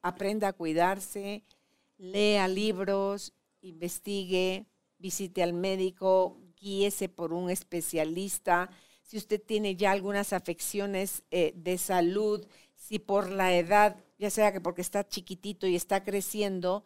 Aprenda 0.00 0.48
a 0.48 0.52
cuidarse, 0.52 1.44
lea 1.98 2.48
libros, 2.48 3.32
investigue, 3.62 4.66
visite 4.98 5.42
al 5.42 5.52
médico, 5.52 6.38
guíese 6.60 7.08
por 7.08 7.32
un 7.32 7.50
especialista. 7.50 8.70
Si 9.02 9.16
usted 9.16 9.40
tiene 9.42 9.76
ya 9.76 9.90
algunas 9.90 10.32
afecciones 10.32 11.22
eh, 11.30 11.52
de 11.56 11.78
salud, 11.78 12.46
si 12.74 12.98
por 12.98 13.30
la 13.30 13.54
edad, 13.54 13.96
ya 14.18 14.30
sea 14.30 14.52
que 14.52 14.60
porque 14.60 14.82
está 14.82 15.06
chiquitito 15.06 15.66
y 15.66 15.76
está 15.76 16.04
creciendo 16.04 16.84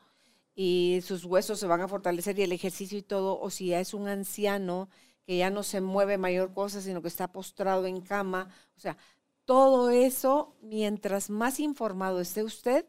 y 0.58 1.00
sus 1.04 1.24
huesos 1.26 1.60
se 1.60 1.66
van 1.66 1.82
a 1.82 1.88
fortalecer 1.88 2.38
y 2.38 2.42
el 2.42 2.52
ejercicio 2.52 2.98
y 2.98 3.02
todo, 3.02 3.38
o 3.38 3.50
si 3.50 3.68
ya 3.68 3.80
es 3.80 3.92
un 3.92 4.08
anciano 4.08 4.88
que 5.26 5.36
ya 5.36 5.50
no 5.50 5.62
se 5.62 5.82
mueve 5.82 6.16
mayor 6.16 6.54
cosa, 6.54 6.80
sino 6.80 7.02
que 7.02 7.08
está 7.08 7.28
postrado 7.30 7.84
en 7.86 8.00
cama, 8.00 8.48
o 8.74 8.80
sea, 8.80 8.96
todo 9.44 9.90
eso, 9.90 10.56
mientras 10.62 11.30
más 11.30 11.60
informado 11.60 12.20
esté 12.20 12.42
usted 12.42 12.86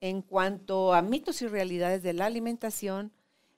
en 0.00 0.20
cuanto 0.22 0.92
a 0.92 1.02
mitos 1.02 1.42
y 1.42 1.48
realidades 1.48 2.02
de 2.02 2.12
la 2.12 2.26
alimentación, 2.26 3.12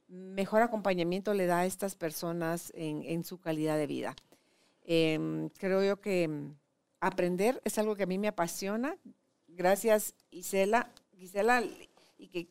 mejor 0.08 0.62
acompañamiento 0.62 1.34
le 1.34 1.46
da 1.46 1.60
a 1.60 1.66
estas 1.66 1.96
personas 1.96 2.72
en, 2.74 3.24
su 3.24 3.38
calidad 3.40 3.76
de 3.76 3.86
vida. 3.86 4.16
Em, 4.84 5.48
creo 5.50 5.82
yo 5.82 6.00
que 6.00 6.28
mm, 6.28 6.54
aprender 7.00 7.60
es 7.64 7.78
algo 7.78 7.96
que 7.96 8.04
a 8.04 8.06
mí 8.06 8.18
me 8.18 8.28
apasiona. 8.28 8.96
Gracias, 9.48 10.14
Gisela. 10.30 10.90
Gisela, 11.16 11.62
y 12.18 12.28
que 12.28 12.48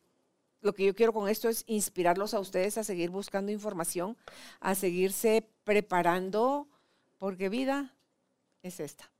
lo 0.61 0.73
que 0.73 0.85
yo 0.85 0.95
quiero 0.95 1.13
con 1.13 1.27
esto 1.27 1.49
es 1.49 1.63
inspirarlos 1.67 2.33
a 2.33 2.39
ustedes 2.39 2.77
a 2.77 2.83
seguir 2.83 3.09
buscando 3.09 3.51
información, 3.51 4.17
a 4.59 4.75
seguirse 4.75 5.47
preparando, 5.63 6.67
porque 7.17 7.49
vida 7.49 7.95
es 8.61 8.79
esta. 8.79 9.11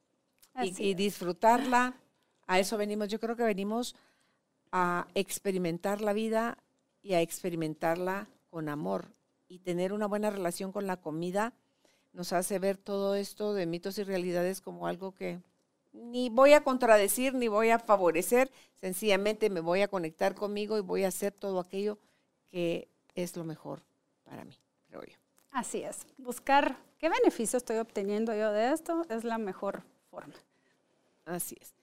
Y, 0.63 0.93
disfrutarla, 0.93 1.95
a 2.45 2.59
eso 2.59 2.77
venimos. 2.77 3.07
Yo 3.07 3.19
creo 3.19 3.35
que 3.35 3.43
venimos 3.43 3.95
a 4.71 5.07
experimentar 5.15 6.01
la 6.01 6.13
vida 6.13 6.57
y 7.01 7.13
a 7.13 7.21
experimentarla 7.21 8.27
con 8.49 8.69
amor 8.69 9.13
y 9.47 9.59
tener 9.59 9.93
una 9.93 10.07
buena 10.07 10.29
relación 10.29 10.71
con 10.71 10.87
la 10.87 10.97
comida 10.97 11.53
nos 12.13 12.33
hace 12.33 12.59
ver 12.59 12.77
todo 12.77 13.15
esto 13.15 13.53
de 13.53 13.65
mitos 13.65 13.97
y 13.97 14.03
realidades 14.03 14.61
como 14.61 14.87
algo 14.87 15.13
que 15.13 15.39
ni 15.93 16.29
voy 16.29 16.53
a 16.53 16.63
contradecir 16.63 17.33
ni 17.33 17.47
voy 17.47 17.69
a 17.69 17.79
favorecer, 17.79 18.51
sencillamente 18.75 19.49
me 19.49 19.59
voy 19.59 19.81
a 19.81 19.87
conectar 19.87 20.35
conmigo 20.35 20.77
y 20.77 20.81
voy 20.81 21.03
a 21.03 21.09
hacer 21.09 21.33
todo 21.33 21.59
aquello 21.59 21.97
que 22.49 22.87
es 23.15 23.35
lo 23.35 23.43
mejor 23.43 23.81
para 24.23 24.45
mí, 24.45 24.57
creo 24.87 25.03
yo. 25.03 25.17
Así 25.51 25.83
es, 25.83 26.05
buscar 26.17 26.77
qué 26.97 27.09
beneficio 27.09 27.57
estoy 27.57 27.77
obteniendo 27.77 28.33
yo 28.33 28.51
de 28.51 28.71
esto 28.71 29.05
es 29.09 29.23
la 29.23 29.37
mejor 29.37 29.83
forma. 30.09 30.35
Así 31.25 31.57
es. 31.59 31.73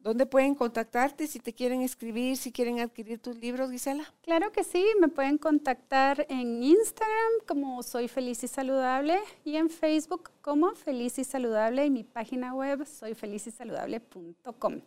¿Dónde 0.00 0.26
pueden 0.26 0.54
contactarte 0.54 1.26
si 1.26 1.40
te 1.40 1.52
quieren 1.52 1.82
escribir, 1.82 2.36
si 2.36 2.52
quieren 2.52 2.78
adquirir 2.78 3.18
tus 3.18 3.36
libros, 3.36 3.72
Gisela? 3.72 4.04
Claro 4.22 4.52
que 4.52 4.62
sí, 4.62 4.86
me 5.00 5.08
pueden 5.08 5.38
contactar 5.38 6.24
en 6.28 6.62
Instagram 6.62 7.32
como 7.48 7.82
Soy 7.82 8.06
Feliz 8.06 8.44
y 8.44 8.48
Saludable 8.48 9.18
y 9.44 9.56
en 9.56 9.68
Facebook 9.68 10.30
como 10.40 10.70
Feliz 10.76 11.18
y 11.18 11.24
Saludable 11.24 11.84
y 11.84 11.90
mi 11.90 12.04
página 12.04 12.54
web 12.54 12.86
soyfelizysaludable.com. 12.86 14.82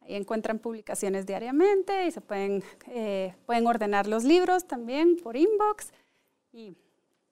Ahí 0.00 0.14
encuentran 0.14 0.58
publicaciones 0.58 1.26
diariamente 1.26 2.06
y 2.06 2.10
se 2.10 2.22
pueden, 2.22 2.64
eh, 2.88 3.34
pueden 3.44 3.66
ordenar 3.66 4.06
los 4.06 4.24
libros 4.24 4.66
también 4.66 5.18
por 5.18 5.36
inbox 5.36 5.92
y 6.52 6.74